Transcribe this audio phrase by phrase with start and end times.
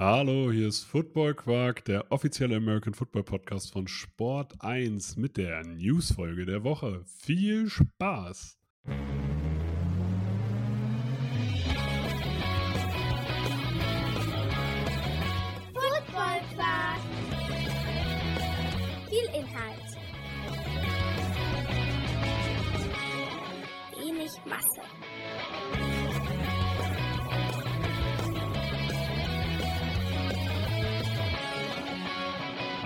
[0.00, 5.62] Hallo, hier ist Football Quark, der offizielle American Football Podcast von Sport 1 mit der
[5.62, 7.02] Newsfolge der Woche.
[7.04, 8.56] Viel Spaß!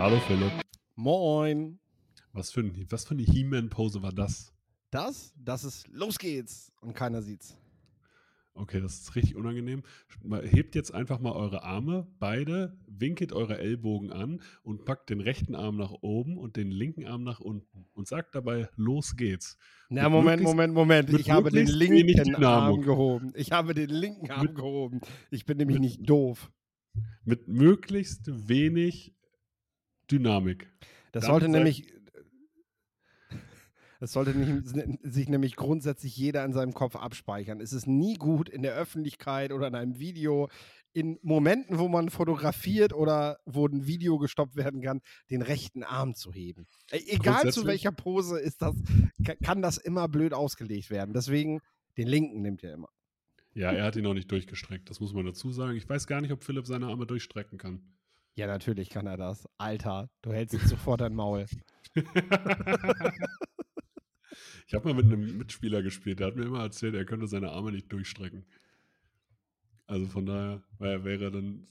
[0.04, 0.52] Hallo Philipp.
[0.96, 1.78] Moin.
[2.34, 4.52] Was für, ein, was für eine He-Man-Pose war das?
[4.90, 7.56] Das, das ist los geht's und keiner sieht's.
[8.52, 9.82] Okay, das ist richtig unangenehm.
[10.42, 15.54] Hebt jetzt einfach mal eure Arme, beide, winkelt eure Ellbogen an und packt den rechten
[15.54, 19.56] Arm nach oben und den linken Arm nach unten und sagt dabei, los geht's.
[19.88, 21.10] Na, Mit Moment, Moment, Moment.
[21.18, 22.44] Ich habe den linken.
[22.44, 23.32] Arm gehoben.
[23.36, 25.00] Ich habe den linken Arm Mit- gehoben.
[25.30, 26.52] Ich bin nämlich mit- nicht doof.
[27.24, 29.13] Mit möglichst wenig
[30.10, 30.68] Dynamik.
[31.12, 31.92] Das Damit sollte nämlich.
[34.00, 37.60] Das sollte nicht, sich nämlich grundsätzlich jeder in seinem Kopf abspeichern.
[37.60, 40.50] Es ist nie gut in der Öffentlichkeit oder in einem Video,
[40.92, 46.14] in Momenten, wo man fotografiert oder wo ein Video gestoppt werden kann, den rechten Arm
[46.14, 46.66] zu heben.
[46.92, 48.75] E- Egal zu welcher Pose ist das,
[49.25, 51.14] ka- kann das immer blöd ausgelegt werden.
[51.14, 51.60] Deswegen
[51.97, 52.88] den linken nimmt ihr immer.
[53.55, 55.77] Ja, er hat ihn noch nicht durchgestreckt, das muss man dazu sagen.
[55.77, 57.94] Ich weiß gar nicht, ob Philipp seine Arme durchstrecken kann.
[58.36, 59.48] Ja, natürlich kann er das.
[59.58, 61.46] Alter, du hältst jetzt sofort dein Maul.
[64.66, 67.52] ich habe mal mit einem Mitspieler gespielt, der hat mir immer erzählt, er könnte seine
[67.52, 68.44] Arme nicht durchstrecken.
[69.86, 71.68] Also von daher, weil er wäre dann,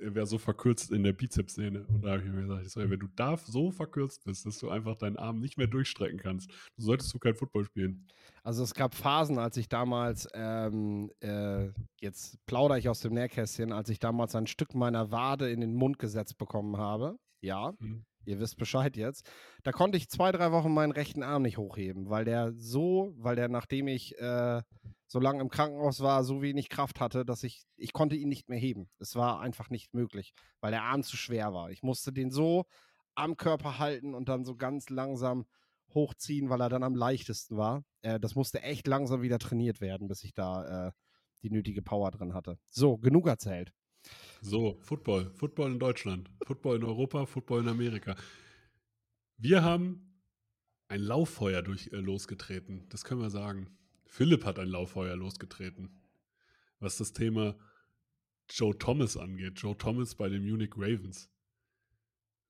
[0.00, 1.86] wäre so verkürzt in der Bizepssehne.
[1.86, 4.46] Und da habe ich mir gesagt, ich so, ey, wenn du da so verkürzt bist,
[4.46, 8.06] dass du einfach deinen Arm nicht mehr durchstrecken kannst, so solltest du kein Football spielen.
[8.42, 11.68] Also es gab Phasen, als ich damals, ähm, äh,
[12.00, 15.74] jetzt plaudere ich aus dem Nähkästchen, als ich damals ein Stück meiner Wade in den
[15.74, 17.18] Mund gesetzt bekommen habe.
[17.42, 18.04] Ja, Mhm.
[18.24, 19.28] Ihr wisst Bescheid jetzt.
[19.62, 23.36] Da konnte ich zwei, drei Wochen meinen rechten Arm nicht hochheben, weil der so, weil
[23.36, 24.62] der, nachdem ich äh,
[25.06, 28.48] so lange im Krankenhaus war, so wenig Kraft hatte, dass ich, ich konnte ihn nicht
[28.48, 28.88] mehr heben.
[28.98, 31.70] Es war einfach nicht möglich, weil der Arm zu schwer war.
[31.70, 32.64] Ich musste den so
[33.14, 35.46] am Körper halten und dann so ganz langsam
[35.94, 37.84] hochziehen, weil er dann am leichtesten war.
[38.02, 40.92] Äh, das musste echt langsam wieder trainiert werden, bis ich da äh,
[41.42, 42.58] die nötige Power drin hatte.
[42.68, 43.72] So, genug erzählt.
[44.42, 45.30] So, Football.
[45.34, 46.30] Football in Deutschland.
[46.46, 48.16] Football in Europa, Football in Amerika.
[49.36, 50.16] Wir haben
[50.88, 52.86] ein Lauffeuer durch, äh, losgetreten.
[52.88, 53.68] Das können wir sagen.
[54.06, 56.00] Philipp hat ein Lauffeuer losgetreten.
[56.78, 57.56] Was das Thema
[58.50, 59.60] Joe Thomas angeht.
[59.60, 61.30] Joe Thomas bei den Munich Ravens.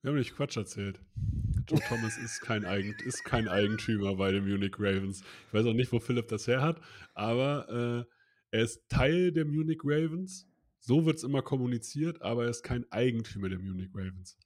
[0.01, 1.01] Wir haben nicht Quatsch erzählt.
[1.69, 5.23] Joe Thomas ist kein, Eigen, ist kein Eigentümer bei den Munich Ravens.
[5.49, 6.81] Ich weiß auch nicht, wo Philipp das her hat,
[7.15, 8.07] aber
[8.51, 10.50] äh, er ist Teil der Munich Ravens.
[10.81, 14.39] So wird es immer kommuniziert, aber er ist kein Eigentümer der Munich Ravens.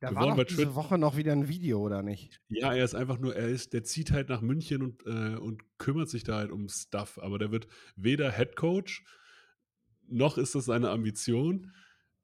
[0.00, 2.40] Da Wir war doch diese Twitter- Woche noch wieder ein Video, oder nicht?
[2.48, 5.62] Ja, er ist einfach nur, er ist, der zieht halt nach München und, äh, und
[5.78, 7.66] kümmert sich da halt um Stuff, aber der wird
[7.96, 9.04] weder Head Coach,
[10.08, 11.72] noch ist das seine Ambition.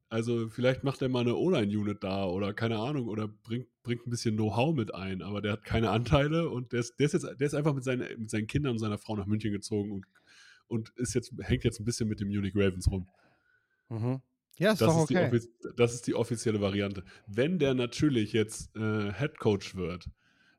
[0.08, 4.10] Also vielleicht macht er mal eine O-Line-Unit da oder keine Ahnung oder bringt, bringt ein
[4.10, 7.24] bisschen Know-how mit ein, aber der hat keine Anteile und der ist, der ist jetzt,
[7.24, 10.06] der ist einfach mit seinen, mit seinen Kindern und seiner Frau nach München gezogen und,
[10.66, 13.06] und ist jetzt, hängt jetzt ein bisschen mit den Munich Ravens rum.
[13.88, 14.20] Mhm.
[14.58, 15.40] Ja, ist Das, doch ist die okay.
[15.76, 17.04] das ist die offizielle Variante.
[17.26, 20.10] Wenn der natürlich jetzt äh, Head Coach wird,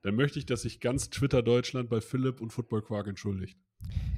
[0.01, 3.59] dann möchte ich, dass sich ganz Twitter Deutschland bei Philipp und Football Quark entschuldigt.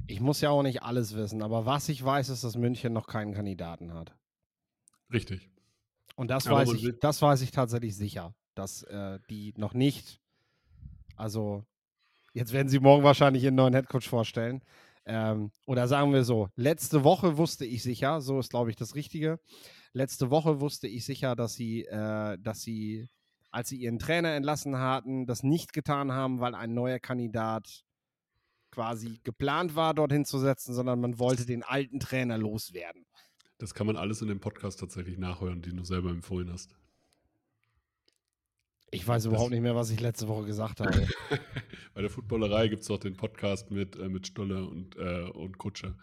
[0.06, 3.06] Ich muss ja auch nicht alles wissen, aber was ich weiß, ist, dass München noch
[3.06, 4.14] keinen Kandidaten hat.
[5.12, 5.50] Richtig.
[6.16, 10.20] Und das Aber weiß ich, das weiß ich tatsächlich sicher, dass äh, die noch nicht,
[11.16, 11.64] also
[12.34, 14.62] jetzt werden sie morgen wahrscheinlich ihren neuen Headcoach vorstellen.
[15.04, 18.94] Ähm, oder sagen wir so, letzte Woche wusste ich sicher, so ist glaube ich das
[18.94, 19.38] Richtige.
[19.92, 23.08] Letzte Woche wusste ich sicher, dass sie, äh, dass sie,
[23.50, 27.84] als sie ihren Trainer entlassen hatten, das nicht getan haben, weil ein neuer Kandidat
[28.70, 33.04] quasi geplant war, dorthin zu setzen, sondern man wollte den alten Trainer loswerden.
[33.58, 36.74] Das kann man alles in dem Podcast tatsächlich nachhören, den du selber empfohlen hast.
[38.94, 40.90] Ich weiß überhaupt nicht mehr, was ich letzte Woche gesagt habe.
[41.94, 45.56] Bei der Footballerei gibt es doch den Podcast mit, äh, mit Stolle und, äh, und
[45.56, 45.96] Kutsche.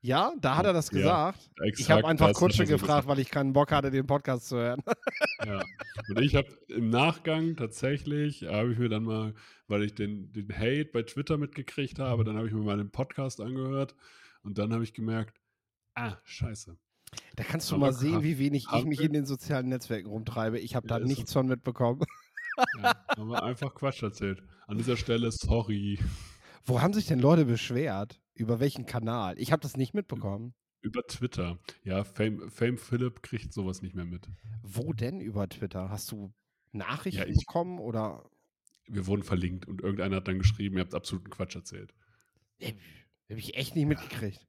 [0.00, 1.50] Ja, da hat er das Ja, gesagt.
[1.62, 4.56] ich Exakt habe einfach das Kutsche gefragt, weil ich keinen Bock hatte, den Podcast zu
[4.56, 4.82] hören.
[5.46, 5.62] Ja.
[6.08, 9.34] Und ich habe im Nachgang tatsächlich, habe ich mir dann mal,
[9.68, 12.90] weil ich den, den Hate bei Twitter mitgekriegt habe, dann habe ich mir mal den
[12.90, 13.94] Podcast angehört
[14.42, 15.40] und dann habe ich gemerkt,
[15.94, 16.76] ah, scheiße.
[17.36, 20.58] Da kannst du mal sehen, wie wenig ich mich in den sozialen Netzwerken rumtreibe.
[20.58, 22.02] Ich habe Ja, da nichts von mitbekommen.
[22.82, 24.42] Ja, haben wir einfach Quatsch erzählt.
[24.66, 25.98] An dieser Stelle, sorry.
[26.64, 28.20] Wo haben sich denn Leute beschwert?
[28.34, 29.38] Über welchen Kanal?
[29.38, 30.54] Ich habe das nicht mitbekommen.
[30.80, 31.58] Über Twitter.
[31.82, 34.28] Ja, Fame, Fame Philip kriegt sowas nicht mehr mit.
[34.62, 35.90] Wo denn über Twitter?
[35.90, 36.32] Hast du
[36.72, 38.28] Nachrichten ich- bekommen oder?
[38.86, 41.94] Wir wurden verlinkt und irgendeiner hat dann geschrieben, ihr habt absoluten Quatsch erzählt.
[42.62, 44.46] Habe ich echt nicht mitgekriegt.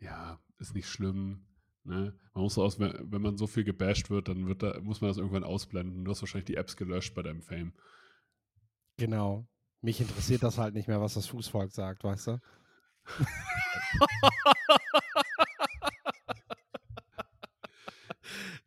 [0.00, 1.44] Ja, ist nicht schlimm.
[1.88, 2.14] Ne?
[2.34, 5.16] Man muss aus, wenn man so viel gebasht wird, dann wird da, muss man das
[5.16, 6.04] irgendwann ausblenden.
[6.04, 7.72] Du hast wahrscheinlich die Apps gelöscht bei deinem Fame.
[8.98, 9.46] Genau.
[9.80, 12.40] Mich interessiert das halt nicht mehr, was das Fußvolk sagt, weißt du?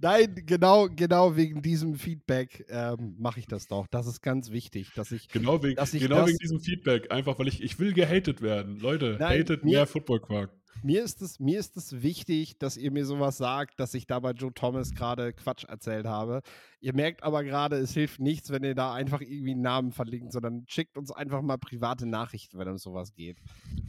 [0.01, 3.87] Nein, genau, genau wegen diesem Feedback ähm, mache ich das doch.
[3.87, 5.29] Das ist ganz wichtig, dass ich.
[5.29, 7.11] Genau wegen, ich genau wegen diesem Feedback.
[7.11, 8.79] Einfach, weil ich, ich will gehatet werden.
[8.79, 10.51] Leute, Nein, hatet mir- mehr Football-Quark.
[10.83, 14.19] Mir ist, es, mir ist es wichtig, dass ihr mir sowas sagt, dass ich da
[14.19, 16.41] bei Joe Thomas gerade Quatsch erzählt habe.
[16.79, 20.31] Ihr merkt aber gerade, es hilft nichts, wenn ihr da einfach irgendwie einen Namen verlinkt,
[20.31, 23.37] sondern schickt uns einfach mal private Nachrichten, wenn um sowas geht.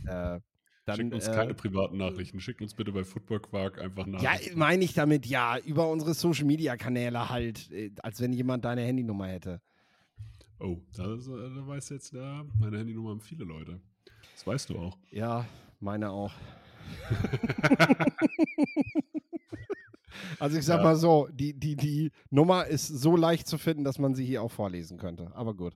[0.06, 0.40] Äh,
[0.84, 2.40] dann, Schickt uns äh, keine privaten Nachrichten.
[2.40, 4.58] Schickt uns bitte bei Football Quark einfach Ja, Nachrichten.
[4.58, 8.82] meine ich damit, ja, über unsere Social Media Kanäle halt, äh, als wenn jemand deine
[8.82, 9.60] Handynummer hätte.
[10.58, 13.80] oh, da, äh, da weiß jetzt, ja, meine Handynummer haben viele Leute.
[14.34, 14.98] Das weißt du auch.
[15.10, 15.46] Ja,
[15.80, 16.32] meine auch.
[20.38, 20.82] also ich sag Ja.
[20.84, 24.42] mal so, die, die, die Nummer ist so leicht zu finden, dass man sie hier
[24.42, 25.30] auch vorlesen könnte.
[25.34, 25.74] Aber gut.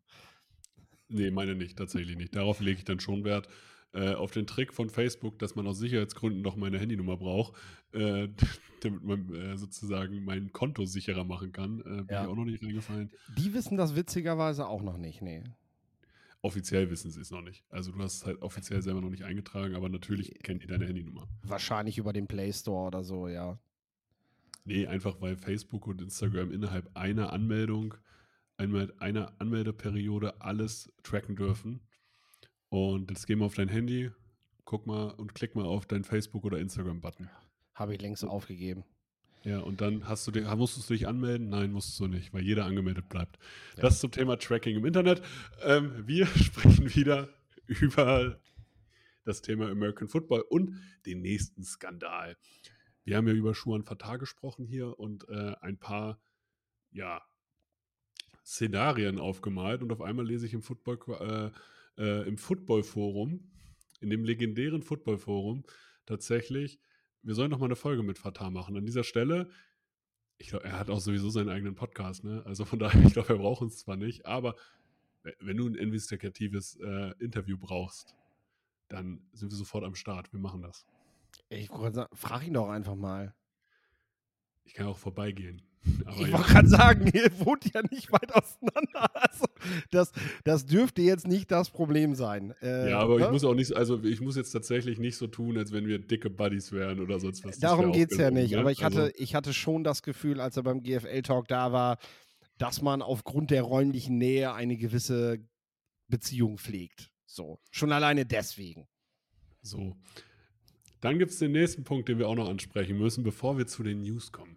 [1.08, 2.34] Nee, meine nicht, tatsächlich nicht.
[2.34, 3.48] Darauf lege ich dann schon Wert.
[3.96, 7.54] Äh, auf den Trick von Facebook, dass man aus Sicherheitsgründen doch meine Handynummer braucht,
[7.92, 8.28] äh,
[8.82, 12.24] damit man äh, sozusagen mein Konto sicherer machen kann, äh, bin Ja.
[12.24, 13.10] ich auch noch nicht reingefallen.
[13.38, 15.42] Die wissen das witzigerweise auch noch nicht, nee.
[16.42, 17.64] Offiziell wissen sie es noch nicht.
[17.70, 20.86] Also du hast es halt offiziell selber noch nicht eingetragen, aber natürlich kennen die deine
[20.86, 21.26] Handynummer.
[21.42, 23.58] Wahrscheinlich über den Play Store oder so, ja.
[24.66, 27.94] Nee, einfach weil Facebook und Instagram innerhalb einer Anmeldung,
[28.58, 31.80] einmal einer Anmeldeperiode alles tracken dürfen.
[32.76, 34.10] Und jetzt geh mal auf dein Handy,
[34.66, 37.30] guck mal und klick mal auf deinen Facebook- oder Instagram-Button.
[37.74, 38.84] Habe ich längst aufgegeben.
[39.44, 41.48] Ja, und dann hast du den, musstest du dich anmelden?
[41.48, 43.38] Nein, musstest du nicht, weil jeder angemeldet bleibt.
[43.76, 43.82] Ja.
[43.84, 45.22] Das zum Thema Tracking im Internet.
[45.62, 47.30] Ähm, wir sprechen wieder
[47.66, 48.38] über
[49.24, 52.36] das Thema American Football und den nächsten Skandal.
[53.04, 56.20] Wir haben ja über Schuhan Fatah gesprochen hier und äh, ein paar,
[56.90, 57.22] ja,
[58.44, 61.58] Szenarien aufgemalt und auf einmal lese ich im Football, äh,
[61.98, 63.50] äh, im Football-Forum,
[64.00, 65.64] in dem legendären Football-Forum,
[66.06, 66.78] tatsächlich,
[67.22, 68.76] wir sollen noch mal eine Folge mit Fatah machen.
[68.76, 69.50] An dieser Stelle,
[70.38, 72.42] ich glaube, er hat auch sowieso seinen eigenen Podcast, ne?
[72.46, 74.54] Also von daher, ich glaube, wir brauchen es zwar nicht, aber
[75.22, 78.14] we- wenn du ein investigatives äh, Interview brauchst,
[78.88, 80.32] dann sind wir sofort am Start.
[80.32, 80.86] Wir machen das.
[81.48, 83.34] Ich wollte sagen, frag ihn doch einfach mal.
[84.64, 85.62] Ich kann auch vorbeigehen.
[86.04, 86.32] Aber ich ja.
[86.38, 89.10] wollte gerade sagen, ihr wohnt ja nicht weit auseinander.
[89.14, 89.44] Also,
[89.90, 90.12] das,
[90.44, 92.54] das dürfte jetzt nicht das Problem sein.
[92.62, 93.32] Äh, Ja, aber ich ne?
[93.32, 96.30] muss auch nicht, also ich muss jetzt tatsächlich nicht so tun, als wenn wir dicke
[96.30, 97.58] Buddies wären oder sonst was.
[97.58, 98.52] Darum geht es ja nicht.
[98.52, 98.58] ne?
[98.58, 101.98] Aber ich hatte, Also, ich hatte schon das Gefühl, als er beim GFL-Talk da war,
[102.58, 105.38] dass man aufgrund der räumlichen Nähe eine gewisse
[106.08, 107.10] Beziehung pflegt.
[107.26, 107.58] So.
[107.70, 108.86] Schon alleine deswegen.
[109.62, 109.96] so.
[111.02, 113.82] Dann gibt es den nächsten Punkt, den wir auch noch ansprechen müssen, bevor wir zu
[113.82, 114.56] den News kommen.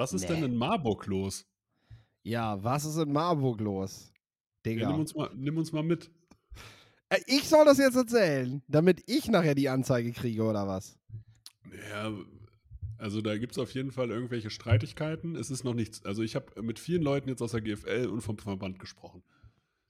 [0.00, 0.28] Was ist Nee.
[0.36, 1.44] denn in Marburg los?
[2.22, 4.10] Ja, was ist in Marburg los?
[4.64, 4.88] Ja, Digga.
[4.90, 6.10] nimm, uns mal, nimm uns mal mit.
[7.10, 10.98] Äh, ich soll das jetzt erzählen, damit ich nachher die Anzeige kriege oder was?
[11.90, 12.12] Ja,
[12.96, 15.36] also da gibt es auf jeden Fall irgendwelche Streitigkeiten.
[15.36, 16.02] Es ist noch nichts.
[16.06, 19.22] Also ich habe mit vielen Leuten jetzt aus der GFL und vom Verband gesprochen.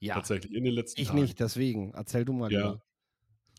[0.01, 1.21] Ja, Tatsächlich, in den letzten ich Tagen.
[1.21, 1.91] nicht, deswegen.
[1.93, 2.59] Erzähl du mal Ja.
[2.71, 2.83] lieber.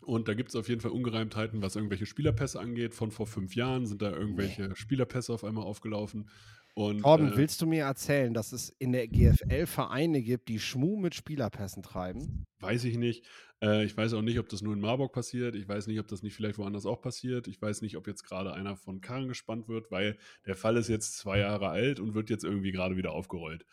[0.03, 2.95] Und da gibt es auf jeden Fall Ungereimtheiten, was irgendwelche Spielerpässe angeht.
[2.95, 6.29] Von vor fünf Jahren sind da irgendwelche Spielerpässe auf einmal aufgelaufen.
[6.75, 10.59] Und, Torben, äh, willst du mir erzählen, dass es in der GFL Vereine gibt, die
[10.59, 12.47] Schmuh mit Spielerpässen treiben?
[12.61, 13.27] Weiß ich nicht.
[13.63, 15.55] Äh, ich weiß auch nicht, ob das nur in Marburg passiert.
[15.55, 17.47] Ich weiß nicht, ob das nicht vielleicht woanders auch passiert.
[17.47, 20.17] Ich weiß nicht, ob jetzt gerade einer von Karren gespannt wird, weil
[20.47, 23.67] der Fall ist jetzt zwei Jahre alt und wird jetzt irgendwie gerade wieder aufgerollt.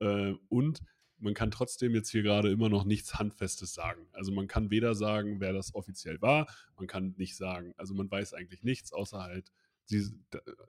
[0.00, 0.80] Äh, und
[1.18, 4.06] man kann trotzdem jetzt hier gerade immer noch nichts Handfestes sagen.
[4.12, 6.46] Also man kann weder sagen, wer das offiziell war,
[6.76, 7.74] man kann nicht sagen.
[7.76, 9.50] Also man weiß eigentlich nichts, außer halt
[9.90, 10.04] die,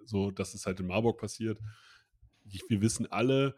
[0.06, 1.60] so, dass es halt in Marburg passiert.
[2.50, 3.56] Ich, wir wissen alle,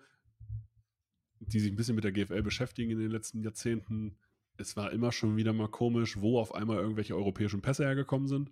[1.40, 4.18] die sich ein bisschen mit der GFL beschäftigen in den letzten Jahrzehnten,
[4.58, 8.52] es war immer schon wieder mal komisch, wo auf einmal irgendwelche europäischen Pässe hergekommen sind.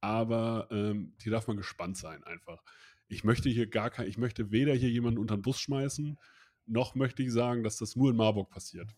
[0.00, 2.62] Aber ähm, hier darf man gespannt sein einfach.
[3.08, 6.18] Ich möchte hier gar kein, ich möchte weder hier jemanden unter den Bus schmeißen,
[6.70, 8.94] noch möchte ich sagen, dass das nur in Marburg passiert.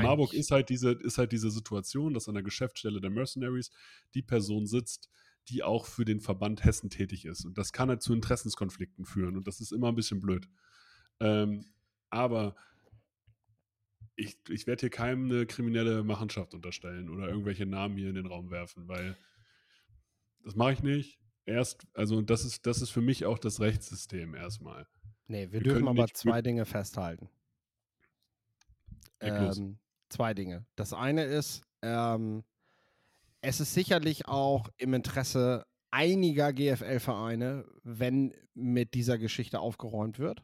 [0.00, 3.70] in Marburg ist halt, diese, ist halt diese Situation, dass an der Geschäftsstelle der Mercenaries
[4.14, 5.10] die Person sitzt,
[5.48, 7.44] die auch für den Verband Hessen tätig ist.
[7.46, 9.36] Und das kann halt zu Interessenskonflikten führen.
[9.36, 10.48] Und das ist immer ein bisschen blöd.
[11.20, 11.66] Ähm,
[12.10, 12.56] aber
[14.16, 18.26] ich, ich werde hier keinem eine kriminelle Machenschaft unterstellen oder irgendwelche Namen hier in den
[18.26, 19.16] Raum werfen, weil
[20.44, 21.20] Das mache ich nicht.
[21.46, 24.86] Erst, also das ist, das ist für mich auch das Rechtssystem erstmal.
[25.28, 27.28] Nee, wir, Wir dürfen aber nicht- zwei Dinge festhalten.
[29.20, 30.64] Ähm, zwei Dinge.
[30.76, 32.44] Das eine ist, ähm,
[33.40, 40.42] es ist sicherlich auch im Interesse einiger GFL-Vereine, wenn mit dieser Geschichte aufgeräumt wird.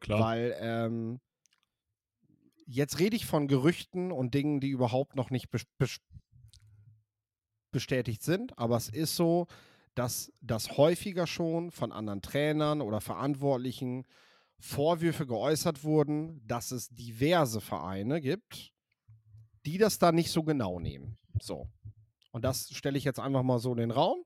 [0.00, 0.20] Klar.
[0.20, 1.20] Weil ähm,
[2.66, 5.98] jetzt rede ich von Gerüchten und Dingen, die überhaupt noch nicht bes bes
[7.70, 8.56] bestätigt sind.
[8.58, 9.46] Aber es ist so,
[9.96, 14.06] dass das häufiger schon von anderen Trainern oder Verantwortlichen
[14.58, 18.72] Vorwürfe geäußert wurden, dass es diverse Vereine gibt,
[19.64, 21.18] die das da nicht so genau nehmen.
[21.40, 21.68] So.
[22.30, 24.22] Und das stelle ich jetzt einfach mal so in den Raum.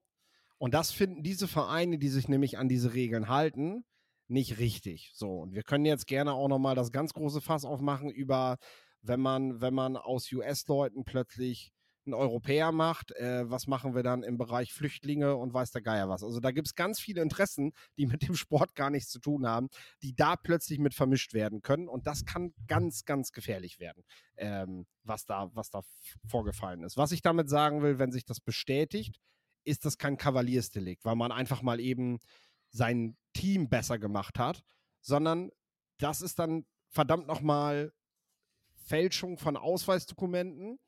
[0.58, 3.84] Und das finden diese Vereine, die sich nämlich an diese Regeln halten,
[4.26, 5.12] nicht richtig.
[5.14, 8.58] So, und wir können jetzt gerne auch nochmal das ganz große Fass aufmachen über,
[9.02, 11.72] wenn man, wenn man aus US-Leuten plötzlich
[12.06, 16.08] einen Europäer macht, äh, was machen wir dann im Bereich Flüchtlinge und weiß der Geier
[16.08, 16.22] was.
[16.22, 19.46] Also da gibt es ganz viele Interessen, die mit dem Sport gar nichts zu tun
[19.46, 19.68] haben,
[20.02, 21.88] die da plötzlich mit vermischt werden können.
[21.88, 24.02] Und das kann ganz, ganz gefährlich werden,
[24.36, 25.82] ähm, was, da, was da
[26.26, 26.96] vorgefallen ist.
[26.96, 29.20] Was ich damit sagen will, wenn sich das bestätigt,
[29.64, 32.18] ist das kein Kavaliersdelikt, weil man einfach mal eben
[32.70, 34.62] sein Team besser gemacht hat,
[35.00, 35.50] sondern
[35.98, 37.92] das ist dann verdammt nochmal
[38.74, 40.78] Fälschung von Ausweisdokumenten.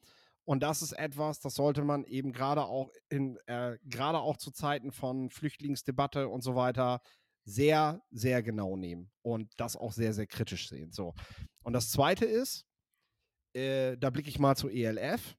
[0.45, 4.51] Und das ist etwas, das sollte man eben gerade auch in, äh, gerade auch zu
[4.51, 7.01] Zeiten von Flüchtlingsdebatte und so weiter
[7.45, 10.93] sehr, sehr genau nehmen und das auch sehr, sehr kritisch sehen.
[10.93, 11.15] So.
[11.63, 12.67] Und das zweite ist,
[13.55, 15.37] äh, da blicke ich mal zu ELF.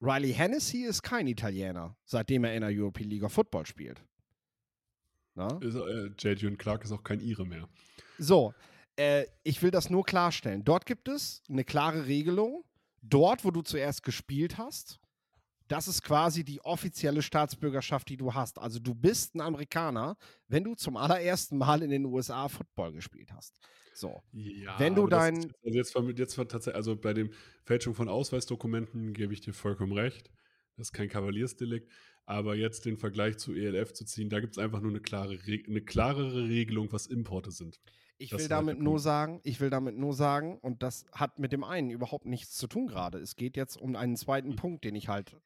[0.00, 4.04] Riley Hennessy ist kein Italiener, seitdem er in der European League of Football spielt.
[5.34, 5.58] Na?
[5.60, 6.58] Ist, äh, J.J.
[6.58, 7.68] Clark ist auch kein Ire mehr.
[8.18, 8.54] So,
[8.96, 10.64] äh, ich will das nur klarstellen.
[10.64, 12.64] Dort gibt es eine klare Regelung.
[13.08, 14.98] Dort, wo du zuerst gespielt hast,
[15.68, 18.58] das ist quasi die offizielle Staatsbürgerschaft, die du hast.
[18.58, 20.16] Also du bist ein Amerikaner,
[20.48, 23.58] wenn du zum allerersten Mal in den USA Football gespielt hast.
[23.94, 24.22] So.
[24.32, 27.30] Ja, Wenn du dein- ist jetzt- Also jetzt, jetzt tatsächlich, also bei dem
[27.64, 30.30] Fälschung von Ausweisdokumenten gebe ich dir vollkommen recht.
[30.76, 31.90] Das ist kein Kavaliersdelikt.
[32.26, 35.34] Aber jetzt den Vergleich zu ELF zu ziehen, da gibt es einfach nur eine, klare,
[35.46, 37.80] Re- eine klarere Regelung, was Importe sind.
[38.18, 41.52] Ich Das will damit nur sagen, ich will damit nur sagen, und das hat mit
[41.52, 43.18] dem einen überhaupt nichts zu tun gerade.
[43.18, 44.56] Es geht jetzt um einen zweiten Mhm.
[44.56, 45.36] Punkt, den ich halt,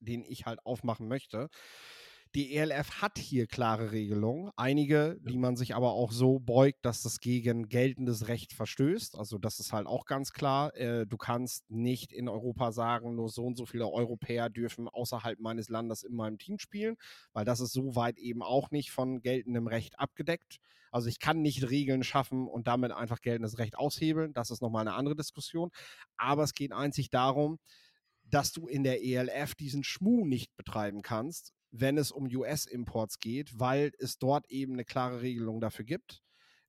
[0.00, 1.48] den ich halt aufmachen möchte.
[2.34, 7.02] Die ELF hat hier klare Regelungen, einige, die man sich aber auch so beugt, dass
[7.02, 9.18] das gegen geltendes Recht verstößt.
[9.18, 10.74] Also das ist halt auch ganz klar.
[10.74, 15.40] Äh, du kannst nicht in Europa sagen, nur so und so viele Europäer dürfen außerhalb
[15.40, 16.96] meines Landes in meinem Team spielen,
[17.34, 20.58] weil das ist so weit eben auch nicht von geltendem Recht abgedeckt.
[20.90, 24.32] Also ich kann nicht Regeln schaffen und damit einfach geltendes Recht aushebeln.
[24.32, 25.70] Das ist nochmal eine andere Diskussion.
[26.16, 27.58] Aber es geht einzig darum,
[28.24, 33.58] dass du in der ELF diesen Schmuh nicht betreiben kannst, wenn es um US-Imports geht,
[33.58, 36.22] weil es dort eben eine klare Regelung dafür gibt.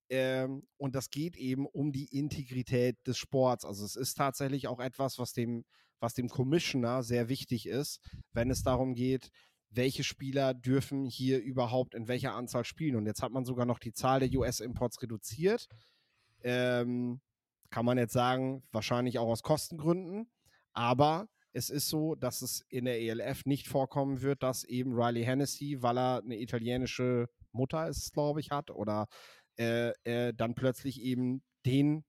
[0.09, 3.65] Ähm, und das geht eben um die Integrität des Sports.
[3.65, 5.65] Also es ist tatsächlich auch etwas, was dem,
[5.99, 7.99] was dem Commissioner sehr wichtig ist,
[8.31, 9.29] wenn es darum geht,
[9.69, 12.95] welche Spieler dürfen hier überhaupt in welcher Anzahl spielen.
[12.95, 15.67] Und jetzt hat man sogar noch die Zahl der US-Imports reduziert.
[16.43, 17.21] Ähm,
[17.69, 20.29] kann man jetzt sagen, wahrscheinlich auch aus Kostengründen.
[20.73, 25.23] Aber es ist so, dass es in der ELF nicht vorkommen wird, dass eben Riley
[25.23, 29.07] Hennessy, weil er eine italienische Mutter ist, glaube ich, hat, oder
[29.57, 32.03] äh, äh, dann plötzlich eben den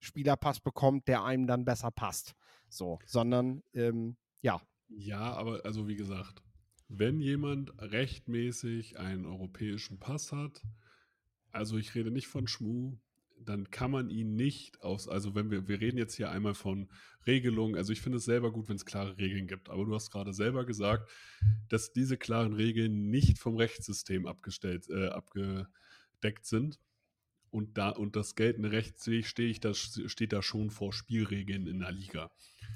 [0.00, 2.34] Spielerpass bekommt, der einem dann besser passt.
[2.68, 6.42] So, sondern ähm, ja, Ja, aber also wie gesagt,
[6.88, 10.62] wenn jemand rechtmäßig einen europäischen Pass hat,
[11.52, 12.98] also ich rede nicht von Schmu,
[13.44, 16.88] dann kann man ihn nicht aus, also wenn wir, wir reden jetzt hier einmal von
[17.26, 20.10] Regelungen, also ich finde es selber gut, wenn es klare Regeln gibt, aber du hast
[20.10, 21.10] gerade selber gesagt,
[21.68, 26.78] dass diese klaren Regeln nicht vom Rechtssystem abgestellt, äh, abgedeckt sind.
[27.50, 30.92] Und da, und das geltende Recht sehe ich, stehe ich da, steht da schon vor
[30.92, 32.30] Spielregeln in der Liga.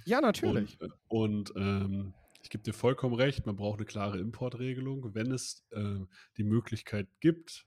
[0.04, 0.80] ja, natürlich.
[0.80, 5.14] Und, äh, und ähm, ich gebe dir vollkommen recht, man braucht eine klare Importregelung.
[5.14, 6.00] Wenn es äh,
[6.36, 7.66] die Möglichkeit gibt,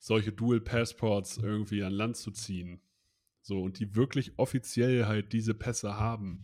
[0.00, 2.80] solche Dual Passports irgendwie an Land zu ziehen,
[3.42, 6.42] so und die wirklich offiziell halt diese Pässe haben,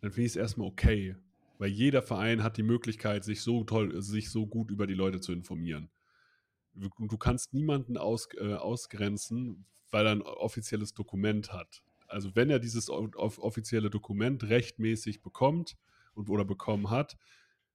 [0.00, 1.16] dann finde ich es erstmal okay.
[1.58, 5.20] Weil jeder Verein hat die Möglichkeit, sich so toll, sich so gut über die Leute
[5.20, 5.90] zu informieren.
[6.74, 11.82] Du, kannst niemanden aus, äh, ausgrenzen, weil er ein offizielles Dokument hat.
[12.06, 15.76] Also wenn er dieses offizielle Dokument rechtmäßig bekommt
[16.14, 17.18] und oder bekommen hat,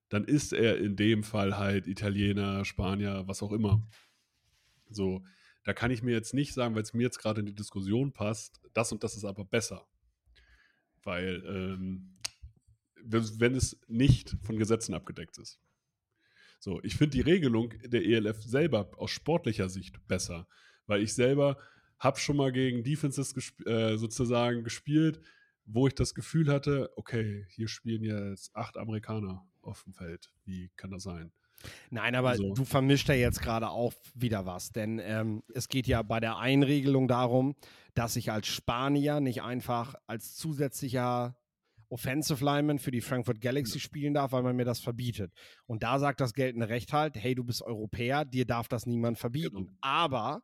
[0.09, 3.87] dann ist er in dem Fall halt Italiener, Spanier, was auch immer.
[4.89, 5.23] So,
[5.63, 8.13] da kann ich mir jetzt nicht sagen, weil es mir jetzt gerade in die Diskussion
[8.13, 9.87] passt, das und das ist aber besser.
[11.03, 12.15] Weil ähm,
[13.03, 15.59] wenn es nicht von Gesetzen abgedeckt ist.
[16.59, 20.47] So, ich finde die Regelung der ELF selber aus sportlicher Sicht besser,
[20.87, 21.57] weil ich selber
[21.99, 25.21] habe schon mal gegen Defenses gesp äh, sozusagen gespielt,
[25.65, 30.31] wo ich das Gefühl hatte, okay, hier spielen jetzt acht Amerikaner auf dem Feld.
[30.43, 31.31] Wie kann das sein?
[31.89, 35.87] Nein, aber Also- du vermischt ja jetzt gerade auch wieder was, denn ähm, es geht
[35.87, 37.55] ja bei der Einregelung darum,
[37.93, 41.35] dass ich als Spanier nicht einfach als zusätzlicher
[41.89, 45.31] Offensive Lineman für die Frankfurt Galaxy spielen darf, weil man mir das verbietet.
[45.65, 49.19] Und da sagt das geltende Recht halt, hey, du bist Europäer, dir darf das niemand
[49.19, 49.55] verbieten.
[49.67, 49.77] Genau.
[49.81, 50.41] Aber,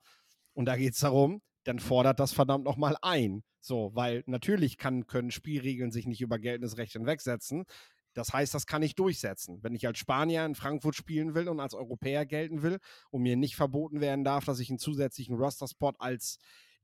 [0.54, 3.44] und da geht es darum, dann fordert das verdammt nochmal ein.
[3.60, 7.66] So, weil natürlich kann, können Spielregeln sich nicht über geltendes Recht hinwegsetzen.
[8.14, 9.60] Das heißt, das kann ich durchsetzen.
[9.62, 13.38] Wenn ich als Spanier in Frankfurt spielen will und als Europäer gelten will und mir
[13.38, 16.38] nicht verboten werden darf, dass ich einen zusätzlichen Roster-Spot als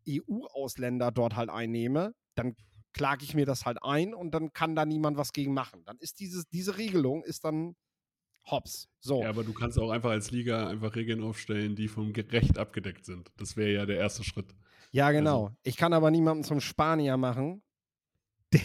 [0.07, 2.55] EU-Ausländer dort halt einnehme, dann
[2.93, 5.84] klage ich mir das halt ein und dann kann da niemand was gegen machen.
[5.86, 7.75] Dann ist dieses, diese Regelung ist dann
[8.46, 8.88] hops.
[9.00, 9.22] So.
[9.22, 13.05] Ja, aber du kannst auch einfach als Liga einfach Regeln aufstellen, die vom Recht abgedeckt
[13.05, 13.31] sind.
[13.38, 14.55] Das wäre ja der erste Schritt.
[14.91, 15.51] Ja, genau.
[15.63, 17.62] ich kann aber niemanden zum Spanier machen,
[18.53, 18.62] der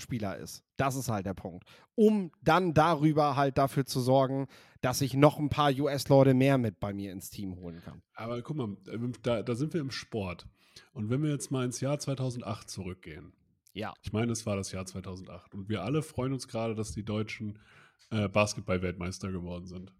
[0.00, 0.64] US-Spieler ist.
[0.76, 1.64] Das ist halt der Punkt.
[1.94, 4.46] Um dann darüber halt dafür zu sorgen,
[4.80, 8.02] dass ich noch ein paar US-Leute mehr mit bei mir ins Team holen kann.
[8.14, 8.76] Aber guck mal,
[9.22, 10.48] da, da sind wir im Sport.
[10.92, 13.32] Und wenn wir jetzt mal ins Jahr 2008 zurückgehen,
[13.74, 13.92] Ja.
[14.02, 17.04] ich meine, es war das Jahr 2008 und wir alle freuen uns gerade, dass die
[17.04, 17.58] Deutschen
[18.10, 19.92] äh, Basketball-Weltmeister geworden sind.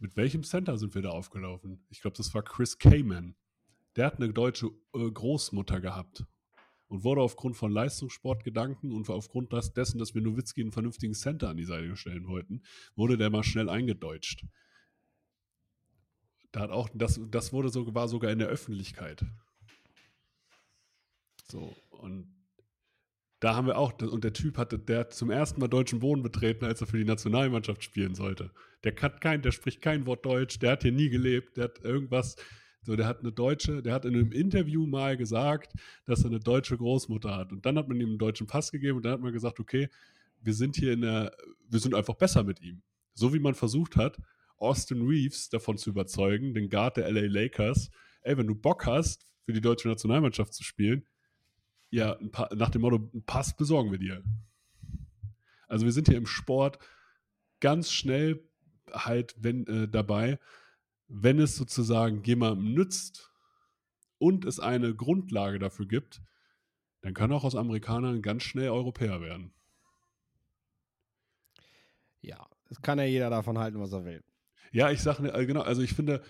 [0.00, 1.84] Mit welchem Center sind wir da aufgelaufen?
[1.88, 3.34] Ich glaube, das war Chris Kaman.
[3.96, 6.24] Der hat eine deutsche äh, Großmutter gehabt
[6.88, 11.48] und wurde aufgrund von Leistungssportgedanken und aufgrund das, dessen, dass wir Nowitzki einen vernünftigen Center
[11.48, 12.62] an die Seite stellen wollten,
[12.96, 14.44] wurde der mal schnell eingedeutscht.
[16.50, 19.24] Da hat auch, das, das wurde so, war sogar in der Öffentlichkeit.
[21.50, 22.34] So, und
[23.40, 26.22] da haben wir auch, und der Typ hatte, der hat zum ersten Mal deutschen Boden
[26.22, 28.50] betreten, als er für die Nationalmannschaft spielen sollte.
[28.82, 31.84] Der kann kein, der spricht kein Wort Deutsch, der hat hier nie gelebt, der hat
[31.84, 32.36] irgendwas,
[32.88, 35.74] so, der hat eine deutsche, der hat in einem Interview mal gesagt,
[36.06, 37.52] dass er eine deutsche Großmutter hat.
[37.52, 39.90] Und dann hat man ihm einen deutschen Pass gegeben und dann hat man gesagt, okay,
[40.40, 41.36] wir sind hier in der,
[41.68, 42.80] wir sind einfach besser mit ihm.
[43.12, 44.16] So wie man versucht hat,
[44.56, 47.90] Austin Reeves davon zu überzeugen, den Guard der LA Lakers,
[48.22, 51.04] ey, wenn du Bock hast, für die deutsche Nationalmannschaft zu spielen,
[51.90, 54.24] ja, ein Pa- nach dem Motto, einen Pass besorgen wir dir.
[55.66, 56.78] Also wir sind hier im Sport
[57.60, 58.48] ganz schnell
[58.90, 60.38] halt wenn, äh, dabei,
[61.08, 63.32] wenn es sozusagen jemandem nützt
[64.18, 66.22] und es eine Grundlage dafür gibt,
[67.00, 69.52] dann kann auch aus Amerikanern ganz schnell Europäer werden.
[72.20, 72.48] Ja.
[72.70, 74.22] Es kann ja jeder davon halten, was er will.
[74.72, 76.22] Ja, ich sage, äh, genau, also ich finde,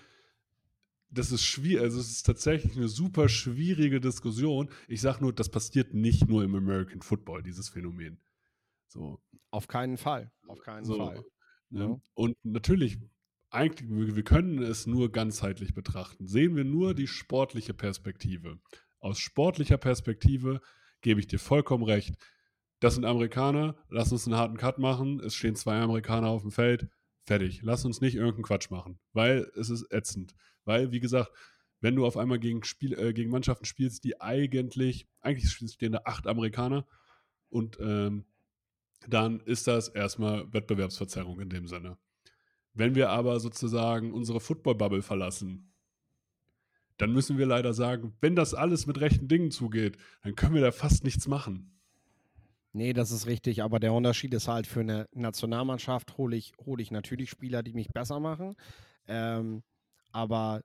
[1.09, 4.69] das ist schwierig, also es ist tatsächlich eine super schwierige Diskussion.
[4.87, 8.19] Ich sage nur, das passiert nicht nur im American Football, dieses Phänomen.
[8.87, 9.19] So,
[9.51, 10.31] Auf keinen Fall.
[10.47, 10.97] Auf keinen so.
[10.97, 11.23] Fall.
[11.69, 11.83] Ne?
[11.83, 12.01] Ja.
[12.13, 12.99] Und natürlich,
[13.51, 16.27] eigentlich, wir können es nur ganzheitlich betrachten.
[16.27, 18.59] Sehen wir nur die sportliche Perspektive.
[18.99, 20.61] Aus sportlicher Perspektive
[21.01, 22.15] gebe ich dir vollkommen recht.
[22.79, 25.19] Das sind Amerikaner, lass uns einen harten Cut machen.
[25.19, 26.87] Es stehen zwei Amerikaner auf dem Feld.
[27.25, 27.61] Fertig.
[27.61, 30.33] Lass uns nicht irgendeinen Quatsch machen, weil es ist ätzend.
[30.65, 31.31] Weil, wie gesagt,
[31.81, 36.01] wenn du auf einmal gegen, Spiel, äh, gegen Mannschaften spielst, die eigentlich, eigentlich stehen da
[36.05, 36.85] acht Amerikaner
[37.49, 38.25] und ähm,
[39.07, 41.97] dann ist das erstmal Wettbewerbsverzerrung in dem Sinne.
[42.73, 45.73] Wenn wir aber sozusagen unsere Football-Bubble verlassen,
[46.97, 50.61] dann müssen wir leider sagen, wenn das alles mit rechten Dingen zugeht, dann können wir
[50.61, 51.79] da fast nichts machen.
[52.71, 56.83] Nee, das ist richtig, aber der Unterschied ist halt, für eine Nationalmannschaft hole ich, hole
[56.83, 58.55] ich natürlich Spieler, die mich besser machen.
[59.07, 59.63] Ähm,
[60.11, 60.61] aber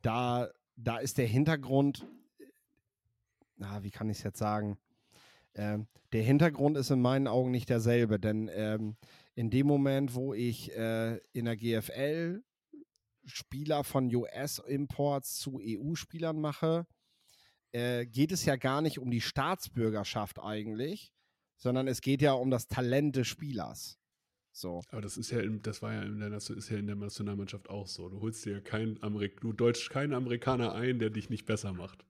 [0.00, 2.06] da, da ist der Hintergrund,
[3.56, 4.78] na, wie kann ich es jetzt sagen?
[5.54, 8.96] Ähm, der Hintergrund ist in meinen Augen nicht derselbe, denn ähm,
[9.38, 12.42] in dem Moment, wo ich äh, in der GFL
[13.24, 16.88] Spieler von US-Imports zu EU-Spielern mache,
[17.70, 21.12] äh, geht es ja gar nicht um die Staatsbürgerschaft eigentlich,
[21.56, 24.00] sondern es geht ja um das Talent des Spielers.
[24.50, 24.82] So.
[24.88, 27.70] Aber das ist ja, in, das war ja in der, ist ja in der Nationalmannschaft
[27.70, 28.08] auch so.
[28.08, 32.04] Du holst dir keinen Amerik du deutsch keinen Amerikaner ein, der dich nicht besser macht.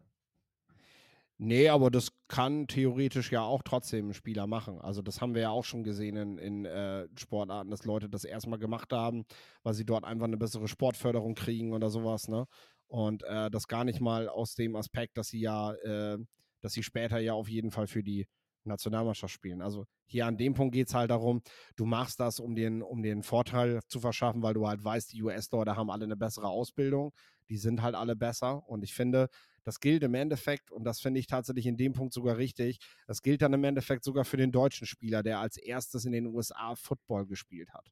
[1.40, 4.81] Nee, aber das kann theoretisch ja auch trotzdem ein Spieler machen.
[4.81, 8.24] Also das haben wir ja auch schon gesehen in, in äh, Sportarten, dass Leute das
[8.24, 9.24] erstmal gemacht haben,
[9.62, 12.46] weil sie dort einfach eine bessere Sportförderung kriegen oder sowas, ne?
[12.88, 16.18] Und äh, das gar nicht mal aus dem Aspekt, dass sie ja, äh,
[16.61, 18.27] dass sie später ja auf jeden Fall für die
[18.64, 19.62] Nationalmannschaft spielen.
[19.62, 21.42] Also hier an dem Punkt geht es halt darum,
[21.77, 25.22] du machst das, um den, um den Vorteil zu verschaffen, weil du halt weißt, die
[25.22, 27.12] US-Leute haben alle eine bessere Ausbildung,
[27.48, 28.66] die sind halt alle besser.
[28.68, 29.29] Und ich finde,
[29.68, 33.20] Das gilt im Endeffekt, und das finde ich tatsächlich in dem Punkt sogar richtig, das
[33.20, 36.74] gilt dann im Endeffekt sogar für den deutschen Spieler, der als erstes in den USA
[36.74, 37.87] Football gespielt hat.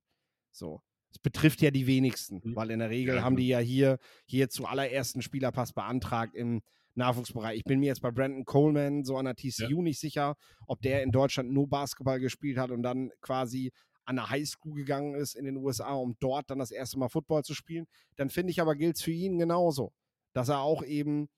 [0.53, 0.81] So.
[1.11, 2.57] Es betrifft ja die wenigsten, Mhm.
[2.57, 3.43] weil in der Regel Ja, haben genau.
[3.43, 6.63] die ja hier, hier zuallererst einen Spielerpass beantragt im
[6.95, 7.59] Nachwuchsbereich.
[7.59, 10.35] Ich bin mir jetzt bei Brandon Coleman, so an der TCU, nicht sicher,
[10.67, 13.71] ob der in Deutschland nur Basketball gespielt hat und dann quasi
[14.07, 17.43] an der Highschool gegangen ist in den USA, um dort dann das erste Mal Football
[17.43, 17.85] zu spielen.
[18.17, 19.93] Dann finde ich aber, gilt es für ihn genauso,
[20.33, 21.29] dass er auch eben,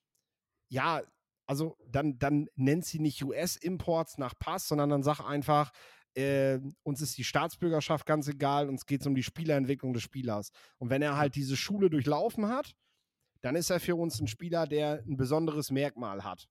[0.68, 1.02] ja,
[1.46, 5.72] also dann, dann nennt sie nicht US-Imports nach Pass, sondern dann sag einfach,
[6.14, 10.50] äh, uns ist die Staatsbürgerschaft ganz egal, uns geht es um die Spielerentwicklung des Spielers.
[10.78, 12.74] Und wenn er halt diese Schule durchlaufen hat,
[13.40, 16.48] dann ist er für uns ein Spieler, der ein besonderes Merkmal hat,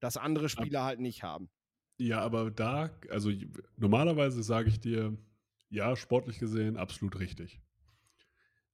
[0.00, 1.50] das andere Spieler halt nicht haben.
[1.98, 3.32] Ja, aber da, also
[3.76, 5.18] normalerweise sage ich dir,
[5.68, 7.60] ja, sportlich gesehen, absolut richtig.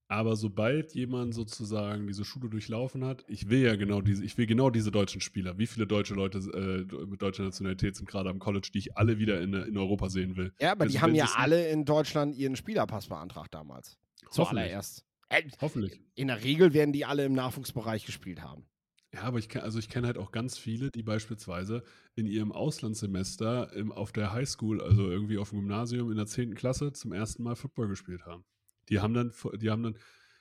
[0.07, 4.45] Aber sobald jemand sozusagen diese Schule durchlaufen hat, ich will ja genau diese, ich will
[4.45, 5.57] genau diese deutschen Spieler.
[5.57, 9.17] Wie viele deutsche Leute äh, mit deutscher Nationalität sind gerade am College, die ich alle
[9.17, 10.53] wieder in, in Europa sehen will?
[10.59, 13.97] Ja, aber die haben ja alle in Deutschland ihren Spielerpass beantragt damals.
[14.29, 15.03] Zuallererst.
[15.29, 15.99] Äh, Hoffentlich.
[16.13, 18.65] in der Regel werden die alle im Nachwuchsbereich gespielt haben.
[19.11, 21.83] Ja, aber ich kenn, also ich kenne halt auch ganz viele, die beispielsweise
[22.15, 26.53] in ihrem Auslandssemester im, auf der Highschool, also irgendwie auf dem Gymnasium in der 10.
[26.53, 28.43] Klasse zum ersten Mal Football gespielt haben.
[28.89, 29.97] Die haben dann, die haben dann,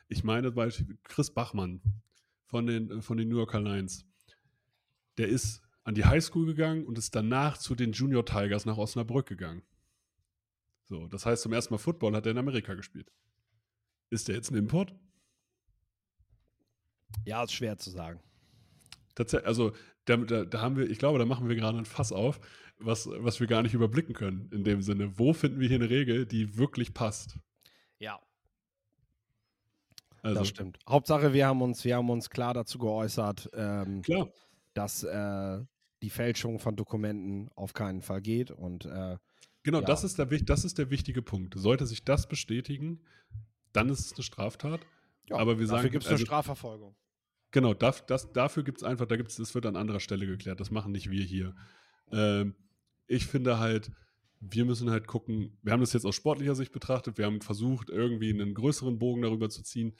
[0.09, 1.81] ich meine Beispiel Chris Bachmann
[2.47, 4.07] von den, äh, von den New Yorker Lions,
[5.19, 9.27] der ist an die Highschool gegangen und ist danach zu den Junior Tigers nach Osnabrück
[9.27, 9.63] gegangen.
[10.85, 13.11] So, das heißt, zum ersten Mal Football hat er in Amerika gespielt.
[14.11, 14.95] Ist der jetzt ein Import?
[17.25, 18.21] Ja, ist schwer zu sagen.
[19.15, 19.73] Tatsächlich, also
[20.05, 22.41] da, da, da haben wir, ich glaube, da machen wir gerade ein Fass auf,
[22.79, 24.51] was, was wir gar nicht überblicken können.
[24.53, 27.39] In dem Sinne, wo finden wir hier eine Regel, die wirklich passt?
[27.99, 28.21] Ja,
[30.25, 30.79] Also das stimmt.
[30.89, 34.29] Hauptsache, wir haben uns, wir haben uns klar dazu geäußert, ähm, klar,
[34.75, 35.61] dass äh,
[36.03, 38.51] die Fälschung von Dokumenten auf keinen Fall geht.
[38.51, 39.17] Und äh,
[39.63, 39.87] genau, Ja.
[39.87, 41.55] das, ist der, das ist der wichtige Punkt.
[41.59, 43.01] Sollte sich das bestätigen,
[43.73, 44.81] dann ist es eine Straftat.
[45.29, 46.97] ja, Aber wir dafür sagen- gibt es eine also- Strafverfolgung.
[47.51, 50.59] Genau, das, das, dafür gibt es einfach, da gibt's, das wird an anderer Stelle geklärt.
[50.59, 51.55] Das machen nicht wir hier.
[52.11, 52.57] Ähm,
[53.07, 53.93] ich finde halt,
[54.41, 57.91] wir müssen halt gucken, wir haben das jetzt aus sportlicher Sicht betrachtet, wir haben versucht,
[57.91, 59.95] irgendwie einen größeren Bogen darüber zu ziehen,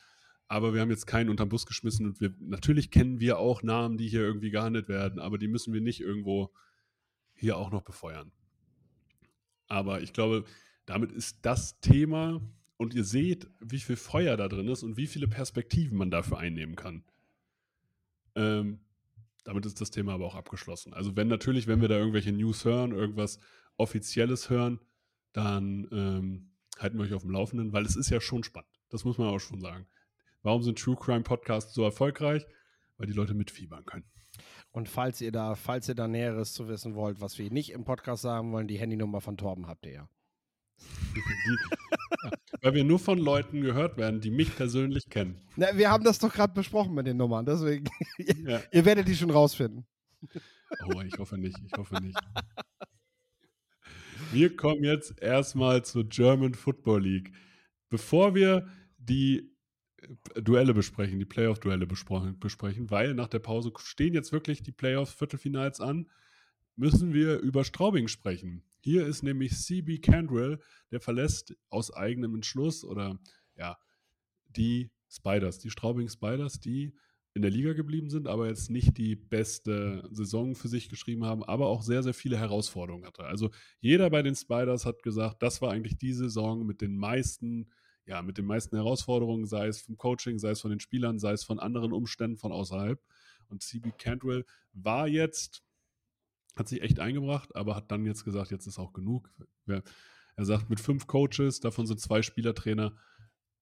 [0.49, 3.97] aber wir haben jetzt keinen unterm Bus geschmissen und wir, natürlich kennen wir auch Namen,
[3.97, 6.53] die hier irgendwie gehandelt werden, aber die müssen wir nicht irgendwo
[7.35, 8.33] hier auch noch befeuern.
[9.69, 10.45] Aber ich glaube,
[10.87, 12.41] damit ist das Thema
[12.77, 16.39] und ihr seht, wie viel Feuer da drin ist und wie viele Perspektiven man dafür
[16.39, 17.05] einnehmen kann.
[18.35, 18.81] Ähm,
[19.45, 20.93] damit ist das Thema aber auch abgeschlossen.
[20.95, 23.39] Also wenn natürlich, wenn wir da irgendwelche News hören, irgendwas
[23.77, 24.81] Offizielles hören,
[25.33, 28.71] dann ähm, halten wir euch auf dem Laufenden, weil es ist ja schon spannend.
[28.89, 29.87] Das muss man auch schon sagen.
[30.45, 32.45] Warum sind True Crime Podcasts so erfolgreich?
[32.99, 34.05] Weil die Leute mitfiebern können.
[34.73, 37.85] Und falls ihr da, falls ihr da Näheres zu wissen wollt, was wir nicht im
[37.85, 40.09] Podcast sagen wollen, die Handynummer von Torben habt ihr ja.
[41.15, 41.23] Die,
[42.61, 45.41] weil wir nur von Leuten gehört werden, die mich persönlich kennen.
[45.57, 47.87] Na, wir haben das doch gerade besprochen mit den Nummern, deswegen.
[48.47, 48.61] Ja.
[48.71, 49.87] ihr werdet die schon rausfinden.
[50.87, 52.19] Oh, ich hoffe nicht, ich hoffe nicht.
[54.31, 57.33] Wir kommen jetzt erstmal zur German Football League.
[57.89, 59.54] Bevor wir die
[60.37, 66.11] Duelle besprechen, die Playoff-Duelle besprechen, weil nach der Pause stehen jetzt wirklich die Playoff-Viertelfinals an,
[66.77, 68.63] müssen wir über Straubing sprechen.
[68.81, 73.19] Hier ist nämlich CB Candrell, der verlässt aus eigenem Entschluss oder
[73.57, 73.79] ja,
[74.49, 76.95] die Spiders, die Straubing Spiders, die
[77.35, 81.43] in der Liga geblieben sind, aber jetzt nicht die beste Saison für sich geschrieben haben,
[81.43, 83.25] aber auch sehr, sehr viele Herausforderungen hatte.
[83.25, 87.71] Also jeder bei den Spiders hat gesagt, das war eigentlich die Saison mit den meisten,
[88.07, 91.33] ja, mit den meisten Herausforderungen, sei es vom Coaching, sei es von den Spielern, sei
[91.33, 93.01] es von anderen Umständen von außerhalb.
[93.49, 95.63] Und CB Cantwell war jetzt,
[96.57, 99.31] hat sich echt eingebracht, aber hat dann jetzt gesagt, jetzt ist auch genug.
[99.67, 102.97] Er sagt, mit fünf Coaches, davon sind zwei Spielertrainer,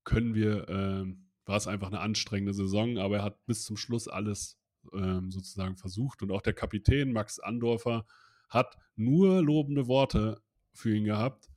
[0.04, 4.08] können wir, ähm, war es einfach eine anstrengende Saison, aber er hat bis zum Schluss
[4.08, 4.58] alles
[4.92, 6.22] ähm, sozusagen versucht.
[6.22, 8.06] Und auch der Kapitän Max Andorfer
[8.48, 11.51] hat nur lobende Worte für ihn gehabt.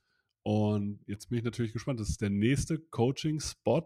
[0.48, 2.00] Und jetzt bin ich natürlich gespannt.
[2.00, 3.86] Das ist der nächste Coaching-Spot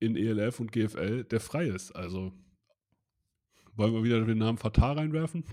[0.00, 1.92] in ELF und GFL, der frei ist.
[1.92, 2.32] Also
[3.74, 5.44] wollen wir wieder den Namen Fatah reinwerfen?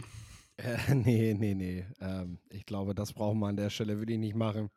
[0.57, 1.85] Äh, nee, nee, nee.
[1.99, 4.71] Ähm, ich glaube, das brauchen wir an der Stelle, würde ich nicht machen.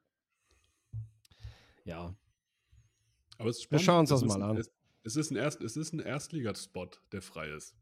[1.84, 2.14] Ja.
[3.38, 4.56] Aber es ist Wir schauen uns Es das ist mal ein- an.
[4.58, 4.70] Es,
[5.04, 7.74] es ist ein, Erst, es ist ein Erstligaspot, der frei ist.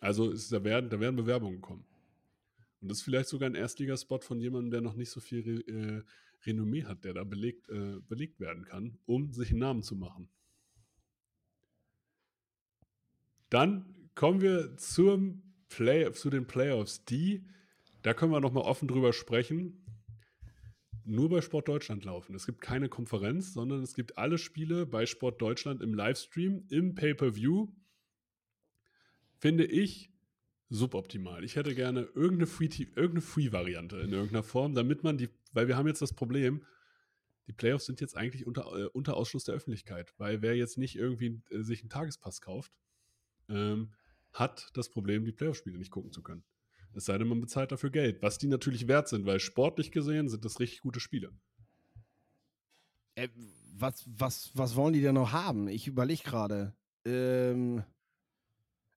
[0.00, 1.86] Also ist, da, werden, da werden Bewerbungen kommen.
[2.86, 5.54] Und das ist vielleicht sogar ein Erstligaspot von jemandem, der noch nicht so viel Re,
[5.66, 6.02] äh,
[6.46, 10.28] Renommee hat, der da belegt, äh, belegt werden kann, um sich einen Namen zu machen.
[13.50, 17.04] Dann kommen wir zum Play, zu den Playoffs.
[17.04, 17.44] Die,
[18.02, 19.84] da können wir nochmal offen drüber sprechen,
[21.04, 22.36] nur bei Sport Deutschland laufen.
[22.36, 26.94] Es gibt keine Konferenz, sondern es gibt alle Spiele bei Sport Deutschland im Livestream, im
[26.94, 27.66] Pay-Per-View.
[29.38, 30.12] Finde ich
[30.68, 31.44] suboptimal.
[31.44, 35.76] Ich hätte gerne irgendeine Free- irgendeine Free-Variante in irgendeiner Form, damit man die, weil wir
[35.76, 36.64] haben jetzt das Problem,
[37.46, 40.96] die Playoffs sind jetzt eigentlich unter, äh, unter Ausschluss der Öffentlichkeit, weil wer jetzt nicht
[40.96, 42.72] irgendwie äh, sich einen Tagespass kauft,
[43.48, 43.92] ähm,
[44.32, 46.44] hat das Problem, die Playoff-Spiele nicht gucken zu können.
[46.94, 50.28] Es sei denn, man bezahlt dafür Geld, was die natürlich wert sind, weil sportlich gesehen
[50.28, 51.30] sind das richtig gute Spiele.
[53.14, 53.28] Äh,
[53.78, 55.68] was, was, was wollen die denn noch haben?
[55.68, 56.74] Ich überlege gerade.
[57.04, 57.84] Ähm,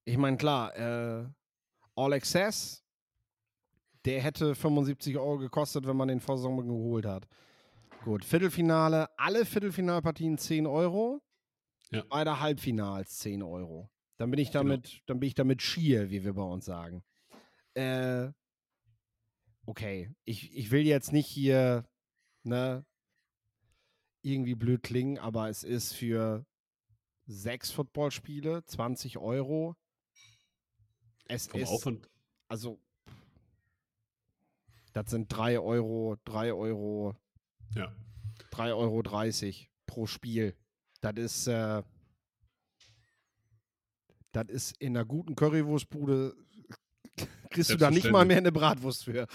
[0.06, 1.30] ich meine, klar, äh,
[2.00, 2.84] All Access,
[4.06, 7.28] der hätte 75 Euro gekostet, wenn man den vor Saison geholt hat.
[8.06, 11.22] Gut, Viertelfinale, alle Viertelfinalpartien 10 Euro.
[11.92, 12.04] Ja.
[12.10, 13.90] Beide Halbfinals 10 Euro.
[14.18, 14.64] Dann bin ich Genau.
[14.64, 17.04] damit, dann bin ich damit schier, wie wir bei uns sagen.
[17.74, 18.32] Äh,
[19.66, 21.86] okay, ich, ich will jetzt nicht hier,
[22.44, 22.86] ne,
[24.22, 26.46] irgendwie blöd klingen, aber es ist für
[27.26, 29.76] sechs Footballspiele 20 Euro.
[31.30, 32.10] Es Vom ist, Aufwand,
[32.48, 32.80] also,
[34.94, 37.16] das sind 3 Euro, 3 Euro,
[37.76, 37.96] ja.
[38.52, 40.56] 3,30 Euro pro Spiel.
[41.02, 41.84] Das ist, äh,
[44.32, 46.36] das ist in einer guten Currywurstbude,
[47.52, 49.28] kriegst du da nicht mal mehr eine Bratwurst für.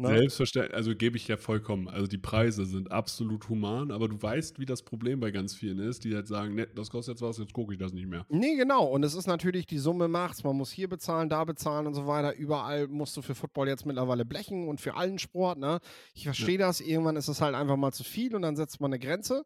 [0.00, 0.16] Ne?
[0.16, 1.86] Selbstverständlich, also gebe ich ja vollkommen.
[1.86, 5.78] Also die Preise sind absolut human, aber du weißt, wie das Problem bei ganz vielen
[5.78, 8.24] ist, die halt sagen, ne, das kostet jetzt was, jetzt gucke ich das nicht mehr.
[8.30, 8.86] Nee, genau.
[8.86, 10.42] Und es ist natürlich, die Summe macht's.
[10.42, 12.34] Man muss hier bezahlen, da bezahlen und so weiter.
[12.34, 15.80] Überall musst du für Football jetzt mittlerweile blechen und für allen Sport, ne?
[16.14, 16.80] Ich verstehe das.
[16.80, 19.44] Irgendwann ist es halt einfach mal zu viel und dann setzt man eine Grenze.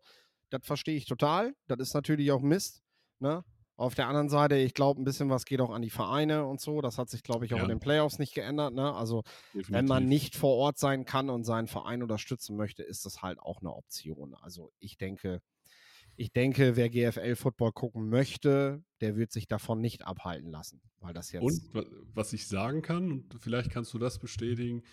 [0.50, 1.56] Das verstehe ich total.
[1.66, 2.84] Das ist natürlich auch Mist,
[3.18, 3.42] ne?
[3.76, 6.60] Auf der anderen Seite, ich glaube, ein bisschen was geht auch an die Vereine und
[6.60, 6.80] so.
[6.80, 7.64] Das hat sich, glaube ich, auch Ja.
[7.64, 8.94] in den Playoffs nicht geändert, ne?
[8.94, 10.08] Also, wenn man Definitiv.
[10.08, 13.74] nicht vor Ort sein kann und seinen Verein unterstützen möchte, ist das halt auch eine
[13.74, 14.34] Option.
[14.34, 15.40] Also ich denke,
[16.16, 21.32] ich denke, wer GFL-Football gucken möchte, der wird sich davon nicht abhalten lassen, weil das
[21.32, 21.42] jetzt.
[21.42, 24.84] Und wa- was ich sagen kann, und vielleicht kannst du das bestätigen,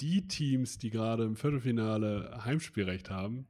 [0.00, 3.48] die Teams, die gerade im Viertelfinale Heimspielrecht haben,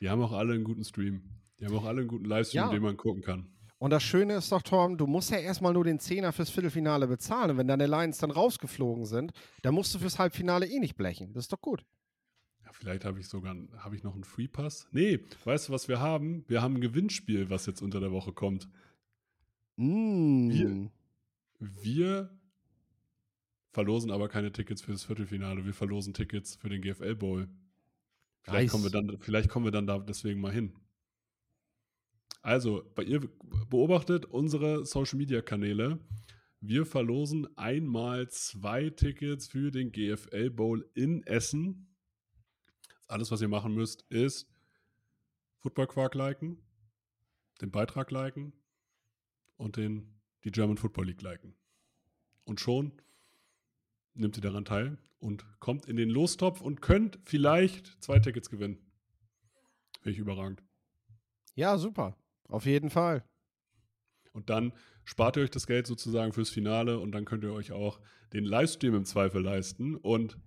[0.00, 1.24] die haben auch alle einen guten Stream.
[1.58, 2.70] Die haben auch alle einen guten Livestream, Ja.
[2.70, 3.48] den man gucken kann.
[3.82, 7.08] Und das Schöne ist doch, Torben, du musst ja erstmal nur den Zehner fürs Viertelfinale
[7.08, 7.50] bezahlen.
[7.50, 11.32] Und wenn deine Lions dann rausgeflogen sind, dann musst du fürs Halbfinale eh nicht blechen.
[11.32, 11.84] Das ist doch gut.
[12.64, 14.86] Ja, vielleicht habe ich sogar habe ich noch einen Free Pass.
[14.92, 16.44] Nee, weißt du, was wir haben?
[16.46, 18.68] Wir haben ein Gewinnspiel, was jetzt unter der Woche kommt.
[19.74, 20.86] Mm.
[21.58, 22.30] Wir
[23.72, 25.64] verlosen aber keine Tickets für das Viertelfinale.
[25.64, 27.48] Wir verlosen Tickets für den GFL Bowl.
[28.42, 28.70] Vielleicht, Nice.
[28.70, 30.72] kommen wir dann, vielleicht kommen wir dann da deswegen mal hin.
[32.42, 33.20] Also, bei ihr
[33.70, 36.00] beobachtet unsere Social Media Kanäle.
[36.60, 41.88] Wir verlosen einmal zwei Tickets für den GFL Bowl in Essen.
[43.06, 44.48] Alles, was ihr machen müsst, ist
[45.58, 46.58] Football Quark liken,
[47.60, 48.52] den Beitrag liken
[49.56, 51.54] und den, die German Football League liken.
[52.44, 52.92] Und schon
[54.14, 58.78] nimmt ihr daran teil und kommt in den Lostopf und könnt vielleicht zwei Tickets gewinnen.
[60.00, 60.62] Finde ich überragend.
[61.54, 62.16] Ja, super.
[62.48, 63.24] Auf jeden Fall.
[64.32, 64.72] Und dann
[65.04, 68.00] spart ihr euch das Geld sozusagen fürs Finale und dann könnt ihr euch auch
[68.32, 69.96] den Livestream im Zweifel leisten.
[69.96, 70.38] Und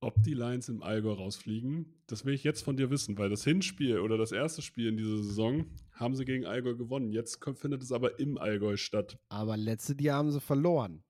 [0.00, 3.44] ob die Lions im Allgäu rausfliegen, das will ich jetzt von dir wissen, weil das
[3.44, 7.10] Hinspiel oder das erste Spiel in dieser Saison haben sie gegen Allgäu gewonnen.
[7.12, 9.18] Jetzt kommt, findet es aber im Allgäu statt.
[9.28, 11.02] Aber letztes Jahr haben sie verloren.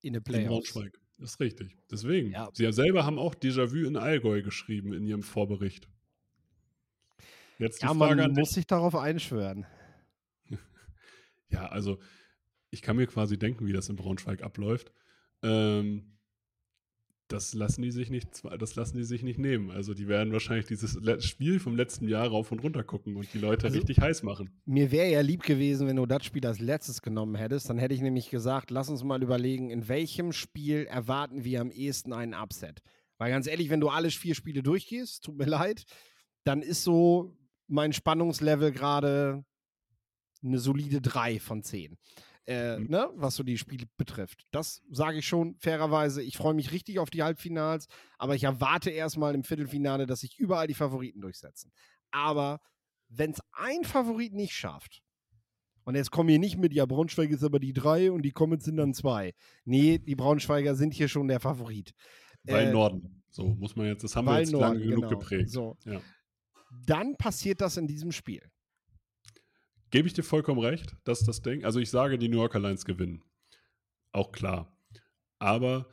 [0.00, 0.72] In den In Playoffs.
[0.72, 0.98] Braunschweig.
[1.18, 1.76] Das ist richtig.
[1.90, 2.32] Deswegen.
[2.32, 2.48] Ja.
[2.52, 5.88] Sie selber haben auch Déjà-vu in Allgäu geschrieben in ihrem Vorbericht.
[7.62, 8.38] Jetzt Ja, man an dich.
[8.38, 9.66] muss sich darauf einschwören.
[11.48, 11.98] Ja, also
[12.70, 14.90] ich kann mir quasi denken, wie das in Braunschweig abläuft.
[15.42, 16.16] Ähm,
[17.28, 19.70] das lassen die sich nicht, das lassen die sich nicht nehmen.
[19.70, 23.38] Also die werden wahrscheinlich dieses Spiel vom letzten Jahr rauf und runter gucken und die
[23.38, 24.50] Leute Also- richtig heiß machen.
[24.64, 27.68] Mir wäre ja lieb gewesen, wenn du das Spiel als letztes genommen hättest.
[27.68, 31.70] Dann hätte ich nämlich gesagt, lass uns mal überlegen, in welchem Spiel erwarten wir am
[31.70, 32.80] ehesten einen Upset.
[33.18, 35.84] Weil ganz ehrlich, wenn du alle vier Spiele durchgehst, tut mir leid,
[36.44, 39.44] dann ist so mein Spannungslevel gerade
[40.42, 41.96] eine solide 3 von 10.
[42.44, 42.86] Äh, Mhm.
[42.88, 44.46] ne, was so die Spiele betrifft.
[44.50, 46.22] Das sage ich schon fairerweise.
[46.22, 47.86] Ich freue mich richtig auf die Halbfinals,
[48.18, 51.70] aber ich erwarte erstmal im Viertelfinale, dass sich überall die Favoriten durchsetzen.
[52.10, 52.60] Aber
[53.08, 55.02] wenn es ein Favorit nicht schafft,
[55.84, 58.64] und jetzt kommen hier nicht mit, ja, Braunschweig ist aber die drei und die Comets
[58.64, 59.34] sind dann zwei.
[59.64, 61.92] Nee, die Braunschweiger sind hier schon der Favorit.
[62.44, 63.22] Weil Äh, Norden.
[63.30, 65.08] So muss man jetzt, das haben wir jetzt Norden, lange genug genau.
[65.18, 65.50] geprägt.
[65.50, 65.76] So.
[65.84, 66.00] Ja.
[66.86, 68.42] Dann passiert das in diesem Spiel.
[69.90, 72.84] gebe ich dir vollkommen recht, dass das Ding, also ich sage, die New Yorker Lions
[72.84, 73.22] gewinnen.
[74.10, 74.76] Auch klar.
[75.38, 75.86] Aber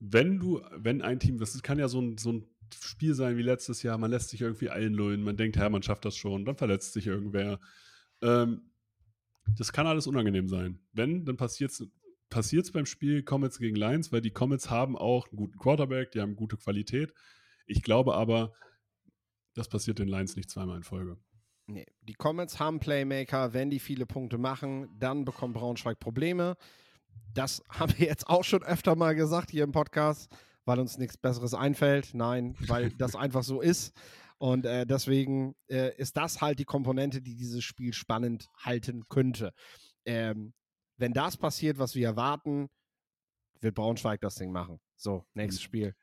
[0.00, 2.46] wenn du, wenn ein Team, das kann ja so ein, so ein
[2.80, 6.04] Spiel sein wie letztes Jahr, man lässt sich irgendwie einlullen, man denkt, ja, man schafft
[6.04, 7.58] das schon, dann verletzt sich irgendwer.
[8.22, 8.70] Ähm,
[9.56, 10.78] das kann alles unangenehm sein.
[10.92, 15.36] Wenn, dann passiert es beim Spiel Comets gegen Lions, weil die Comets haben auch einen
[15.36, 17.14] guten Quarterback, die haben gute Qualität.
[17.66, 18.52] Ich glaube aber,
[19.54, 21.18] das passiert den Lions nicht zweimal in Folge.
[21.66, 23.52] Nee, die Comets haben Playmaker.
[23.52, 26.56] Wenn die viele Punkte machen, dann bekommt Braunschweig Probleme.
[27.34, 30.34] Das haben wir jetzt auch schon öfter mal gesagt hier im Podcast,
[30.64, 32.14] weil uns nichts Besseres einfällt.
[32.14, 33.94] Nein, weil das einfach so ist.
[34.38, 39.52] Und äh, deswegen äh, ist das halt die Komponente, die dieses Spiel spannend halten könnte.
[40.04, 40.54] Ähm,
[40.96, 42.68] wenn das passiert, was wir erwarten,
[43.60, 44.80] wird Braunschweig das Ding machen.
[44.96, 45.94] So, nächstes Spiel.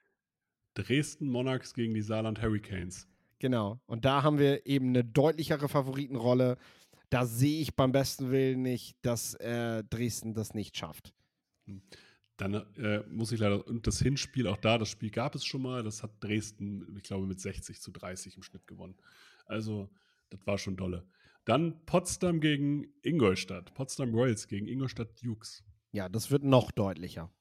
[0.76, 3.08] Dresden Monarchs gegen die Saarland Hurricanes.
[3.40, 3.80] Genau.
[3.86, 6.58] Und da haben wir eben eine deutlichere Favoritenrolle.
[7.10, 11.14] Da sehe ich beim besten Willen nicht, dass äh, Dresden das nicht schafft.
[12.38, 15.62] Dann äh, muss ich leider, und das Hinspiel, auch da, das Spiel gab es schon
[15.62, 18.96] mal, das hat Dresden, ich glaube, mit 60 zu 30 im Schnitt gewonnen.
[19.46, 19.90] Also,
[20.30, 21.08] das war schon dolle.
[21.46, 23.74] Dann Potsdam gegen Ingolstadt.
[23.74, 25.64] Potsdam Royals gegen Ingolstadt Dukes.
[25.92, 27.32] Ja, das wird noch deutlicher.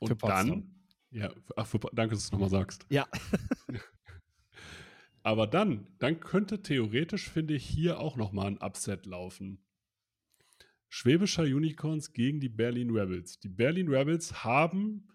[0.00, 0.74] Und dann,
[1.10, 2.84] ja, ach, für, danke, dass du es nochmal sagst.
[2.90, 3.06] Ja.
[5.22, 9.64] Aber dann, dann könnte theoretisch, finde ich, hier auch nochmal ein Upset laufen.
[10.88, 13.38] Schwäbischer Unicorns gegen die Berlin Rebels.
[13.40, 15.08] Die Berlin Rebels haben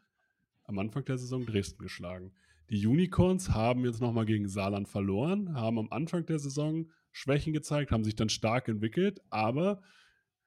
[0.65, 2.31] am Anfang der Saison Dresden geschlagen.
[2.69, 7.91] Die Unicorns haben jetzt nochmal gegen Saarland verloren, haben am Anfang der Saison Schwächen gezeigt,
[7.91, 9.81] haben sich dann stark entwickelt, aber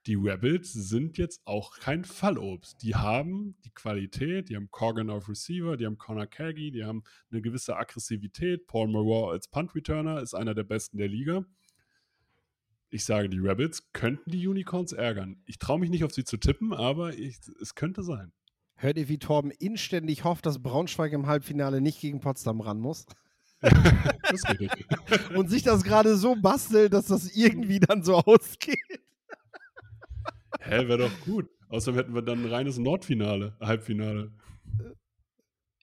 [0.07, 2.83] die Rebels sind jetzt auch kein Fallobst.
[2.83, 7.03] Die haben die Qualität, die haben Corgan auf Receiver, die haben Connor Kaggy, die haben
[7.33, 8.69] eine gewisse Aggressivität.
[8.69, 11.45] Paul Moreau als Punt-Returner ist einer der besten der Liga.
[12.89, 15.43] Ich sage, die Rebels könnten die Unicorns ärgern.
[15.45, 18.33] Ich traue mich nicht auf sie zu tippen, aber ich, es könnte sein.
[18.77, 23.07] Hört ihr, wie Torben inständig hofft, dass Braunschweig im Halbfinale nicht gegen Potsdam ran muss?
[25.35, 28.77] Und sich das gerade so bastelt, dass das irgendwie dann so ausgeht.
[30.61, 31.49] Hä, wäre doch gut.
[31.69, 34.33] Außerdem hätten wir dann ein reines Nordfinale, Halbfinale.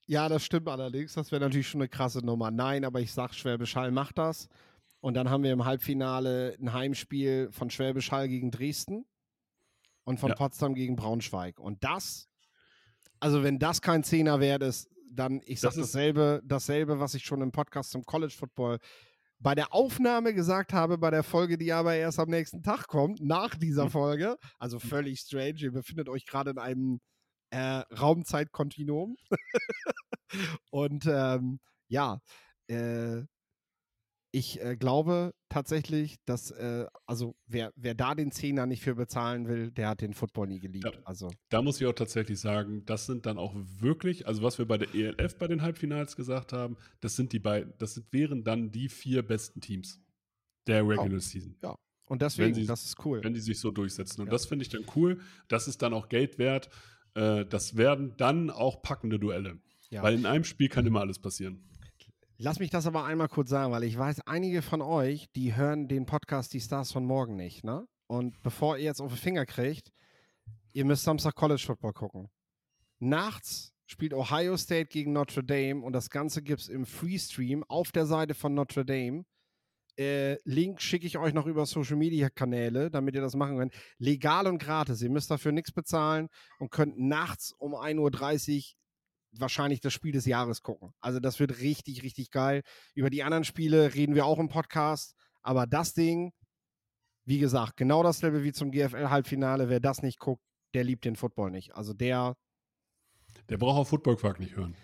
[0.05, 1.13] Ja, das stimmt allerdings.
[1.13, 2.51] Das wäre natürlich schon eine krasse Nummer.
[2.51, 4.47] Nein, aber ich sag, Schwäbisch Hall macht das.
[4.99, 9.05] Und dann haben wir im Halbfinale ein Heimspiel von Schwäbisch Hall gegen Dresden
[10.05, 10.35] und von Ja.
[10.35, 11.59] Potsdam gegen Braunschweig.
[11.59, 12.29] Und das,
[13.19, 17.23] also wenn das kein Zehner wert ist, dann, ich sag Das dasselbe, dasselbe, was ich
[17.23, 18.79] schon im Podcast zum College Football
[19.43, 23.19] bei der Aufnahme gesagt habe, bei der Folge, die aber erst am nächsten Tag kommt,
[23.19, 23.91] nach dieser Hm.
[23.91, 24.37] Folge.
[24.57, 25.59] Also völlig strange.
[25.59, 27.01] Ihr befindet euch gerade in einem
[27.51, 29.17] äh, Raumzeitkontinuum.
[30.71, 32.19] Und ähm, ja,
[32.67, 33.21] äh,
[34.35, 39.47] ich äh, glaube tatsächlich, dass, äh, also wer, wer da den Zehner nicht für bezahlen
[39.47, 40.85] will, der hat den Football nie geliebt.
[40.85, 40.91] Ja.
[41.05, 44.65] Also Da muss ich auch tatsächlich sagen, das sind dann auch wirklich, also was wir
[44.65, 48.43] bei der ELF bei den Halbfinals gesagt haben, das sind die beiden, das sind, wären
[48.43, 50.01] dann die vier besten Teams
[50.65, 51.55] der Regular Season,
[52.07, 53.23] und deswegen, sie- das ist cool.
[53.23, 54.21] wenn die sich so durchsetzen.
[54.21, 54.31] Und Ja.
[54.31, 55.19] das finde ich dann cool.
[55.47, 56.69] Das ist dann auch Geld wert.
[57.15, 59.59] Äh, das werden dann auch packende Duelle.
[59.89, 60.01] Ja.
[60.01, 61.63] Weil in einem Spiel kann immer alles passieren.
[62.45, 65.87] Lass mich das aber einmal kurz sagen, weil ich weiß, einige von euch, die hören
[65.87, 67.87] den Podcast Die Stars von morgen nicht, ne?
[68.07, 69.93] Und bevor ihr jetzt auf den Finger kriegt,
[70.73, 72.29] ihr müsst Samstag College Football gucken.
[72.99, 78.05] Nachts spielt Ohio State gegen Notre Dame und das Ganze gibt's im Freestream auf der
[78.05, 79.23] Seite von Notre Dame.
[79.97, 83.73] Äh, Link schicke ich euch noch über Social Media Kanäle, damit ihr das machen könnt.
[83.99, 85.01] Legal und gratis.
[85.01, 86.27] Ihr müsst dafür nichts bezahlen
[86.59, 88.63] und könnt nachts um 1.30 Uhr
[89.37, 90.93] wahrscheinlich das Spiel des Jahres gucken.
[91.01, 92.61] Also das wird richtig, richtig geil.
[92.93, 95.15] Über die anderen Spiele reden wir auch im Podcast.
[95.41, 96.31] Aber das Ding,
[97.25, 99.69] wie gesagt, genau dasselbe wie zum GFL-Halbfinale.
[99.69, 100.43] Wer das nicht guckt,
[100.73, 101.75] der liebt den Football nicht.
[101.75, 102.35] Also der
[103.49, 104.75] Der braucht auch Football Quark nicht hören.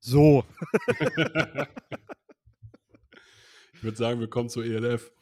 [0.00, 0.44] so.
[3.74, 5.12] Ich würde sagen, wir kommen zur ELF.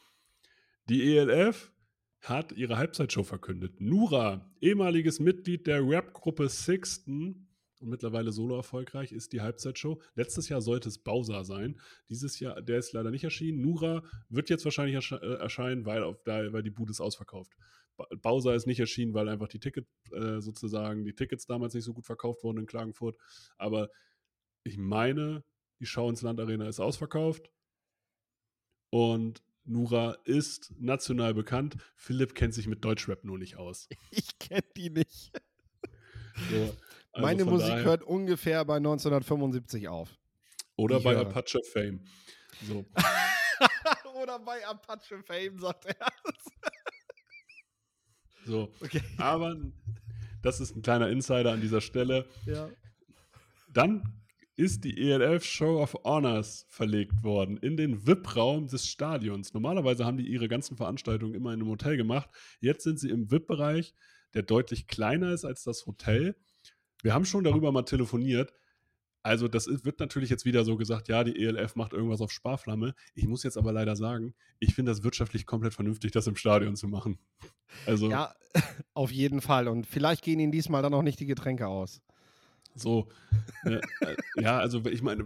[0.88, 1.72] Die ELF
[2.20, 3.81] hat ihre Halbzeitshow verkündet.
[3.81, 7.48] Nura, ehemaliges Mitglied der Rap-Gruppe Sixten
[7.83, 10.00] und mittlerweile solo erfolgreich, ist die Halbzeitshow.
[10.14, 11.78] Letztes Jahr sollte es Bowser sein.
[12.08, 13.60] Dieses Jahr, der ist leider nicht erschienen.
[13.60, 17.52] Nura wird jetzt wahrscheinlich ersche äh, erscheinen, weil, auf, da, weil die Bude ist ausverkauft.
[18.22, 21.92] Bowser ist nicht erschienen, weil einfach die Ticket äh, sozusagen, die Tickets damals nicht so
[21.92, 23.16] gut verkauft wurden in Klagenfurt.
[23.58, 23.90] Aber
[24.64, 25.44] ich meine,
[25.80, 27.50] die Schau ins Land Arena ist ausverkauft.
[28.90, 31.76] Und Nura ist national bekannt.
[31.96, 33.88] Philipp kennt sich mit Deutschrap nur nicht aus.
[34.10, 35.33] Ich kenne die nicht.
[36.50, 36.76] So,
[37.13, 40.08] also Meine Musik daher- hört ungefähr bei 1975 auf.
[40.77, 41.27] Oder ich bei höre.
[41.27, 42.00] Apache Fame.
[42.67, 42.85] So.
[44.23, 45.96] Oder bei Apache Fame, sagt er.
[48.44, 48.73] So.
[48.81, 49.02] Okay.
[49.19, 49.56] Aber
[50.42, 52.27] das ist ein kleiner Insider an dieser Stelle.
[52.46, 52.69] Ja.
[53.73, 54.02] Dann
[54.56, 59.54] ist die ELF Show of Honors verlegt worden in den VIP-Raum des Stadions.
[59.54, 62.29] Normalerweise haben die ihre ganzen Veranstaltungen immer in einem Hotel gemacht.
[62.60, 63.94] Jetzt sind sie im VIP-Bereich,
[64.35, 66.37] der deutlich kleiner ist als das Hotel.
[67.03, 68.53] Wir haben schon darüber mal telefoniert.
[69.25, 72.94] Also, das wird natürlich jetzt wieder so gesagt, ja, die ELF macht irgendwas auf Sparflamme.
[73.15, 76.77] Ich muss jetzt aber leider sagen, ich finde das wirtschaftlich komplett vernünftig, das im Stadion
[76.77, 77.19] zu machen.
[77.87, 78.35] Also, Ja,
[78.94, 79.67] auf jeden Fall.
[79.67, 82.03] Und vielleicht gehen ihnen diesmal dann auch nicht die Getränke aus.
[82.75, 83.09] so.
[83.65, 85.25] Ne, äh, ja, also, ich meine,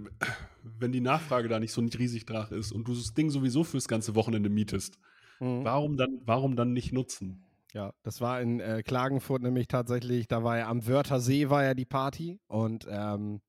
[0.63, 3.65] wenn die Nachfrage da nicht so nicht riesig drauf ist und du das Ding sowieso
[3.65, 4.99] fürs ganze Wochenende mietest,
[5.41, 5.65] Mhm.
[5.65, 7.43] warum dann, warum dann nicht nutzen?
[7.73, 11.75] Ja, das war in äh, Klagenfurt nämlich tatsächlich, da war ja am Wörthersee war ja
[11.75, 13.41] die Party und ähm,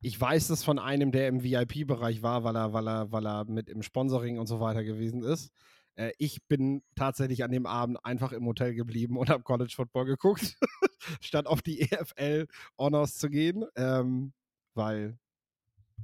[0.00, 3.44] ich weiß das von einem, der im VIP-Bereich war, weil er, weil er, weil er
[3.44, 5.52] mit im Sponsoring und so weiter gewesen ist.
[5.94, 10.06] Äh, ich bin tatsächlich an dem Abend einfach im Hotel geblieben und habe College Football
[10.06, 10.56] geguckt,
[11.20, 12.46] statt auf die EFL
[12.78, 14.32] Honors zu gehen, ähm,
[14.74, 15.18] weil,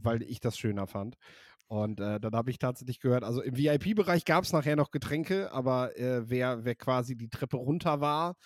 [0.00, 1.16] weil ich das schöner fand.
[1.68, 5.52] Und äh, dann habe ich tatsächlich gehört, also im VIP-Bereich gab es nachher noch Getränke,
[5.52, 8.36] aber äh, wer, wer quasi die Treppe runter war,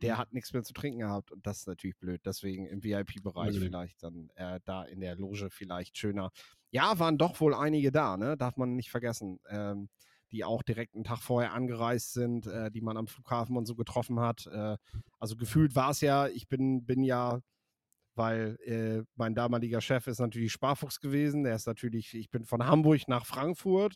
[0.00, 1.30] der hat nichts mehr zu trinken gehabt.
[1.30, 2.22] Und das ist natürlich blöd.
[2.24, 3.64] Deswegen im VIP-Bereich Unbedingt.
[3.64, 6.30] vielleicht dann äh, da in der Loge vielleicht schöner.
[6.70, 8.36] Ja, waren doch wohl einige da, ne?
[8.36, 9.38] Darf man nicht vergessen.
[9.48, 9.88] Ähm,
[10.32, 13.74] die auch direkt einen Tag vorher angereist sind, äh, die man am Flughafen und so
[13.74, 14.46] getroffen hat.
[14.46, 14.78] Äh,
[15.18, 17.40] also gefühlt war es ja, ich bin, bin ja
[18.14, 21.44] weil äh, mein damaliger Chef ist natürlich Sparfuchs gewesen.
[21.44, 23.94] Der ist natürlich, ich bin von Hamburg nach Frankfurt,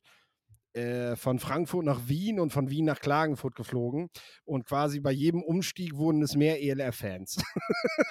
[0.72, 4.08] äh, von Frankfurt nach Wien und von Wien nach Klagenfurt geflogen.
[4.44, 7.42] Und quasi bei jedem Umstieg wurden es mehr ELR-Fans.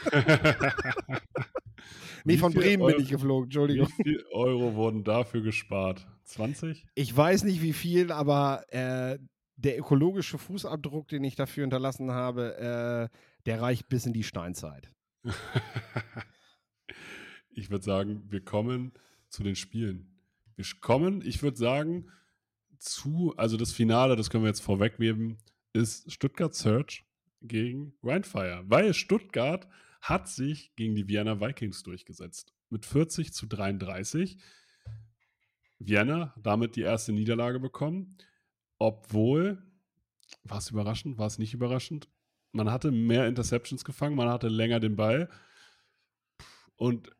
[2.24, 3.88] nee, Wie von Bremen bin Euro- ich geflogen, Wie Entschuldigung.
[4.03, 6.08] viel Euro wurden dafür gespart?
[6.26, 6.86] 20?
[6.95, 9.20] Ich weiß nicht wie viel, aber äh,
[9.58, 14.91] der ökologische Fußabdruck, den ich dafür hinterlassen habe, äh, der reicht bis in die Steinzeit.
[17.51, 18.93] ich würde sagen, wir kommen
[19.30, 20.21] zu den Spielen.
[20.55, 22.11] Wir kommen, ich würde sagen,
[22.78, 25.38] zu, also das Finale, das können wir jetzt vorwegnehmen,
[25.73, 27.05] ist Stuttgart Search
[27.41, 29.67] gegen Rheinfire, weil Stuttgart
[30.01, 32.53] hat sich gegen die Vienna Vikings durchgesetzt.
[32.69, 34.38] Mit 40 zu 33.
[35.80, 38.17] Vienna damit die erste Niederlage bekommen,
[38.78, 39.61] obwohl,
[40.43, 42.07] war es überraschend, war es nicht überraschend,
[42.56, 45.30] man hatte mehr Interceptions gefangen, man hatte länger den Ball
[46.78, 47.12] und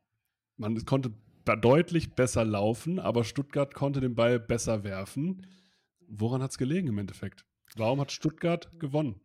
[0.58, 1.14] man konnte
[1.62, 5.46] deutlich besser laufen, aber Stuttgart konnte den Ball besser werfen.
[6.08, 7.46] Woran hat es gelegen im Endeffekt?
[7.76, 9.20] Warum hat Stuttgart gewonnen?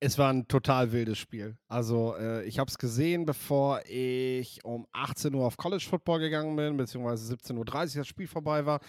[0.00, 1.58] Es war ein total wildes Spiel.
[1.68, 6.56] Also äh, ich habe es gesehen, bevor ich um 18 Uhr auf College Football gegangen
[6.56, 8.80] bin, beziehungsweise 17.30 Uhr das Spiel vorbei war.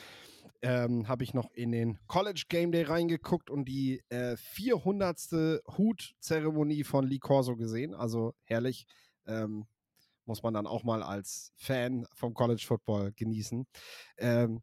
[0.61, 5.61] Ähm, habe ich noch in den College Game Day reingeguckt und die äh, 400.
[5.77, 7.93] Hut-Zeremonie von Lee Corso gesehen.
[7.93, 8.85] Also herrlich.
[9.25, 9.65] Ähm,
[10.27, 13.65] muss man dann auch mal als Fan vom College Football genießen.
[14.17, 14.61] Ähm,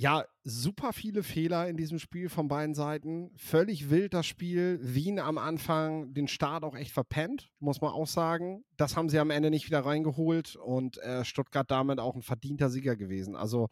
[0.00, 3.32] ja, super viele Fehler in diesem Spiel von beiden Seiten.
[3.36, 4.78] Völlig wild das Spiel.
[4.80, 8.64] Wien am Anfang den Start auch echt verpennt, muss man auch sagen.
[8.76, 12.70] Das haben sie am Ende nicht wieder reingeholt und äh, Stuttgart damit auch ein verdienter
[12.70, 13.34] Sieger gewesen.
[13.34, 13.70] Also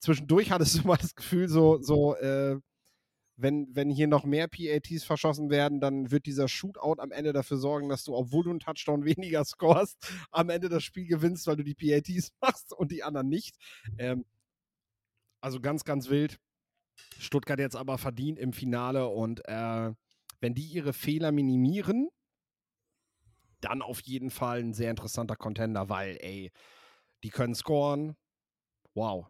[0.00, 2.58] zwischendurch hattest du mal das Gefühl, so, so äh,
[3.36, 7.56] wenn, wenn hier noch mehr PATs verschossen werden, dann wird dieser Shootout am Ende dafür
[7.56, 11.56] sorgen, dass du, obwohl du einen Touchdown weniger scorest, am Ende das Spiel gewinnst, weil
[11.56, 13.56] du die PATs machst und die anderen nicht.
[13.98, 14.24] Ähm,
[15.40, 16.38] also ganz, ganz wild.
[17.18, 19.92] Stuttgart jetzt aber verdient im Finale und äh,
[20.40, 22.10] wenn die ihre Fehler minimieren,
[23.60, 26.50] dann auf jeden Fall ein sehr interessanter Contender, weil, ey,
[27.22, 28.16] die können scoren.
[28.94, 29.28] Wow.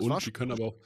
[0.00, 0.80] Das und sie schon- können aber auch.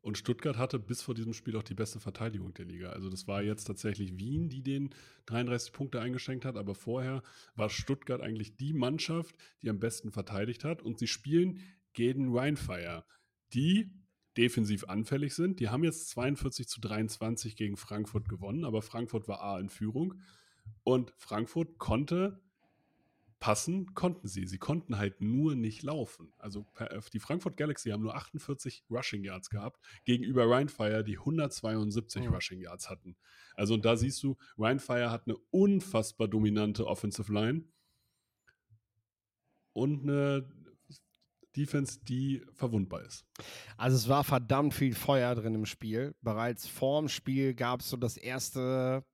[0.00, 2.90] Und Stuttgart hatte bis vor diesem Spiel auch die beste Verteidigung der Liga.
[2.90, 4.90] Also das war jetzt tatsächlich Wien, die den
[5.26, 7.22] 33 Punkte eingeschenkt hat, aber vorher
[7.54, 10.82] war Stuttgart eigentlich die Mannschaft, die am besten verteidigt hat.
[10.82, 11.60] Und sie spielen
[11.92, 13.04] gegen Rheinfire,
[13.52, 13.92] die
[14.36, 15.60] defensiv anfällig sind.
[15.60, 20.14] Die haben jetzt 42 zu 23 gegen Frankfurt gewonnen, aber Frankfurt war A in Führung.
[20.82, 22.40] Und Frankfurt konnte
[23.42, 24.46] passen konnten sie.
[24.46, 26.32] Sie konnten halt nur nicht laufen.
[26.38, 32.22] Also per- die Frankfurt Galaxy haben nur 48 Rushing Yards gehabt, gegenüber Rheinfire, die 172
[32.28, 32.34] Mhm.
[32.34, 33.16] Rushing Yards hatten.
[33.56, 37.64] Also und da siehst du, Rheinfire hat eine unfassbar dominante Offensive Line
[39.72, 40.48] und eine
[41.56, 43.26] Defense, die verwundbar ist.
[43.76, 46.14] Also es war verdammt viel Feuer drin im Spiel.
[46.22, 49.04] Bereits vorm Spiel gab es so das erste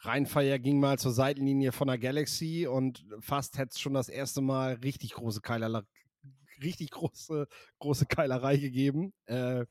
[0.00, 4.40] Rheinfeier ging mal zur Seitenlinie von der Galaxy und fast hätte es schon das erste
[4.40, 5.82] Mal richtig große Keilerei,
[6.62, 7.46] richtig große,
[7.78, 9.12] große Keilerei gegeben.
[9.26, 9.64] Äh,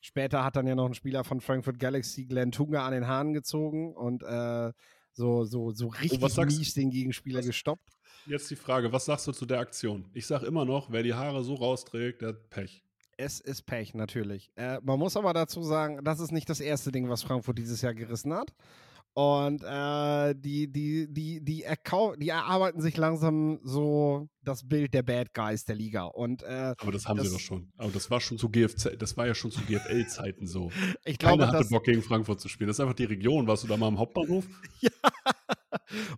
[0.00, 3.32] Später hat dann ja noch ein Spieler von Frankfurt Galaxy, Glenn Tunga, an den Haaren
[3.32, 4.72] gezogen und äh,
[5.12, 7.90] so, so, so richtig was sagst- mies den Gegenspieler was- gestoppt.
[8.26, 10.08] Jetzt die Frage, was sagst du zu der Aktion?
[10.14, 12.84] Ich sag immer noch, wer die Haare so rausträgt, der hat Pech.
[13.16, 14.52] Es ist Pech, natürlich.
[14.54, 17.82] Äh, man muss aber dazu sagen, das ist nicht das erste Ding, was Frankfurt dieses
[17.82, 18.52] Jahr gerissen hat.
[19.14, 21.64] Und äh, die, die, die, die,
[22.18, 26.04] die erarbeiten sich langsam so das Bild der Bad Guys der Liga.
[26.04, 27.72] Und äh, Aber das haben sie Das- doch schon.
[27.76, 30.70] Aber das war schon zu GFC, das war ja schon zu GFL-Zeiten so.
[31.04, 32.68] ich glaube, Keiner hatte dass, Bock gegen Frankfurt zu spielen.
[32.68, 33.46] Das ist einfach die Region.
[33.46, 34.46] Warst du da mal am Hauptbahnhof?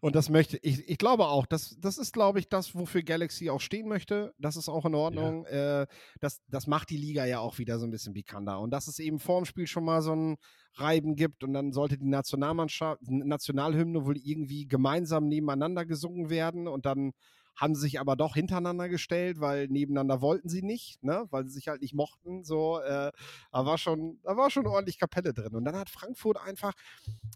[0.01, 3.51] und das möchte ich, ich glaube auch, das, das ist, glaube ich, das, wofür Galaxy
[3.51, 4.35] auch stehen möchte.
[4.39, 5.45] Das ist auch in Ordnung.
[5.47, 5.87] Äh,
[6.21, 8.61] das, das macht die Liga ja auch wieder so ein bisschen pikanter.
[8.61, 10.37] Und dass es eben vorm Spiel schon mal so ein
[10.75, 16.87] Reiben gibt und dann sollte die Nationalmannschaft, Nationalhymne wohl irgendwie gemeinsam nebeneinander gesungen werden und
[16.87, 17.13] dann
[17.57, 21.27] haben sie sich aber doch hintereinander gestellt, weil nebeneinander wollten sie nicht, ne?
[21.31, 22.45] weil sie sich halt nicht mochten.
[22.45, 23.13] So, äh,
[23.53, 25.55] da war schon, da war schon ordentlich Kapelle drin.
[25.55, 26.73] Und dann hat Frankfurt einfach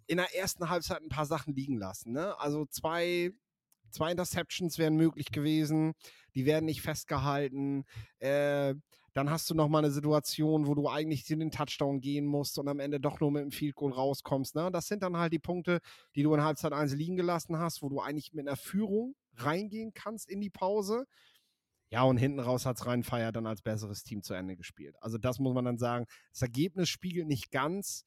[0.07, 2.13] in der ersten Halbzeit ein paar Sachen liegen lassen.
[2.13, 2.39] Ne?
[2.39, 3.33] Also zwei,
[3.91, 5.95] zwei Interceptions wären möglich gewesen,
[6.35, 7.85] die werden nicht festgehalten.
[8.19, 8.75] Äh,
[9.15, 12.59] dann hast du noch mal eine Situation, wo du eigentlich in den Touchdown gehen musst
[12.59, 14.57] und am Ende doch nur mit dem Field Goal rauskommst.
[14.57, 14.71] Ne?
[14.73, 15.81] Das sind dann halt die Punkte,
[16.17, 19.93] die du in Halbzeit 1 liegen gelassen hast, wo du eigentlich mit einer Führung reingehen
[19.95, 21.07] kannst in die Pause.
[21.91, 24.97] Ja, und hinten raus hat es Rheinfeier dann als besseres Team zu Ende gespielt.
[25.01, 26.07] Also das muss man dann sagen.
[26.33, 28.05] Das Ergebnis spiegelt nicht ganz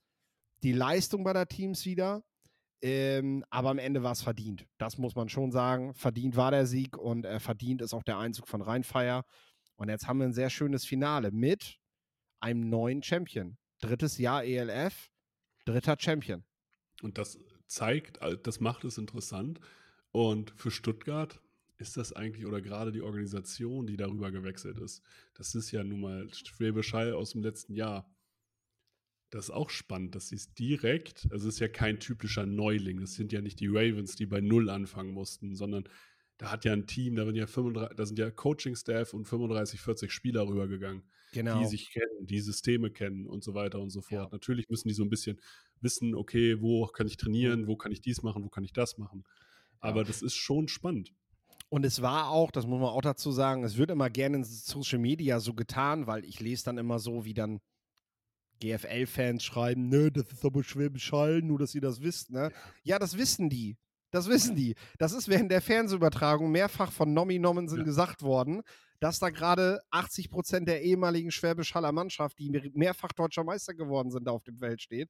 [0.63, 2.23] die Leistung bei der Teams wieder.
[2.81, 4.65] Ähm, aber am Ende war es verdient.
[4.77, 5.93] Das muss man schon sagen.
[5.93, 9.23] Verdient war der Sieg und äh, verdient ist auch der Einzug von Rheinfeier.
[9.77, 11.79] Und jetzt haben wir ein sehr schönes Finale mit
[12.39, 13.57] einem neuen Champion.
[13.79, 15.09] Drittes Jahr ELF,
[15.65, 16.43] dritter Champion.
[17.01, 19.59] Und das zeigt, äh, das macht es interessant.
[20.17, 21.39] Und für Stuttgart
[21.77, 25.03] ist das eigentlich, oder gerade die Organisation, die darüber gewechselt ist,
[25.35, 28.11] das ist ja nun mal Schwäbisch Hall aus dem letzten Jahr.
[29.29, 32.99] Das ist auch spannend, dass sie es direkt, also es ist ja kein typischer Neuling,
[32.99, 35.87] das sind ja nicht die Ravens, die bei Null anfangen mussten, sondern
[36.39, 39.79] da hat ja ein Team, da, sind ja 35, da sind ja Coaching-Staff und 35,
[39.79, 41.59] 40 Spieler rübergegangen Genau.
[41.59, 44.23] die sich kennen, die Systeme kennen und so weiter und so fort.
[44.23, 44.29] Ja.
[44.31, 45.39] Natürlich müssen die so ein bisschen
[45.81, 48.97] wissen, okay, wo kann ich trainieren, wo kann ich dies machen, wo kann ich das
[48.97, 49.23] machen.
[49.79, 51.13] Aber das ist schon spannend.
[51.69, 54.43] Und es war auch, das muss man auch dazu sagen, es wird immer gerne in
[54.43, 57.59] Social Media so getan, weil ich lese dann immer so, wie dann
[58.59, 62.51] GFL-Fans schreiben, ne, das ist aber Schwäbisch Hall, nur dass ihr das wisst, ne?
[62.83, 63.77] Ja, das wissen die.
[64.09, 64.75] Das wissen die.
[64.97, 67.83] Das ist während der Fernsehübertragung mehrfach von Nomi Nommensen Ja.
[67.83, 68.61] gesagt worden,
[68.99, 73.75] dass da gerade 80 Prozent der ehemaligen Schwäbisch Haller Mannschaft, die mehr- mehrfach deutscher Meister
[73.75, 75.09] geworden sind, da auf dem Feld steht.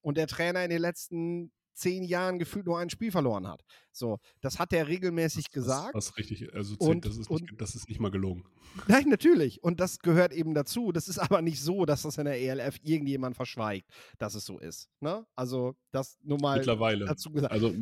[0.00, 3.62] Und der Trainer in den letzten zehn Jahren gefühlt nur ein Spiel verloren hat.
[3.92, 5.94] So, das hat er regelmäßig gesagt.
[5.94, 8.44] Das, das richtig, also Und- das, ist und- nicht, das ist nicht mal gelogen.
[8.88, 9.62] Nein, natürlich.
[9.62, 10.92] Und das gehört eben dazu.
[10.92, 14.58] Das ist aber nicht so, dass das in der ELF irgendjemand verschweigt, dass es so
[14.58, 14.88] ist.
[15.00, 15.24] Ne?
[15.34, 17.04] Also, das nur mal Mittlerweile.
[17.04, 17.52] dazu gesagt.
[17.52, 17.72] Also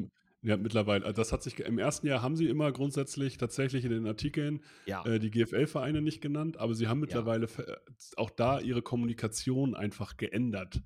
[0.42, 1.06] ja, mittlerweile.
[1.06, 4.60] Also Das hat sich im ersten Jahr haben sie immer grundsätzlich tatsächlich in den Artikeln
[4.84, 7.80] Ja, äh, die GFL-Vereine nicht genannt, aber sie haben mittlerweile ver-
[8.18, 10.82] auch da ihre Kommunikation einfach geändert.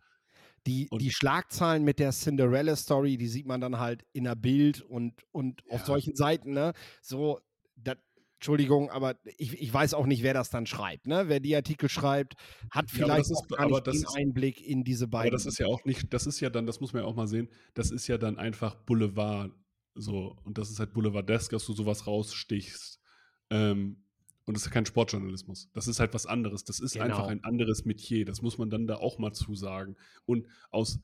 [0.69, 4.83] Die, und- die Schlagzeilen mit der Cinderella-Story, die sieht man dann halt in der Bild
[4.83, 5.87] und, und auf Ja.
[5.87, 6.73] solchen Seiten, ne?
[7.03, 7.41] So,
[7.75, 7.99] dat,
[8.35, 11.25] Entschuldigung, aber ich, ich weiß auch nicht, wer das dann schreibt, ne?
[11.29, 12.35] Wer die Artikel schreibt,
[12.71, 15.29] hat Ja, aber vielleicht das ist- gar aber das den ist- Einblick in diese beiden.
[15.31, 17.17] Aber das ist ja auch nicht, das ist ja dann, das muss man ja auch
[17.17, 19.51] mal sehen, das ist ja dann einfach Boulevard
[19.95, 20.37] so.
[20.45, 23.01] Und das ist halt Boulevardesk, dass du sowas rausstichst.
[23.51, 24.05] Ähm,
[24.49, 25.69] und das ist ja kein Sportjournalismus.
[25.75, 26.65] Das ist halt was anderes.
[26.65, 27.29] Das ist einfach Genau.
[27.29, 28.25] ein anderes Metier.
[28.25, 29.97] Das muss man dann da auch mal zusagen.
[30.27, 30.99] Und aus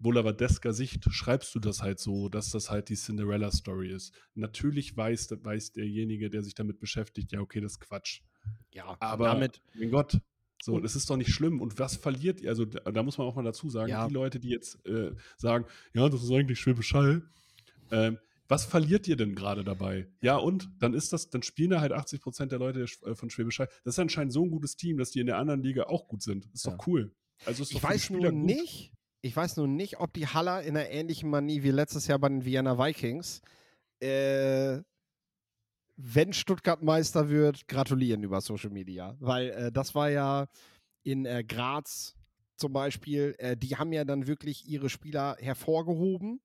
[0.00, 4.14] Boulevardesker Sicht schreibst du das halt so, dass das halt die Cinderella-Story ist.
[4.34, 8.20] Natürlich weiß, weiß derjenige, der sich damit beschäftigt, ja, okay, das ist Quatsch.
[8.72, 10.20] ja, Aber, damit, mein Gott,
[10.62, 11.60] so, Und- das ist doch nicht schlimm.
[11.60, 12.50] Und was verliert ihr?
[12.50, 14.06] Also, da, da muss man auch mal dazu sagen, Ja.
[14.06, 15.64] die Leute, die jetzt äh, sagen,
[15.94, 17.22] ja, das ist eigentlich Schwäbisch Hall,
[17.90, 18.18] ähm,
[18.48, 20.08] was verliert ihr denn gerade dabei?
[20.22, 23.30] Ja, und dann ist das, dann spielen da halt 80 Prozent der Leute äh, von
[23.30, 23.68] Schwäbisch Hall.
[23.84, 26.22] Das ist anscheinend so ein gutes Team, dass die in der anderen Liga auch gut
[26.22, 26.46] sind.
[26.54, 26.72] Ist Ja.
[26.72, 27.14] doch cool.
[27.44, 28.34] Also ist ich doch weiß nur gut.
[28.34, 32.18] nicht, ich weiß nur nicht, ob die Haller in einer ähnlichen Manie wie letztes Jahr
[32.18, 33.42] bei den Vienna Vikings,
[34.00, 34.80] äh,
[35.96, 39.16] wenn Stuttgart Meister wird, gratulieren über Social Media.
[39.20, 40.46] Weil äh, das war ja
[41.02, 42.14] in äh, Graz
[42.56, 46.40] zum Beispiel, äh, die haben ja dann wirklich ihre Spieler hervorgehoben,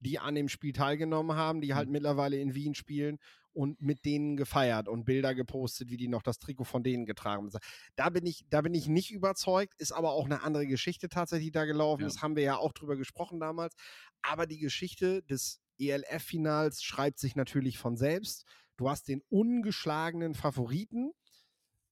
[0.00, 3.18] die an dem Spiel teilgenommen haben, die halt mittlerweile in Wien spielen
[3.52, 7.46] und mit denen gefeiert und Bilder gepostet, wie die noch das Trikot von denen getragen
[7.46, 7.60] haben.
[7.96, 11.52] Da bin ich, da bin ich nicht überzeugt, ist aber auch eine andere Geschichte tatsächlich
[11.52, 12.02] da gelaufen.
[12.02, 12.08] Ja.
[12.08, 13.74] Das haben wir ja auch drüber gesprochen damals.
[14.20, 18.44] Aber die Geschichte des ELF-Finals schreibt sich natürlich von selbst.
[18.76, 21.12] Du hast den ungeschlagenen Favoriten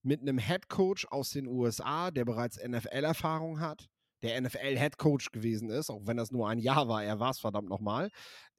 [0.03, 3.89] mit einem Head Coach aus den USA, der bereits NFL-Erfahrung hat,
[4.23, 7.39] der NFL-Head Coach gewesen ist, auch wenn das nur ein Jahr war, er war es
[7.39, 8.09] verdammt nochmal.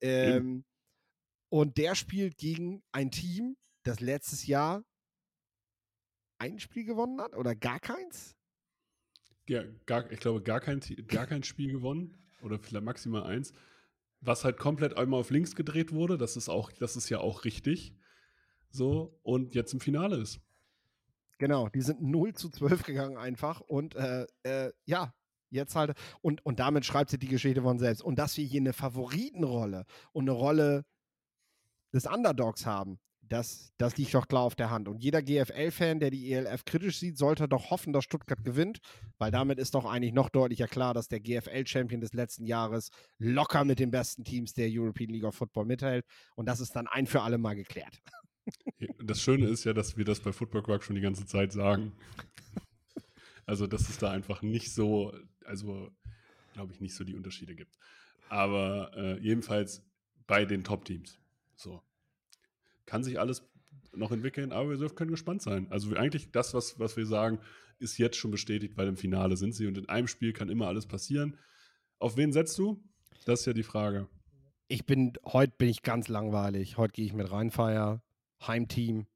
[0.00, 0.64] Ähm,
[1.48, 4.84] und der spielt gegen ein Team, das letztes Jahr
[6.38, 8.34] ein Spiel gewonnen hat oder gar keins?
[9.48, 13.52] Ja, gar, ich glaube, gar kein, gar kein Spiel gewonnen oder vielleicht maximal eins.
[14.20, 17.44] Was halt komplett einmal auf links gedreht wurde, das ist auch, das ist ja auch
[17.44, 17.94] richtig.
[18.70, 20.40] So, und jetzt im Finale ist.
[21.38, 25.14] Genau, die sind 0 zu 12 gegangen einfach und äh, äh, ja,
[25.50, 28.02] jetzt halt, und, und damit schreibt sie die Geschichte von selbst.
[28.02, 30.84] Und dass wir hier eine Favoritenrolle und eine Rolle
[31.92, 34.88] des Underdogs haben, das, das liegt doch klar auf der Hand.
[34.88, 38.78] Und jeder GFL-Fan, der die ELF kritisch sieht, sollte doch hoffen, dass Stuttgart gewinnt,
[39.18, 43.64] weil damit ist doch eigentlich noch deutlicher klar, dass der GFL-Champion des letzten Jahres locker
[43.64, 46.04] mit den besten Teams der European League of Football mithält.
[46.36, 48.00] Und das ist dann ein für alle Mal geklärt.
[49.02, 51.92] Das Schöne ist ja, dass wir das bei Football Quark schon die ganze Zeit sagen.
[53.44, 55.12] Also, dass es da einfach nicht so,
[55.46, 55.90] also
[56.56, 57.78] glaube ich, nicht so die Unterschiede gibt.
[58.28, 59.84] Aber äh, jedenfalls
[60.26, 61.18] bei den Top-Teams.
[61.54, 61.82] So.
[62.86, 63.42] Kann sich alles
[63.92, 65.66] noch entwickeln, aber wir können gespannt sein.
[65.70, 67.38] Also eigentlich das, was, was wir sagen,
[67.78, 70.66] ist jetzt schon bestätigt, weil im Finale sind sie und in einem Spiel kann immer
[70.66, 71.36] alles passieren.
[71.98, 72.82] Auf wen setzt du?
[73.26, 74.08] Das ist ja die Frage.
[74.68, 76.76] Ich bin, heute bin ich ganz langweilig.
[76.76, 78.02] Heute gehe ich mit Rheinfeier,
[78.46, 79.06] Heimteam.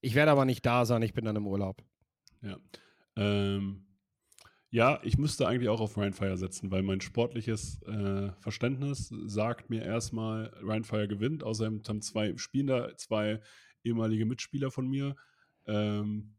[0.00, 1.82] Ich werde aber nicht da sein, ich bin dann im Urlaub.
[2.42, 2.58] Ja.
[3.16, 3.84] Ähm,
[4.72, 9.82] ja, ich müsste eigentlich auch auf Rheinfire setzen, weil mein sportliches äh, Verständnis sagt mir
[9.82, 11.44] erstmal, Rheinfire gewinnt.
[11.44, 13.42] Außerdem haben zwei spielen da zwei
[13.84, 15.14] ehemalige Mitspieler von mir
[15.66, 16.36] ähm,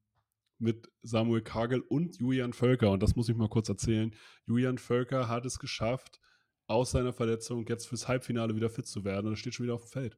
[0.58, 2.90] mit Samuel Kagel und Julian Völker.
[2.90, 4.16] Und das muss ich mal kurz erzählen.
[4.48, 6.20] Julian Völker hat es geschafft,
[6.66, 9.28] aus seiner Verletzung jetzt fürs Halbfinale wieder fit zu werden.
[9.28, 10.18] Und er steht schon wieder auf dem Feld.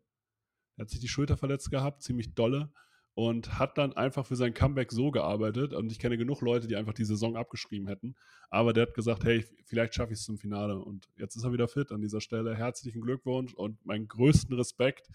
[0.77, 2.71] Er hat sich die Schulter verletzt gehabt, ziemlich dolle
[3.15, 5.73] und hat dann einfach für sein Comeback so gearbeitet.
[5.73, 8.15] Und ich kenne genug Leute, die einfach die Saison abgeschrieben hätten.
[8.49, 10.77] Aber der hat gesagt, hey, vielleicht schaffe ich es zum Finale.
[10.77, 12.55] Und jetzt ist er wieder fit an dieser Stelle.
[12.55, 15.09] Herzlichen Glückwunsch und meinen größten Respekt.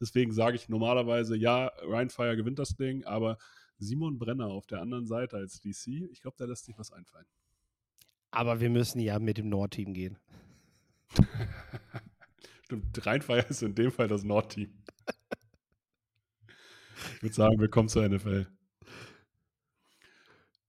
[0.00, 3.38] Deswegen sage ich normalerweise, ja, Rheinfire gewinnt das Ding, aber
[3.78, 7.26] Simon Brenner auf der anderen Seite als DC, ich glaube, da lässt sich was einfallen.
[8.32, 10.18] Aber wir müssen ja mit dem Nordteam gehen.
[12.64, 14.72] Stimmt, Rheinfire ist in dem Fall das Nordteam.
[17.16, 18.46] Ich würde sagen, willkommen zur NFL.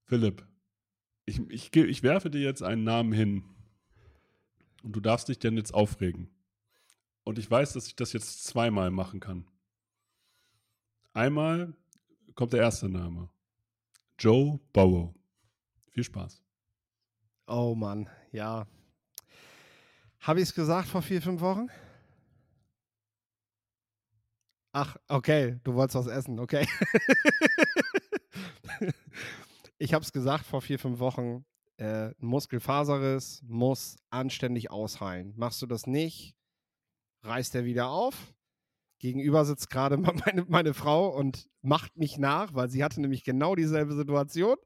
[0.05, 0.45] Philipp,
[1.26, 3.43] ich, ich, ich werfe dir jetzt einen Namen hin.
[4.84, 6.30] Und du darfst dich denn jetzt aufregen.
[7.23, 9.47] Und ich weiß, dass ich das jetzt zweimal machen kann.
[11.13, 11.73] Einmal
[12.36, 13.30] kommt der erste Name.
[14.19, 15.13] Joe Burrow.
[15.89, 16.43] Viel Spaß.
[17.47, 18.67] Oh Mann, ja.
[20.19, 21.69] Habe ich es gesagt vor vier, fünf Wochen?
[24.78, 26.67] Ach, okay, du wolltest was essen, okay.
[29.78, 31.45] ich habe es gesagt vor vier, fünf Wochen.
[31.78, 35.32] Äh, Muskelfaserriss muss anständig ausheilen.
[35.38, 36.36] Machst du das nicht,
[37.23, 38.34] reißt er wieder auf.
[38.99, 39.95] Gegenüber sitzt gerade
[40.26, 44.57] meine, meine Frau und macht mich nach, weil sie hatte nämlich genau dieselbe Situation.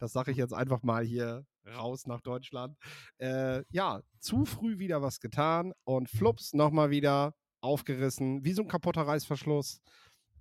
[0.00, 1.46] Das sage ich jetzt einfach mal hier
[1.76, 2.76] raus nach Deutschland.
[3.18, 8.68] Äh, ja, zu früh wieder was getan und flups, nochmal wieder aufgerissen, wie so ein
[8.68, 9.80] kaputter Reißverschluss.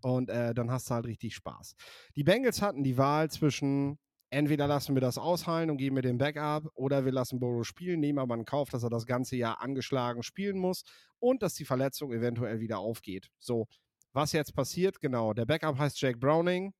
[0.01, 1.75] Und äh, dann hast du halt richtig Spaß.
[2.15, 3.97] Die Bengals hatten die Wahl zwischen
[4.33, 7.99] entweder lassen wir das ausheilen und geben wir den Backup oder wir lassen Burrow spielen,
[7.99, 10.83] nehmen aber in Kauf, dass er das ganze Jahr angeschlagen spielen muss
[11.19, 13.29] und dass die Verletzung eventuell wieder aufgeht.
[13.39, 13.67] So,
[14.11, 16.73] was jetzt passiert, genau, der Backup heißt Jake Browning.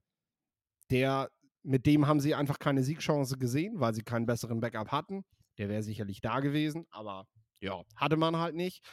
[0.89, 1.29] Der,
[1.61, 5.23] mit dem haben sie einfach keine Siegchance gesehen, weil sie keinen besseren Backup hatten.
[5.57, 7.25] Der wäre sicherlich da gewesen, aber
[7.61, 8.83] ja, hatte man halt nicht.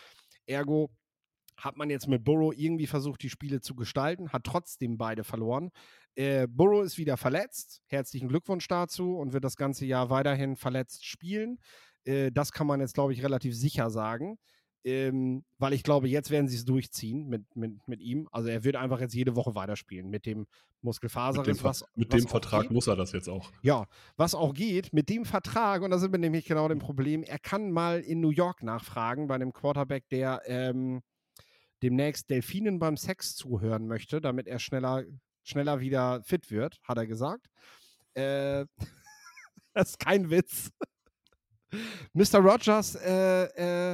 [0.46, 0.90] Ergo
[1.60, 5.70] hat man jetzt mit Burrow irgendwie versucht, die Spiele zu gestalten, hat trotzdem beide verloren.
[6.14, 7.82] Äh, Burrow ist wieder verletzt.
[7.86, 11.58] Herzlichen Glückwunsch dazu und wird das ganze Jahr weiterhin verletzt spielen.
[12.04, 14.38] Äh, das kann man jetzt, glaube ich, relativ sicher sagen.
[14.82, 18.28] Ähm, weil ich glaube, jetzt werden sie es durchziehen mit, mit, mit ihm.
[18.32, 20.46] Also er wird einfach jetzt jede Woche weiterspielen mit dem
[20.80, 21.46] Muskelfaserriss.
[21.46, 22.70] Mit dem, was, mit was dem Vertrag geht.
[22.70, 23.52] muss er das jetzt auch.
[23.60, 23.86] Ja,
[24.16, 27.38] was auch geht, mit dem Vertrag, und da sind wir nämlich genau dem Problem, er
[27.38, 31.02] kann mal in New York nachfragen bei einem Quarterback, der ähm,
[31.82, 35.04] demnächst Delfinen beim Sex zuhören möchte, damit er schneller,
[35.42, 37.46] schneller wieder fit wird, hat er gesagt.
[38.14, 38.66] Äh,
[39.74, 40.70] das ist kein Witz.
[42.12, 42.40] Mr.
[42.40, 43.44] Rogers äh,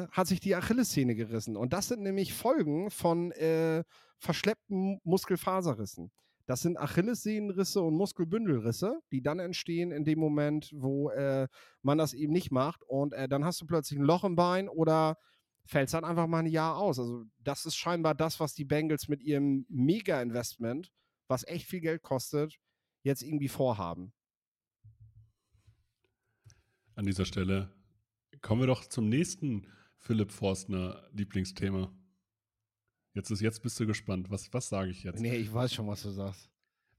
[0.03, 1.57] äh, hat sich die Achillessehne gerissen.
[1.57, 3.85] Und das sind nämlich Folgen von äh,
[4.19, 6.11] verschleppten Muskelfaserrissen.
[6.47, 11.49] Das sind Achillessehnenrisse und Muskelbündelrisse, die dann entstehen in dem Moment, wo äh,
[11.83, 12.83] man das eben nicht macht.
[12.85, 15.17] Und äh, dann hast du plötzlich ein Loch im Bein oder
[15.67, 16.99] fällt es dann einfach mal ein Jahr aus.
[16.99, 20.93] Also das ist scheinbar das, was die Bengals mit ihrem Mega-Investment,
[21.29, 22.59] was echt viel Geld kostet,
[23.03, 24.13] jetzt irgendwie vorhaben.
[26.95, 27.75] An dieser Stelle
[28.41, 29.67] kommen wir doch zum nächsten
[29.99, 31.93] Philipp Forstner Lieblingsthema.
[33.13, 34.31] Jetzt ist jetzt bist du gespannt.
[34.31, 35.21] Was, was sage ich jetzt?
[35.21, 36.51] Nee, ich weiß schon, was du sagst.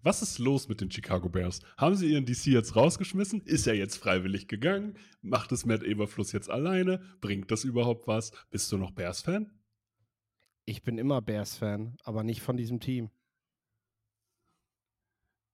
[0.04, 1.60] Was ist los mit den Chicago Bears?
[1.76, 3.41] Haben sie ihren DC jetzt rausgeschmissen?
[3.41, 4.98] Ist er jetzt freiwillig gegangen?
[5.22, 7.02] Macht es Matt Eberfluss jetzt alleine?
[7.20, 8.32] Bringt das überhaupt was?
[8.50, 9.52] Bist du noch Bears-Fan?
[10.66, 13.10] Ich bin immer Bears-Fan, aber nicht von diesem Team.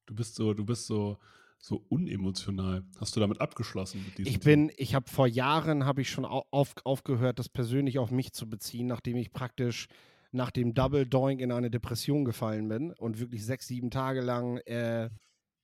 [0.05, 1.17] Du bist so, du bist so,
[1.57, 2.83] so unemotional.
[2.99, 4.43] Hast du damit abgeschlossen mit diesem Ich Team?
[4.67, 8.33] bin, ich habe vor Jahren habe ich schon au- auf, aufgehört, das persönlich auf mich
[8.33, 9.87] zu beziehen, nachdem ich praktisch
[10.33, 14.57] nach dem Double Doink in eine Depression gefallen bin und wirklich sechs, sieben Tage lang
[14.65, 15.09] äh,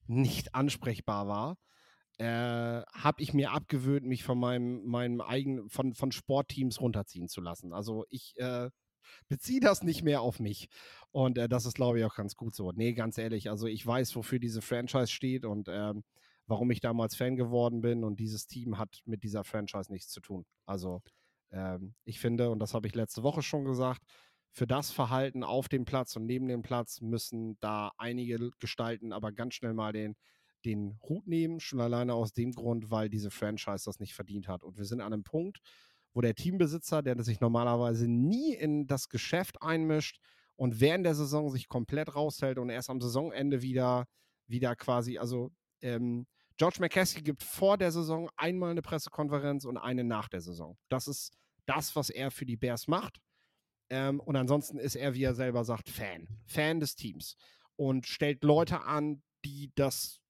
[0.06, 1.58] nicht ansprechbar war.
[2.18, 7.40] Äh, habe ich mir abgewöhnt, mich von meinem, meinem eigenen, von, von Sportteams runterziehen zu
[7.40, 7.72] lassen.
[7.72, 8.70] Also ich äh,
[9.28, 10.68] beziehe das nicht mehr auf mich.
[11.10, 12.72] Und äh, das ist, glaube ich, auch ganz gut so.
[12.72, 16.04] Nee, ganz ehrlich, also ich weiß, wofür diese Franchise steht und ähm,
[16.46, 18.04] warum ich damals Fan geworden bin.
[18.04, 20.44] Und dieses Team hat mit dieser Franchise nichts zu tun.
[20.66, 21.02] Also
[21.52, 24.02] ähm, ich finde, und das habe ich letzte Woche schon gesagt,
[24.52, 29.32] für das Verhalten auf dem Platz und neben dem Platz müssen da einige Gestalten aber
[29.32, 30.16] ganz schnell mal den,
[30.64, 34.62] den Hut nehmen, schon alleine aus dem Grund, weil diese Franchise das nicht verdient hat.
[34.64, 35.60] Und wir sind an einem Punkt,
[36.12, 40.18] wo der Teambesitzer, der sich normalerweise nie in das Geschäft einmischt
[40.56, 44.06] und während der Saison sich komplett raushält und erst am Saisonende wieder,
[44.46, 46.26] wieder quasi, also ähm,
[46.56, 50.76] George McCaskey gibt vor der Saison einmal eine Pressekonferenz und eine nach der Saison.
[50.90, 51.32] Das ist
[51.64, 53.18] das, was er für die Bears macht.
[53.90, 56.28] Ähm, und ansonsten ist er, wie er selber sagt, Fan.
[56.46, 57.36] Fan des Teams.
[57.76, 60.20] Und stellt Leute an, die das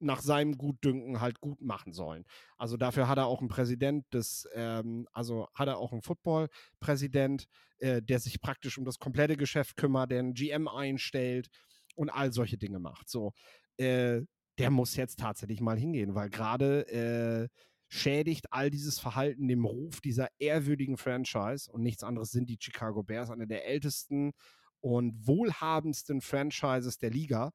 [0.00, 2.24] nach seinem Gutdünken halt gut machen sollen.
[2.56, 7.46] Also dafür hat er auch einen Präsident des, ähm, also hat er auch einen Football-Präsident,
[7.78, 11.48] äh, der sich praktisch um das komplette Geschäft kümmert, der einen GM einstellt
[11.96, 13.10] und all solche Dinge macht.
[13.10, 13.32] So,
[13.76, 14.22] äh,
[14.58, 17.48] der muss jetzt tatsächlich mal hingehen, weil gerade äh,
[17.90, 23.02] schädigt all dieses Verhalten dem Ruf dieser ehrwürdigen Franchise und nichts anderes sind die Chicago
[23.02, 24.32] Bears, eine der ältesten
[24.80, 27.52] und wohlhabendsten Franchises der Liga.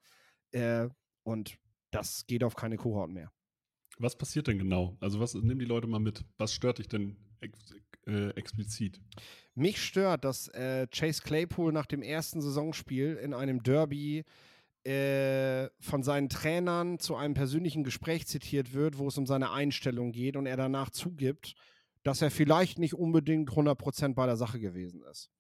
[0.52, 0.90] Äh,
[1.24, 1.58] und
[1.92, 3.32] das geht auf keine Kuhhaut mehr.
[3.98, 4.98] Was passiert denn genau?
[5.00, 6.26] Also was, nimm die Leute mal mit.
[6.38, 7.74] Was stört dich denn ex
[8.06, 9.00] äh, explizit?
[9.56, 14.26] Mich stört, dass äh, Chase Claypool nach dem ersten Saisonspiel in einem Derby
[14.86, 20.12] äh, von seinen Trainern zu einem persönlichen Gespräch zitiert wird, wo es um seine Einstellung
[20.12, 21.56] geht und er danach zugibt,
[22.04, 25.32] dass er vielleicht nicht unbedingt 100% bei der Sache gewesen ist.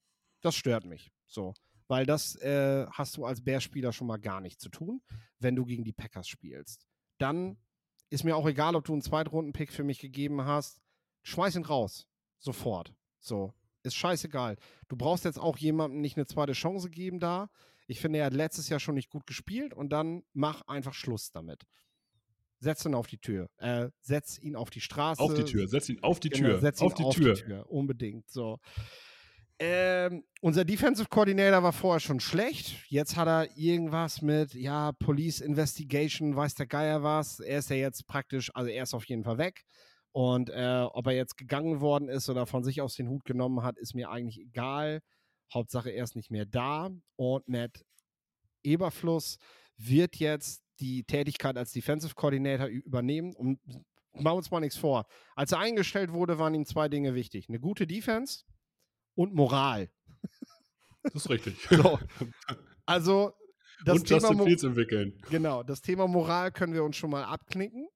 [0.41, 1.11] Das stört mich.
[1.27, 1.53] So.
[1.87, 5.01] Weil das äh, hast du als Bears-Spieler schon mal gar nicht zu tun,
[5.37, 6.87] wenn du gegen die Packers spielst.
[7.19, 7.57] Dann
[8.09, 10.81] ist mir auch egal, ob du einen Zweitrunden-Pick für mich gegeben hast.
[11.21, 12.07] Schmeiß ihn raus.
[12.39, 12.95] Sofort.
[13.19, 13.53] So.
[13.83, 14.57] Ist scheißegal.
[14.87, 17.51] Du brauchst jetzt auch jemandem nicht eine zweite Chance geben da.
[17.88, 21.31] Ich finde, er hat letztes Jahr schon nicht gut gespielt und dann mach einfach Schluss
[21.31, 21.63] damit.
[22.59, 23.47] Setz ihn auf die Tür.
[23.57, 25.21] Äh, setz ihn auf die Straße.
[25.21, 26.59] Auf die Tür, setz ihn auf die Genau, Tür.
[26.61, 27.65] setz ihn auf die Tür.
[27.69, 28.29] Unbedingt.
[28.29, 28.57] So.
[29.57, 32.75] Ähm, unser Defensive Coordinator war vorher schon schlecht.
[32.89, 37.39] Jetzt hat er irgendwas mit, ja, Police Investigation, weiß der Geier was.
[37.39, 39.61] Er ist ja jetzt praktisch, also er ist auf jeden Fall weg.
[40.11, 43.63] Und äh, ob er jetzt gegangen worden ist oder von sich aus den Hut genommen
[43.63, 45.01] hat, ist mir eigentlich egal.
[45.53, 46.89] Hauptsache, er ist nicht mehr da.
[47.15, 47.85] Und Matt
[48.63, 49.37] Eberfluss
[49.77, 53.33] wird jetzt die Tätigkeit als Defensive Coordinator übernehmen.
[53.35, 53.59] Und
[54.13, 55.05] machen wir uns mal nichts vor.
[55.35, 58.43] Als er eingestellt wurde, waren ihm zwei Dinge wichtig: eine gute Defense
[59.15, 59.89] und Moral.
[61.03, 61.57] Das ist richtig.
[61.69, 61.99] So.
[62.87, 63.33] Also,
[63.83, 65.21] das Und Thema, Justin Fields entwickeln.
[65.29, 67.87] genau, das Thema Moral können wir uns schon mal abknicken.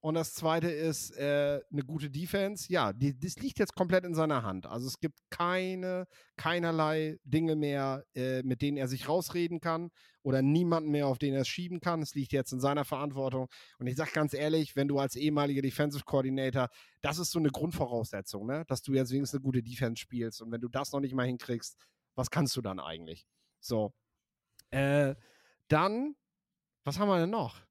[0.00, 2.72] Und das zweite ist äh, eine gute Defense.
[2.72, 4.64] Ja, die, das liegt jetzt komplett in seiner Hand.
[4.66, 9.90] Also es gibt keine, keinerlei Dinge mehr, äh, mit denen er sich rausreden kann
[10.22, 12.00] oder niemanden mehr, auf den er es schieben kann.
[12.00, 13.48] Es liegt jetzt in seiner Verantwortung.
[13.80, 16.68] Und ich sage ganz ehrlich, wenn du als ehemaliger Defensive Coordinator,
[17.00, 18.64] das ist so eine Grundvoraussetzung, ne?
[18.68, 20.40] dass du jetzt wenigstens eine gute Defense spielst.
[20.40, 21.76] Und wenn du das noch nicht mal hinkriegst,
[22.14, 23.26] was kannst du dann eigentlich?
[23.58, 23.92] So.
[24.70, 25.16] Äh,
[25.66, 26.14] dann,
[26.84, 27.67] was haben wir denn noch?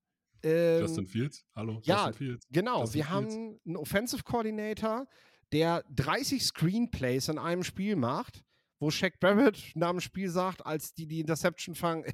[0.47, 1.45] Ähm, Justin Fields?
[1.55, 2.47] Hallo, ja, Justin Fields.
[2.49, 3.35] Genau, Justin wir Fields.
[3.35, 5.07] haben einen Offensive Coordinator,
[5.51, 8.43] der 30 Screenplays in einem Spiel macht,
[8.79, 12.13] wo Shaq Barrett nach dem Spiel sagt, als die die Interception fangen, äh,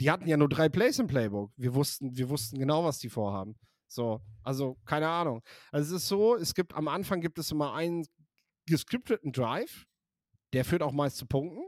[0.00, 1.52] die hatten ja nur drei Plays im Playbook.
[1.56, 3.56] Wir wussten, wir wussten genau, was die vorhaben.
[3.86, 5.42] So, also keine Ahnung.
[5.70, 8.06] Also es ist so, es gibt am Anfang gibt es immer einen
[8.66, 9.84] gescripteten Drive,
[10.52, 11.62] der führt auch meist zu Punkten.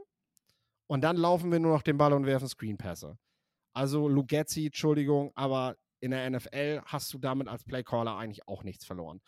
[0.87, 3.17] Und dann laufen wir nur noch den Ball und werfen Screenpässe.
[3.77, 8.83] Also Lugetzi, Entschuldigung, aber in der NFL hast du damit als Playcaller eigentlich auch nichts
[8.83, 9.21] verloren.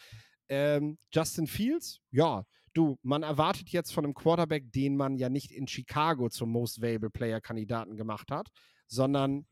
[0.48, 2.44] Ähm, Justin Fields, ja,
[2.74, 6.82] du, man erwartet jetzt von einem Quarterback, den man ja nicht in Chicago zum Most
[6.82, 8.50] Valuable Player Kandidaten gemacht hat,
[8.88, 9.46] sondern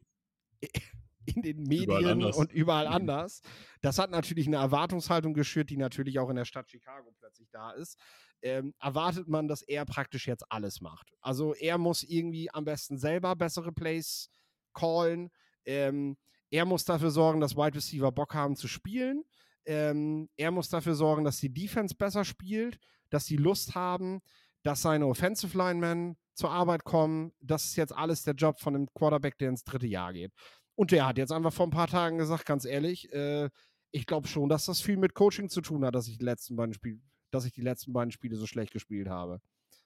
[1.27, 2.35] in den Überall Medien anders.
[2.35, 3.41] und überall anders.
[3.81, 7.69] Das hat natürlich eine Erwartungshaltung geschürt, die natürlich auch in der Stadt Chicago plötzlich da
[7.73, 7.99] ist.
[8.41, 11.11] Ähm, erwartet man, dass er praktisch jetzt alles macht.
[11.21, 14.31] Also er muss irgendwie am besten selber bessere Plays
[14.77, 15.31] callen.
[15.65, 16.17] Ähm,
[16.49, 19.23] er muss dafür sorgen, dass Wide Receiver Bock haben zu spielen.
[19.65, 24.21] Ähm, er muss dafür sorgen, dass die Defense besser spielt, dass sie Lust haben,
[24.63, 27.33] dass seine Offensive Linemen zur Arbeit kommen.
[27.41, 30.31] Das ist jetzt alles der Job von einem Quarterback, der ins dritte Jahr geht.
[30.75, 33.49] Und der hat jetzt einfach vor ein paar Tagen gesagt, ganz ehrlich, äh,
[33.91, 36.55] ich glaube schon, dass das viel mit Coaching zu tun hat, dass ich die letzten
[36.55, 36.99] beiden Spiele,
[37.31, 39.41] dass ich die letzten beiden Spiele so schlecht gespielt habe.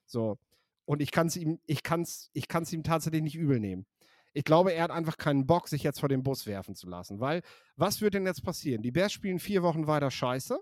[0.06, 0.38] So.
[0.86, 3.86] Und ich kann es ihm, ich kann's, ich kann's ihm tatsächlich nicht übel nehmen.
[4.34, 7.20] Ich glaube, er hat einfach keinen Bock, sich jetzt vor den Bus werfen zu lassen.
[7.20, 7.42] Weil,
[7.76, 8.82] was wird denn jetzt passieren?
[8.82, 10.60] Die Bears spielen vier Wochen weiter scheiße.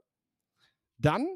[0.98, 1.28] Dann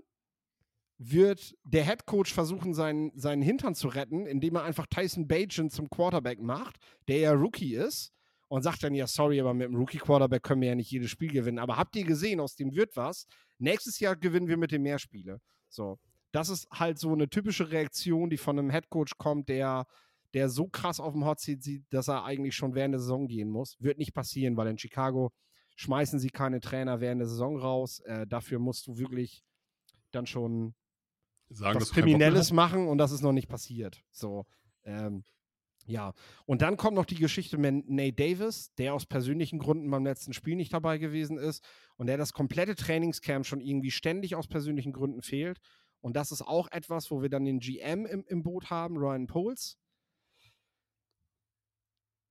[0.97, 5.69] wird der Head Coach versuchen, seinen, seinen Hintern zu retten, indem er einfach Tyson Bajan
[5.69, 6.77] zum Quarterback macht,
[7.07, 8.11] der ja Rookie ist,
[8.47, 11.31] und sagt dann, ja, sorry, aber mit dem Rookie-Quarterback können wir ja nicht jedes Spiel
[11.31, 11.57] gewinnen.
[11.57, 13.25] Aber habt ihr gesehen, aus dem wird was.
[13.57, 15.41] Nächstes Jahr gewinnen wir mit dem mehr Spiele.
[15.69, 15.97] So.
[16.31, 19.86] Das ist halt so eine typische Reaktion, die von einem Head Coach kommt, der,
[20.34, 23.27] der so krass auf dem Hot Seat sieht, dass er eigentlich schon während der Saison
[23.27, 23.77] gehen muss.
[23.79, 25.31] Wird nicht passieren, weil in Chicago
[25.75, 27.99] schmeißen sie keine Trainer während der Saison raus.
[28.01, 29.43] Äh, dafür musst du wirklich
[30.11, 30.75] dann schon
[31.49, 34.03] Sagen, was Kriminelles machen und das ist noch nicht passiert.
[34.11, 34.45] So,
[34.84, 35.23] ähm,
[35.86, 36.13] ja.
[36.45, 40.34] Und dann kommt noch die Geschichte mit Nate Davis, der aus persönlichen Gründen beim letzten
[40.34, 41.63] Spiel nicht dabei gewesen ist
[41.95, 45.59] und der das komplette Trainingscamp schon irgendwie ständig aus persönlichen Gründen fehlt.
[46.01, 49.27] Und das ist auch etwas, wo wir dann den GM im, im Boot haben, Ryan
[49.27, 49.77] Poles.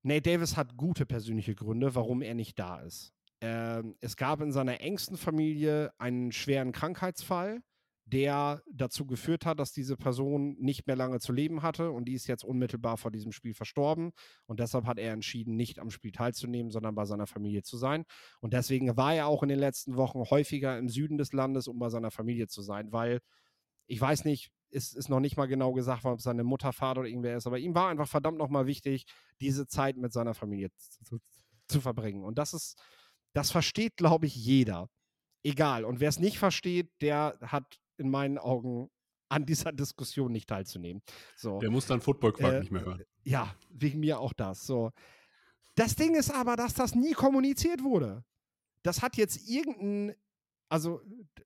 [0.03, 3.13] Nate Davis hat gute persönliche Gründe, warum er nicht da ist.
[3.41, 7.63] Ähm, es gab in seiner engsten Familie einen schweren Krankheitsfall,
[8.05, 12.15] der dazu geführt hat, dass diese Person nicht mehr lange zu leben hatte und die
[12.15, 14.13] ist jetzt unmittelbar vor diesem Spiel verstorben.
[14.47, 18.05] Und deshalb hat er entschieden, nicht am Spiel teilzunehmen, sondern bei seiner Familie zu sein.
[18.41, 21.79] Und deswegen war er auch in den letzten Wochen häufiger im Süden des Landes, um
[21.79, 23.21] bei seiner Familie zu sein, weil
[23.87, 27.01] ich weiß nicht, ist, ist noch nicht mal genau gesagt, worden, ob seine Mutter, Vater
[27.01, 29.05] oder irgendwer ist, aber ihm war einfach verdammt nochmal wichtig,
[29.41, 31.19] diese Zeit mit seiner Familie zu,
[31.69, 32.25] zu verbringen.
[32.25, 32.81] Und das ist,
[33.33, 34.89] das versteht, glaube ich, jeder.
[35.43, 35.85] Egal.
[35.85, 38.91] Und wer es nicht versteht, der hat in meinen Augen
[39.29, 41.03] an dieser Diskussion nicht teilzunehmen.
[41.37, 41.59] So.
[41.59, 43.03] Der muss dann Football-Quark Äh, nicht mehr hören.
[43.25, 44.67] Ja, wegen mir auch das.
[44.67, 44.91] So.
[45.75, 48.25] Das Ding ist aber, dass das nie kommuniziert wurde.
[48.83, 50.15] Das hat jetzt irgendein,
[50.73, 51.03] also,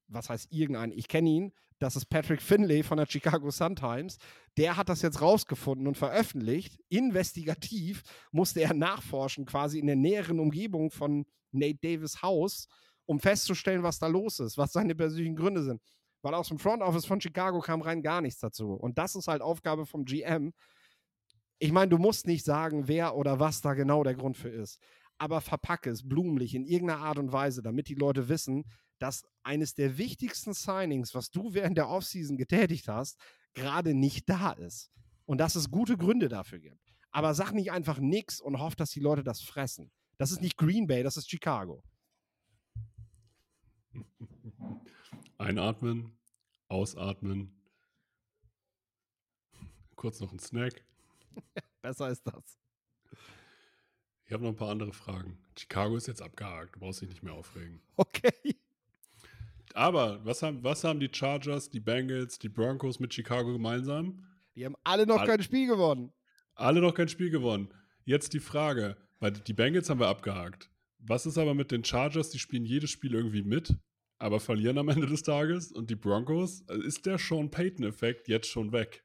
[0.06, 0.92] was heißt irgendein?
[0.92, 1.52] Ich kenne ihn.
[1.80, 4.18] Das ist Patrick Finlay von der Chicago Sun-Times.
[4.56, 6.80] Der hat das jetzt rausgefunden und veröffentlicht.
[6.88, 12.68] Investigativ musste er nachforschen, quasi in der näheren Umgebung von Nate Davis Haus,
[13.04, 15.82] um festzustellen, was da los ist, was seine persönlichen Gründe sind.
[16.22, 18.74] Weil aus dem Front Office von Chicago kam rein gar nichts dazu.
[18.74, 20.52] Und das ist halt Aufgabe vom GM,
[21.58, 24.78] ich meine, du musst nicht sagen, wer oder was da genau der Grund für ist.
[25.18, 28.64] Aber verpacke es blumlich in irgendeiner Art und Weise, damit die Leute wissen,
[28.98, 33.18] dass eines der wichtigsten Signings, was du während der Offseason getätigt hast,
[33.54, 34.90] gerade nicht da ist.
[35.24, 36.94] Und dass es gute Gründe dafür gibt.
[37.10, 39.90] Aber sag nicht einfach nix und hoff, dass die Leute das fressen.
[40.18, 41.82] Das ist nicht Green Bay, das ist Chicago.
[45.38, 46.16] Einatmen,
[46.68, 47.52] ausatmen.
[49.94, 50.84] Kurz noch ein Snack.
[51.82, 52.58] Besser ist das.
[54.26, 55.38] Ich habe noch ein paar andere Fragen.
[55.56, 56.74] Chicago ist jetzt abgehakt.
[56.74, 57.80] Du brauchst dich nicht mehr aufregen.
[57.96, 58.56] Okay.
[59.76, 64.24] Aber was haben, was haben die Chargers, die Bengals, die Broncos mit Chicago gemeinsam?
[64.54, 66.14] Die haben alle noch All- kein Spiel gewonnen.
[66.54, 67.68] Alle noch kein Spiel gewonnen.
[68.06, 70.70] Jetzt die Frage, weil die Bengals haben wir abgehakt.
[70.98, 72.30] Was ist aber mit den Chargers?
[72.30, 73.76] Die spielen jedes Spiel irgendwie mit,
[74.18, 75.72] aber verlieren am Ende des Tages.
[75.72, 79.04] Und die Broncos, ist der Sean Payton-Effekt jetzt schon weg?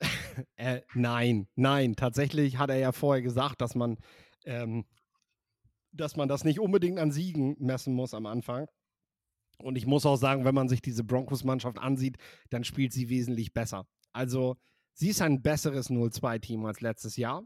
[0.54, 1.96] Äh, nein, nein.
[1.96, 3.98] Tatsächlich hat er ja vorher gesagt, dass man,
[4.44, 4.84] ähm,
[5.90, 8.68] dass man das nicht unbedingt an Siegen messen muss am Anfang.
[9.58, 12.16] Und ich muss auch sagen, wenn man sich diese Broncos-Mannschaft ansieht,
[12.50, 13.86] dann spielt sie wesentlich besser.
[14.12, 14.56] Also,
[14.94, 17.44] sie ist ein besseres 0-2-Team als letztes Jahr.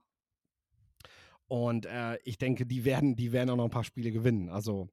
[1.49, 4.49] Und äh, ich denke, die werden, die werden auch noch ein paar Spiele gewinnen.
[4.49, 4.89] Also,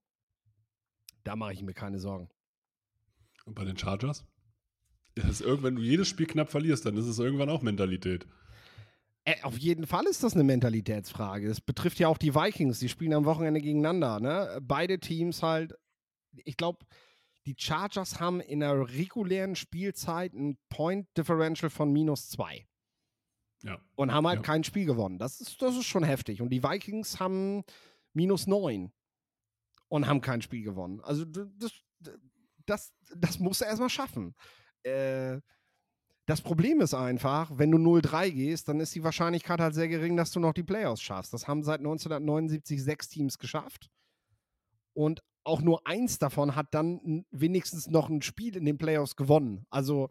[1.24, 2.30] da mache ich mir keine Sorgen.
[3.46, 4.26] Und bei den Chargers?
[5.16, 8.28] Ist es irgend- wenn du jedes Spiel knapp verlierst, dann ist es irgendwann auch Mentalität.
[9.26, 11.50] Äh, auf jeden Fall ist das eine Mentalitätsfrage.
[11.50, 14.20] Es betrifft ja auch die Vikings, die spielen am Wochenende gegeneinander.
[14.20, 14.60] Ne?
[14.62, 15.74] Beide Teams halt,
[16.32, 16.86] ich glaube,
[17.50, 22.68] die Chargers haben in der regulären Spielzeit ein Point Differential von minus zwei
[23.64, 23.82] Ja.
[23.96, 24.44] und haben halt Ja.
[24.44, 25.18] kein Spiel gewonnen.
[25.18, 26.42] Das ist, das ist schon heftig.
[26.42, 27.64] Und die Vikings haben
[28.14, 28.92] minus neun
[29.88, 31.02] und haben kein Spiel gewonnen.
[31.02, 31.72] Also das,
[32.66, 34.36] das, das musst du erstmal schaffen.
[34.84, 35.42] Äh,
[36.28, 40.16] Das Problem ist einfach, wenn du 0-3 gehst, dann ist die Wahrscheinlichkeit halt sehr gering,
[40.16, 41.34] dass du noch die Playoffs schaffst.
[41.34, 43.90] Das haben seit 1979 sechs Teams geschafft.
[44.94, 49.66] Und auch nur eins davon hat dann wenigstens noch ein Spiel in den Playoffs gewonnen.
[49.70, 50.10] Also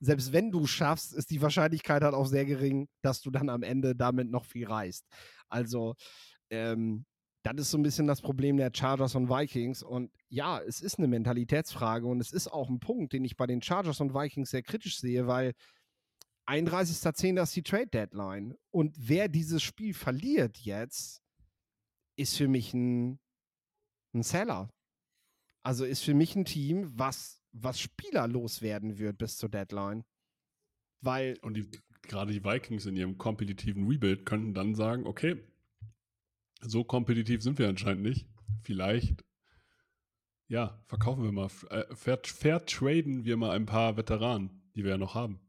[0.00, 3.62] selbst wenn du schaffst, ist die Wahrscheinlichkeit halt auch sehr gering, dass du dann am
[3.62, 5.06] Ende damit noch viel reißt.
[5.48, 5.94] Also
[6.50, 7.06] ähm,
[7.44, 9.82] das ist so ein bisschen das Problem der Chargers und Vikings.
[9.82, 13.46] Und ja, es ist eine Mentalitätsfrage und es ist auch ein Punkt, den ich bei
[13.46, 15.52] den Chargers und Vikings sehr kritisch sehe, weil
[16.46, 17.42] 31.10.
[17.42, 18.54] ist die Trade Deadline.
[18.70, 21.22] Und wer dieses Spiel verliert jetzt,
[22.16, 23.18] ist für mich ein,
[24.14, 24.68] ein Seller.
[25.62, 30.04] Also ist für mich ein Team, was, was Spieler loswerden wird bis zur Deadline.
[31.00, 31.70] Weil Und die,
[32.02, 35.42] gerade die Vikings in ihrem kompetitiven Rebuild könnten dann sagen, okay,
[36.60, 38.26] so kompetitiv sind wir anscheinend nicht.
[38.62, 39.24] Vielleicht,
[40.48, 44.92] ja, verkaufen wir mal, äh, fair, fair traden wir mal ein paar Veteranen, die wir
[44.92, 45.40] ja noch haben.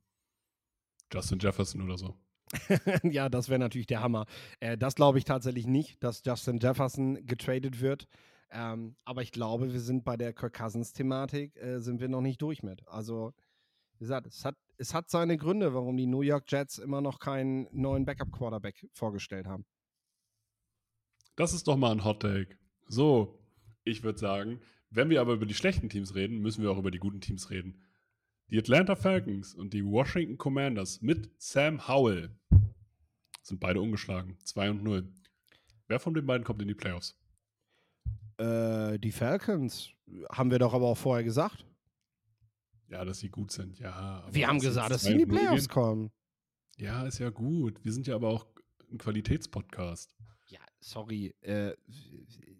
[1.13, 2.18] Justin Jefferson oder so.
[3.03, 4.26] ja, das wäre natürlich der Hammer.
[4.59, 8.07] Äh, das glaube ich tatsächlich nicht, dass Justin Jefferson getradet wird.
[8.52, 12.41] Ähm, aber ich glaube, wir sind bei der Kirk Cousins-Thematik, äh, sind wir noch nicht
[12.41, 12.88] durch mit.
[12.88, 13.34] Also,
[13.93, 17.20] wie gesagt, es hat, es hat seine Gründe, warum die New York Jets immer noch
[17.20, 19.66] keinen neuen Backup-Quarterback vorgestellt haben.
[21.36, 22.58] Das ist doch mal ein Hot Take.
[22.88, 23.39] So,
[23.84, 26.91] ich würde sagen, wenn wir aber über die schlechten Teams reden, müssen wir auch über
[26.91, 27.82] die guten Teams reden.
[28.50, 32.30] Die Atlanta Falcons und die Washington Commanders mit Sam Howell
[33.41, 34.38] sind beide ungeschlagen.
[34.43, 35.12] 2 und 0.
[35.88, 37.18] Wer von den beiden kommt in die Playoffs?
[38.38, 39.92] Äh, die Falcons
[40.32, 41.66] haben wir doch aber auch vorher gesagt.
[42.88, 44.24] Ja, dass sie gut sind, ja.
[44.32, 46.12] Wir haben gesagt, dass 2 sie in die und 0 Playoffs kommen.
[46.78, 47.84] Ja, ist ja gut.
[47.84, 48.46] Wir sind ja aber auch
[48.92, 50.16] ein Qualitätspodcast.
[50.50, 51.34] Ja, sorry.
[51.42, 51.74] Äh,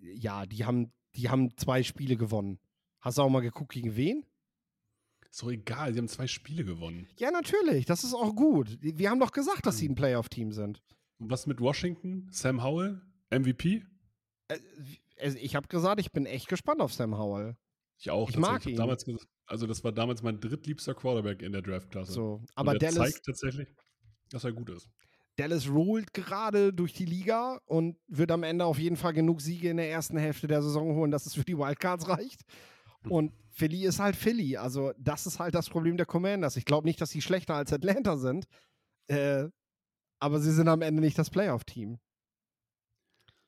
[0.02, 2.60] ja, die haben, die haben zwei Spiele gewonnen.
[3.02, 4.26] Hast du auch mal geguckt, gegen wen?
[5.30, 7.08] Ist doch egal, sie haben zwei Spiele gewonnen.
[7.20, 7.86] Ja, natürlich.
[7.86, 8.78] Das ist auch gut.
[8.82, 10.82] Wir haben doch gesagt, dass sie ein Playoff-Team sind.
[11.20, 12.28] Und was mit Washington?
[12.32, 13.02] Sam Howell?
[13.30, 13.84] MVP?
[14.48, 14.60] Äh,
[15.20, 17.56] also ich habe gesagt, ich bin echt gespannt auf Sam Howell.
[17.98, 18.30] Ich auch.
[18.30, 18.76] Ich mag ihn.
[18.76, 19.06] Damals,
[19.46, 22.12] also das war damals mein drittliebster Quarterback in der Draftklasse.
[22.12, 22.34] So.
[22.36, 23.68] Und Aber der Dallas, zeigt tatsächlich,
[24.30, 24.90] dass er gut ist.
[25.38, 29.70] Dallas rollt gerade durch die Liga und wird am Ende auf jeden Fall genug Siege
[29.70, 32.42] in der ersten Hälfte der Saison holen, dass es für die Wildcards reicht.
[33.10, 34.58] Und Philly ist halt Philly.
[34.58, 36.58] Also, das ist halt das Problem der Commanders.
[36.58, 38.46] Ich glaube nicht, dass sie schlechter als Atlanta sind.
[39.08, 39.50] Äh,
[40.20, 42.00] aber sie sind am Ende nicht das Playoff-Team.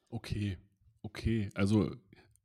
[0.09, 0.57] Okay,
[1.02, 1.50] okay.
[1.54, 1.91] Also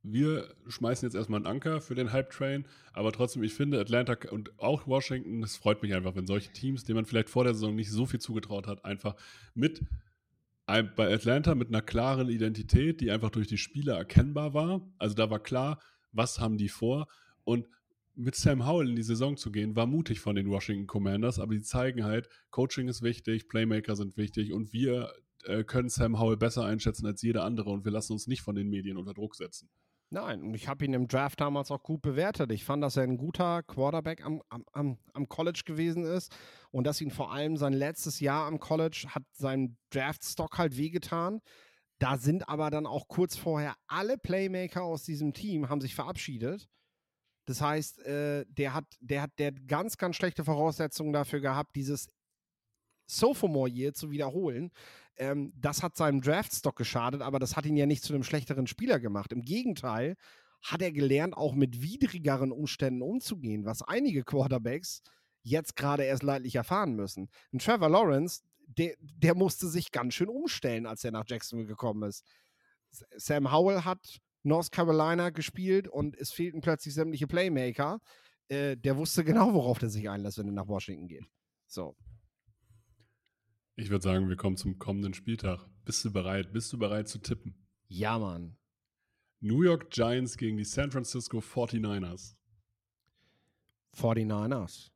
[0.03, 4.59] wir schmeißen jetzt erstmal einen Anker für den Hype-Train, aber trotzdem, ich finde Atlanta und
[4.59, 7.73] auch Washington, das freut mich einfach, wenn solche Teams, denen man vielleicht vor der Saison
[7.75, 9.15] nicht so viel zugetraut hat, einfach
[9.53, 9.81] mit
[10.65, 14.81] bei Atlanta mit einer klaren Identität, die einfach durch die Spieler erkennbar war.
[14.97, 15.79] Also da war klar,
[16.13, 17.07] was haben die vor
[17.43, 17.67] und
[18.15, 21.53] mit Sam Howell in die Saison zu gehen, war mutig von den Washington Commanders, aber
[21.53, 25.11] die zeigen halt, Coaching ist wichtig, Playmaker sind wichtig und wir
[25.45, 28.55] äh, können Sam Howell besser einschätzen als jeder andere und wir lassen uns nicht von
[28.55, 29.69] den Medien unter Druck setzen.
[30.09, 32.51] Nein, und ich habe ihn im Draft damals auch gut bewertet.
[32.51, 36.31] Ich fand, dass er ein guter Quarterback am, am, am, College gewesen ist
[36.69, 41.41] und dass ihn vor allem sein letztes Jahr am College hat seinem Draftstock halt wehgetan.
[41.97, 46.69] Da sind aber dann auch kurz vorher alle Playmaker aus diesem Team haben sich verabschiedet.
[47.45, 52.07] Das heißt, äh, der hat, der hat, der ganz, ganz schlechte Voraussetzungen dafür gehabt, dieses
[53.07, 54.71] Sophomore Year zu wiederholen.
[55.17, 58.67] Ähm, das hat seinem Draftstock geschadet, aber das hat ihn ja nicht zu einem schlechteren
[58.67, 59.31] Spieler gemacht.
[59.31, 60.15] Im Gegenteil
[60.61, 65.01] hat er gelernt, auch mit widrigeren Umständen umzugehen, was einige Quarterbacks
[65.43, 67.29] jetzt gerade erst leidlich erfahren müssen.
[67.51, 72.07] Und Trevor Lawrence, der, der musste sich ganz schön umstellen, als er nach Jacksonville gekommen
[72.07, 72.25] ist.
[73.17, 77.99] Sam Howell hat North Carolina gespielt und es fehlten plötzlich sämtliche Playmaker.
[78.47, 81.25] Äh, der wusste genau, worauf der sich einlässt, wenn er nach Washington geht.
[81.67, 81.95] So.
[83.75, 85.65] Ich würde sagen, wir kommen zum kommenden Spieltag.
[85.85, 86.53] Bist du bereit?
[86.53, 87.55] Bist du bereit zu tippen?
[87.87, 88.55] Ja, Mann.
[89.39, 92.35] New York Giants gegen die San Francisco 49ers.
[93.95, 94.89] 49ers.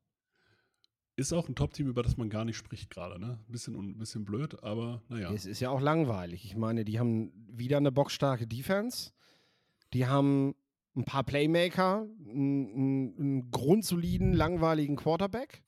[1.15, 3.39] Ist auch ein Top-Team, über das man gar nicht spricht gerade, ne?
[3.47, 5.31] Bisschen, un- bisschen blöd, aber naja.
[5.33, 6.45] Es ist ja auch langweilig.
[6.45, 9.11] Ich meine, die haben wieder eine bockstarke Defense.
[9.93, 10.53] Die haben
[10.95, 15.63] ein paar Playmaker, einen, einen- einen grundsoliden, langweiligen Quarterback.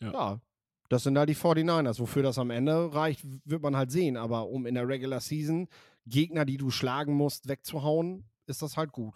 [0.00, 0.12] Ja.
[0.12, 0.40] Ja.
[0.92, 1.98] Das sind da die 49ers.
[2.00, 4.18] Wofür das am Ende reicht, wird man halt sehen.
[4.18, 5.66] Aber um in der Regular Season
[6.04, 9.14] Gegner, die du schlagen musst, wegzuhauen, ist das halt gut.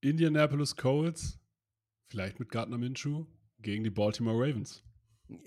[0.00, 1.38] Indianapolis Colts,
[2.06, 3.26] vielleicht mit Gardner Minshew,
[3.60, 4.82] gegen die Baltimore Ravens.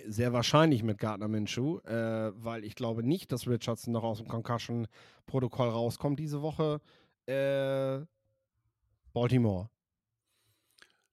[0.08, 4.28] Sehr wahrscheinlich mit Gardner Minshew, äh, weil ich glaube nicht, dass Richardson noch aus dem
[4.28, 6.82] Concussion-Protokoll rauskommt diese Woche.
[7.26, 8.06] Äh,
[9.12, 9.70] Baltimore.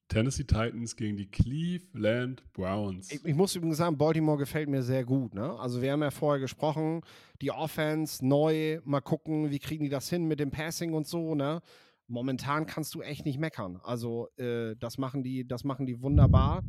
[0.09, 3.11] Tennessee Titans gegen die Cleveland Browns.
[3.11, 5.35] Ich, ich muss übrigens sagen, Baltimore gefällt mir sehr gut.
[5.35, 5.59] Ne?
[5.59, 7.01] Also wir haben ja vorher gesprochen,
[7.41, 11.35] die Offense neu, mal gucken, wie kriegen die das hin mit dem Passing und so.
[11.35, 11.61] Ne?
[12.07, 13.81] Momentan kannst du echt nicht meckern.
[13.83, 16.63] Also äh, das machen die, das machen die wunderbar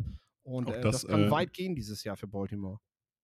[0.43, 2.79] und äh, das, das, kann äh, weit gehen dieses Jahr für Baltimore.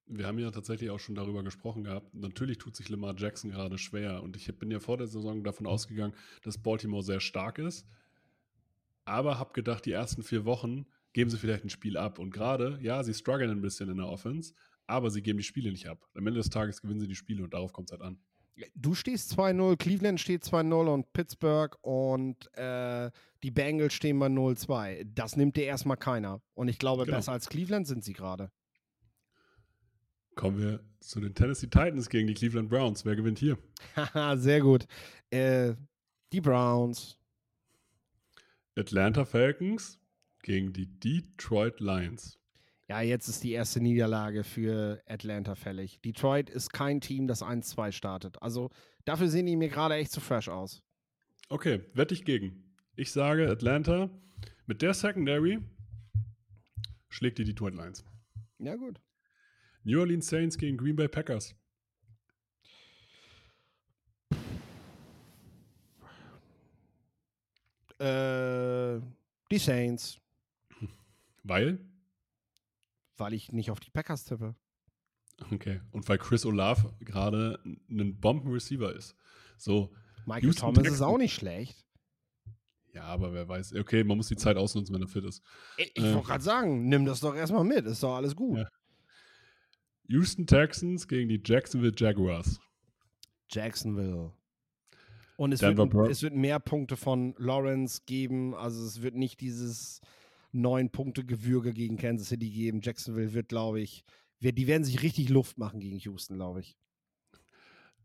[0.08, 2.14] Wir haben ja tatsächlich auch schon darüber gesprochen gehabt.
[2.14, 4.22] Natürlich tut sich Lamar Jackson gerade schwer.
[4.24, 7.88] Und ich bin ja vor der Saison davon ausgegangen, dass Baltimore sehr stark ist.
[9.06, 12.20] Aber habe gedacht, die ersten vier Wochen geben sie vielleicht ein Spiel ab.
[12.20, 14.54] Und gerade, ja, sie strugglen ein bisschen in der Offense,
[14.88, 16.08] aber sie geben die Spiele nicht ab.
[16.16, 18.20] Am Ende des Tages gewinnen sie die Spiele und darauf kommt es halt an.
[18.76, 23.10] Du stehst 2-0, Cleveland steht 2-0 und Pittsburgh und äh,
[23.44, 25.06] die Bengals stehen bei 0-2.
[25.16, 26.42] Das nimmt dir erstmal keiner.
[26.54, 27.18] Und ich glaube, Genau.
[27.18, 28.52] besser als Cleveland sind sie gerade.
[30.36, 33.04] Kommen wir zu den Tennessee Titans gegen die Cleveland Browns.
[33.06, 33.58] Wer gewinnt hier?
[33.96, 34.86] Haha, sehr gut.
[35.30, 35.74] Äh,
[36.32, 37.18] die Browns.
[38.78, 40.00] Atlanta Falcons
[40.44, 42.40] gegen die Detroit Lions.
[42.88, 46.02] Ja, jetzt ist die erste Niederlage für Atlanta fällig.
[46.02, 48.42] Detroit ist kein Team, das 1-2 startet.
[48.42, 48.70] Also
[49.06, 50.84] dafür sehen die mir gerade echt zu fresh aus.
[51.50, 52.76] Okay, wette ich gegen.
[52.96, 54.10] Ich sage, Atlanta
[54.66, 55.60] mit der Secondary
[57.10, 58.06] schlägt die Detroit Lions.
[58.60, 59.02] Ja, gut.
[59.84, 61.56] New Orleans Saints gegen Green Bay Packers.
[68.02, 69.02] Äh,
[69.52, 70.20] die Saints,
[71.44, 71.80] Weil?
[73.18, 74.56] weil ich nicht auf die Packers tippe.
[75.52, 75.82] Okay.
[75.92, 79.16] Und weil Chris Olave gerade ein Bomben-Receiver ist.
[79.58, 79.94] So,
[80.26, 81.02] Michael Houston Thomas ist Texans.
[81.02, 81.86] auch nicht schlecht.
[82.94, 83.74] ja, aber wer weiß.
[83.76, 85.44] Okay, man muss die Zeit ausnutzen, wenn er fit ist.
[85.78, 86.14] Ich, ich Äh.
[86.14, 87.86] wollte gerade sagen, nimm das doch erstmal mit.
[87.86, 88.58] Ist doch alles gut.
[88.60, 88.68] Ja.
[90.08, 92.60] Houston Texans gegen die Jacksonville Jaguars.
[93.50, 94.32] Jacksonville.
[95.42, 98.54] Und es wird, es wird mehr Punkte von Lawrence geben.
[98.54, 100.00] Also es wird nicht dieses
[100.52, 102.82] neun Punkte Gewürge gegen Kansas City geben.
[102.84, 104.04] Jacksonville wird, glaube ich,
[104.40, 106.78] wird, die werden sich richtig Luft machen gegen Houston, glaube ich.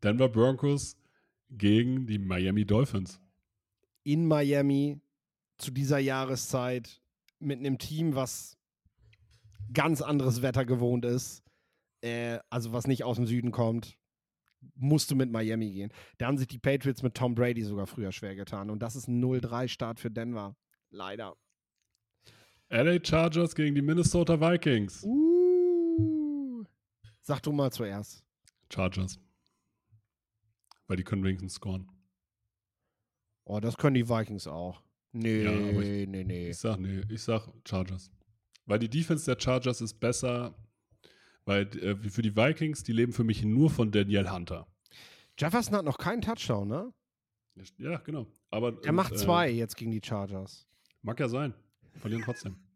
[0.03, 0.97] Denver Broncos
[1.51, 3.21] gegen die Miami Dolphins.
[4.03, 4.99] In Miami
[5.59, 7.03] zu dieser Jahreszeit
[7.39, 8.57] mit einem Team, was
[9.75, 11.43] ganz anderes Wetter gewohnt ist,
[12.01, 13.99] äh, also was nicht aus dem Süden kommt,
[14.75, 15.93] musst du mit Miami gehen.
[16.19, 18.71] Da haben sich die Patriots mit Tom Brady sogar früher schwer getan.
[18.71, 20.57] Und das ist ein 0-3-Start für Denver.
[20.91, 21.37] Leider.
[22.69, 25.05] LA Chargers gegen die Minnesota Vikings.
[25.05, 26.65] Uh.
[27.21, 28.25] Sag du mal zuerst.
[28.73, 29.19] Chargers.
[30.89, 31.91] Weil die können wenigstens scoren.
[33.45, 34.83] Oh, das können die Vikings auch.
[35.13, 36.51] Nee, Ja, ich- nee, nee.
[36.51, 38.11] Ich sag, nee, ich sag Chargers.
[38.67, 40.55] Weil die Defense der Chargers ist besser,
[41.47, 44.67] weil äh, für die Vikings, die leben für mich nur von Daniel Hunter.
[45.39, 46.93] Jefferson hat noch keinen Touchdown, ne?
[47.79, 48.27] Ja, genau.
[48.51, 50.67] Aber Er macht äh, zwei jetzt gegen die Chargers.
[51.03, 51.55] mag ja sein.
[51.95, 52.57] Verlieren trotzdem.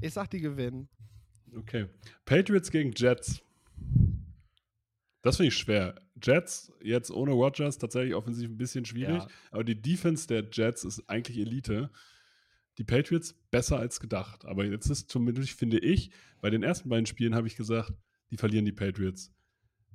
[0.00, 0.88] Ich sag, die gewinnen.
[1.56, 1.86] Okay.
[2.24, 3.40] Patriots gegen Jets.
[5.22, 5.94] Das finde ich schwer.
[6.20, 9.28] Jets jetzt ohne Rodgers tatsächlich offensiv ein bisschen schwierig, Ja.
[9.52, 11.90] aber die Defense der Jets ist eigentlich Elite.
[12.78, 14.44] Die Patriots besser als gedacht.
[14.44, 16.10] Aber jetzt ist zumindest, finde ich,
[16.40, 17.92] bei den ersten beiden Spielen habe ich gesagt,
[18.30, 19.32] die verlieren die Patriots.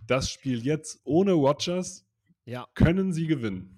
[0.05, 2.05] Das Spiel jetzt ohne Rodgers
[2.45, 2.67] Ja.
[2.76, 3.71] können sie gewinnen.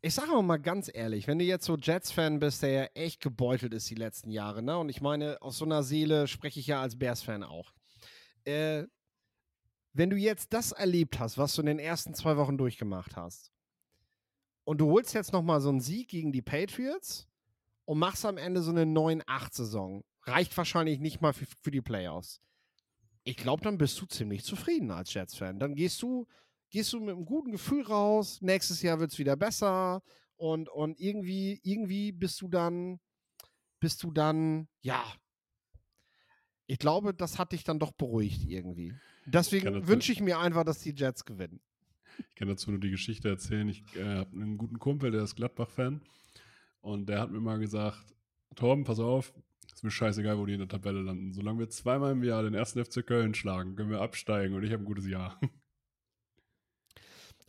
[0.00, 3.20] Ich sage aber mal ganz ehrlich, wenn du jetzt so Jets-Fan bist, der ja echt
[3.20, 4.76] gebeutelt ist die letzten Jahre, ne?
[4.76, 7.72] Und ich meine, aus so einer Seele spreche ich ja als Bears-Fan auch.
[8.44, 8.84] Äh,
[9.92, 13.52] wenn du jetzt das erlebt hast, was du in den ersten zwei Wochen durchgemacht hast,
[14.64, 17.28] und du holst jetzt nochmal so einen Sieg gegen die Patriots
[17.84, 22.40] und machst am Ende so eine 9-8-Saison, reicht wahrscheinlich nicht mal für, für die Playoffs.
[23.24, 25.58] Ich glaube, dann bist du ziemlich zufrieden als Jets-Fan.
[25.58, 26.26] Dann gehst du,
[26.70, 30.02] gehst du mit einem guten Gefühl raus, nächstes Jahr wird es wieder besser
[30.36, 32.98] und, und irgendwie, irgendwie bist du dann,
[33.78, 35.04] bist du dann, ja.
[36.66, 38.94] Ich glaube, das hat dich dann doch beruhigt irgendwie.
[39.26, 41.60] Deswegen wünsche ich mir einfach, dass die Jets gewinnen.
[42.28, 43.68] Ich kann dazu nur die Geschichte erzählen.
[43.68, 46.02] Ich äh, habe einen guten Kumpel, der ist Gladbach-Fan.
[46.82, 48.14] Und der hat mir mal gesagt:
[48.54, 49.32] Torben, pass auf,
[49.72, 51.32] ist mir scheißegal, wo die in der Tabelle landen.
[51.32, 54.72] Solange wir zweimal im Jahr den ersten FC Köln schlagen, können wir absteigen und ich
[54.72, 55.40] habe ein gutes Jahr.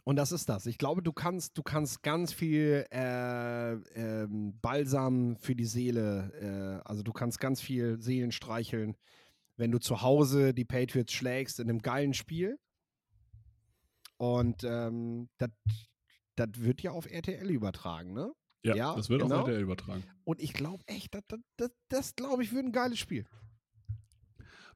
[0.06, 0.66] Und das ist das.
[0.66, 6.88] Ich glaube, du kannst, du kannst ganz viel äh, ähm, Balsam für die Seele, äh,
[6.88, 8.98] also du kannst ganz viel Seelen streicheln,
[9.56, 12.60] wenn du zu Hause die Patriots schlägst in einem geilen Spiel.
[14.18, 18.34] Und ähm, das wird ja auf RTL übertragen, ne?
[18.64, 19.42] Ja, Ja, das wird genau.
[19.42, 20.04] auf RTL übertragen.
[20.24, 23.26] Und ich glaube echt, das, das, das, das glaube ich, wird ein geiles Spiel.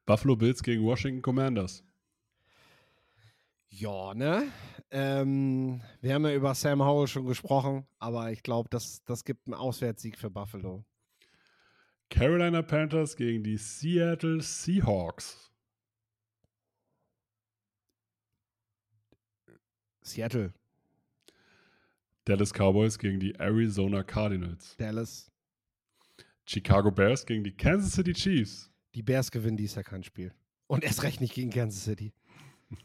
[0.05, 1.84] Buffalo Bills gegen Washington Commanders.
[3.69, 4.51] Ja, ne?
[4.91, 9.47] Ähm, wir haben ja über Sam Howell schon gesprochen, aber ich glaube, das, das gibt
[9.47, 10.85] einen Auswärtssieg für Buffalo.
[12.09, 15.51] Carolina Panthers gegen die Seattle Seahawks.
[20.01, 20.53] Seattle,
[22.27, 24.75] Dallas Cowboys gegen die Arizona Cardinals.
[24.75, 25.31] Dallas.
[26.45, 28.69] Chicago Bears gegen die Kansas City Chiefs.
[28.95, 30.33] Die Bears gewinnen dies Jahr kein Spiel.
[30.67, 32.11] Und erst recht nicht gegen Kansas City.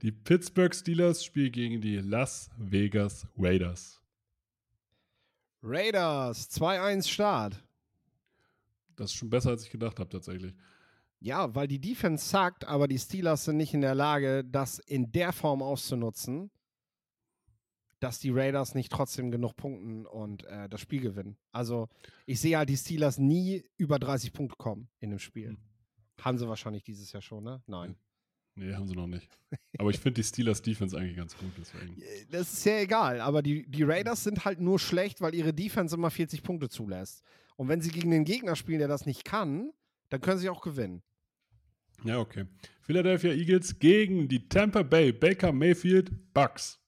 [0.00, 4.00] Die Pittsburgh Steelers spielen gegen die Las Vegas Raiders.
[5.62, 7.62] Raiders, 2-1 Start.
[8.96, 10.54] Das ist schon besser, als ich gedacht habe, tatsächlich.
[11.20, 15.12] Ja, weil die Defense sagt, aber die Steelers sind nicht in der Lage, das in
[15.12, 16.50] der Form auszunutzen,
[18.02, 21.36] dass die Raiders nicht trotzdem genug punkten und äh, das Spiel gewinnen.
[21.52, 21.88] Also
[22.26, 25.50] ich sehe halt die Steelers nie über 30 Punkte kommen in dem Spiel.
[25.50, 25.58] Hm.
[26.20, 27.62] Haben sie wahrscheinlich dieses Jahr schon, ne?
[27.66, 27.96] Nein.
[28.54, 29.28] Nee, haben sie noch nicht.
[29.78, 31.96] Aber ich finde die Steelers Defense eigentlich ganz gut, deswegen.
[32.02, 35.54] Äh, Das ist ja egal, aber die, die Raiders sind halt nur schlecht, weil ihre
[35.54, 37.22] Defense immer 40 Punkte zulässt.
[37.56, 39.70] Und wenn sie gegen den Gegner spielen, der das nicht kann,
[40.10, 41.02] dann können sie auch gewinnen.
[42.04, 42.46] Ja, okay.
[42.80, 46.81] Philadelphia Eagles gegen die Tampa Bay Baker Mayfield Bucks.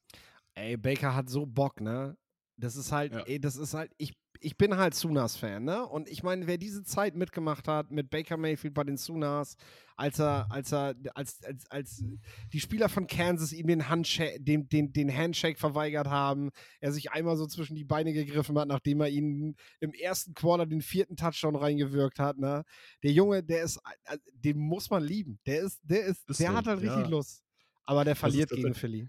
[0.54, 2.16] Ey, Baker hat so Bock, ne?
[2.56, 3.20] Das ist halt, Ja.
[3.26, 5.84] ey, das ist halt, ich, ich bin halt Sunas-Fan, ne?
[5.86, 9.56] Und ich meine, wer diese Zeit mitgemacht hat mit Baker Mayfield bei den Sunas,
[9.96, 12.04] als er, als er, als, als, als
[12.52, 16.50] die Spieler von Kansas ihm den Handshake, den, den, den Handshake verweigert haben,
[16.80, 20.66] er sich einmal so zwischen die Beine gegriffen hat, nachdem er ihnen im ersten Quarter
[20.66, 22.64] den vierten Touchdown reingewirkt hat, ne?
[23.02, 25.40] Der Junge, der ist, äh, den muss man lieben.
[25.46, 27.08] Der ist, der ist, Ist der so, hat halt richtig ja.
[27.08, 27.42] Lust.
[27.86, 29.08] Aber der verliert gegen Philly.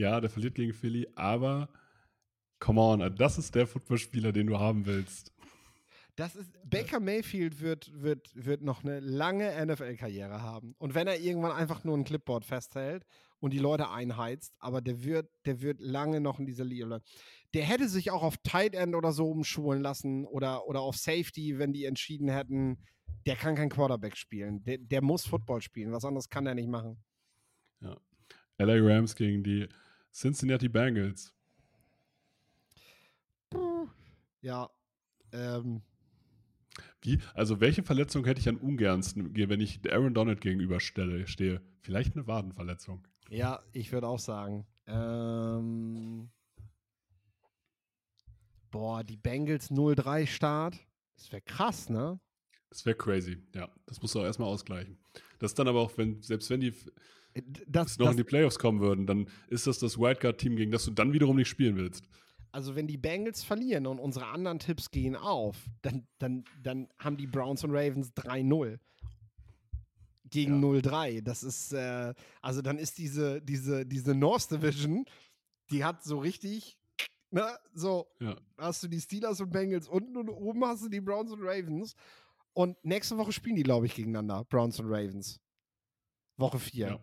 [0.00, 1.68] Ja, der verliert gegen Philly, aber
[2.58, 5.30] come on, das ist der Footballspieler, den du haben willst.
[6.16, 10.74] Das ist, Baker Mayfield wird, wird, wird noch eine lange NFL-Karriere haben.
[10.78, 13.04] Und wenn er irgendwann einfach nur ein Clipboard festhält
[13.40, 17.04] und die Leute einheizt, aber der wird, der wird lange noch in dieser Liga bleiben.
[17.52, 21.58] Der hätte sich auch auf Tight End oder so umschulen lassen oder, oder auf Safety,
[21.58, 22.78] wenn die entschieden hätten,
[23.26, 24.64] der kann kein Quarterback spielen.
[24.64, 25.92] Der, der muss Football spielen.
[25.92, 27.04] Was anderes kann er nicht machen.
[28.60, 29.68] LA Rams gegen die
[30.12, 31.34] Cincinnati Bengals.
[34.42, 34.70] Ja.
[35.32, 35.82] Ähm,
[37.02, 41.60] Wie, also welche Verletzung hätte ich am ungernsten, wenn ich Aaron Donald gegenüberstelle, stehe?
[41.82, 43.06] Vielleicht eine Wadenverletzung.
[43.28, 44.66] ja, ich würde auch sagen.
[44.86, 46.30] Ähm,
[48.70, 50.78] boah, die Bengals 0-3 Start.
[51.16, 52.18] Das wäre krass, ne?
[52.70, 53.68] Das wäre crazy, ja.
[53.86, 54.98] Das musst du auch erstmal ausgleichen.
[55.38, 56.74] Das ist dann aber auch, wenn, selbst wenn die
[57.66, 60.84] Das, noch das, in die Playoffs kommen würden, dann ist das das Wildcard-Team, gegen das
[60.84, 62.04] du dann wiederum nicht spielen willst.
[62.52, 67.16] also wenn die Bengals verlieren und unsere anderen Tipps gehen auf, dann, dann, dann haben
[67.16, 68.78] die Browns und Ravens 3-0
[70.24, 71.22] gegen 0-3.
[71.22, 75.04] Das ist, äh, also dann ist diese, diese, diese North Division,
[75.70, 76.76] die hat so richtig,
[77.30, 78.36] ne, so, Ja.
[78.58, 81.94] hast du die Steelers und Bengals unten und oben hast du die Browns und Ravens.
[82.52, 85.40] Und nächste Woche spielen die, glaube ich, gegeneinander, Browns und Ravens.
[86.36, 86.86] Woche 4.
[86.88, 87.00] Ja.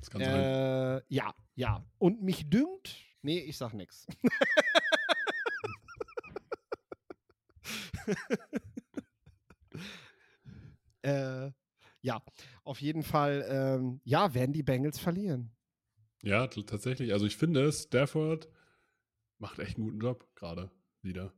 [0.00, 0.34] Das kann sein.
[0.34, 1.84] Äh, ja, ja.
[1.98, 4.06] Und mich dünkt, nee, ich sag nix.
[11.02, 11.50] äh,
[12.00, 12.22] ja,
[12.64, 15.50] auf jeden Fall, ähm, ja, werden die Bengals verlieren.
[16.22, 17.12] Ja, tatsächlich.
[17.12, 18.48] Also ich finde, Stafford
[19.38, 20.70] macht echt einen guten Job gerade
[21.02, 21.32] wieder.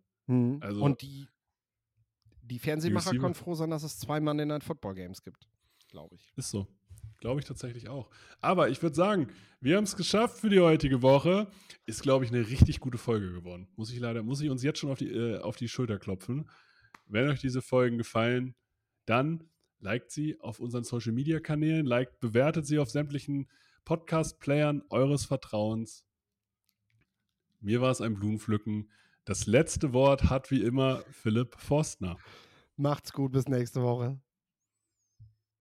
[0.61, 1.27] Also- Und die,
[2.43, 5.49] die Fernsehmacher können froh sein, dass es zwei Mann in den Football Games gibt,
[5.89, 6.32] glaube ich.
[6.37, 6.66] Ist so.
[7.20, 8.10] Glaube ich tatsächlich auch.
[8.40, 9.28] Aber ich würde sagen,
[9.60, 11.48] wir haben es geschafft für die heutige Woche.
[11.84, 13.68] Ist, glaube ich, eine richtig gute Folge geworden.
[13.76, 16.48] Muss ich leider, muss ich uns jetzt schon auf die, äh, auf die Schulter klopfen.
[17.06, 18.55] Wenn euch diese Folgen gefallen,
[19.05, 19.44] dann
[19.80, 23.48] liked sie auf unseren Social Media Kanälen, liked, bewertet sie auf sämtlichen
[23.84, 26.06] Podcast-Playern eures Vertrauens.
[27.60, 28.90] Mir war es ein Blumenpflücken.
[29.24, 32.16] Das letzte Wort hat wie immer Philipp Forstner.
[32.76, 34.18] Macht's gut, bis nächste Woche.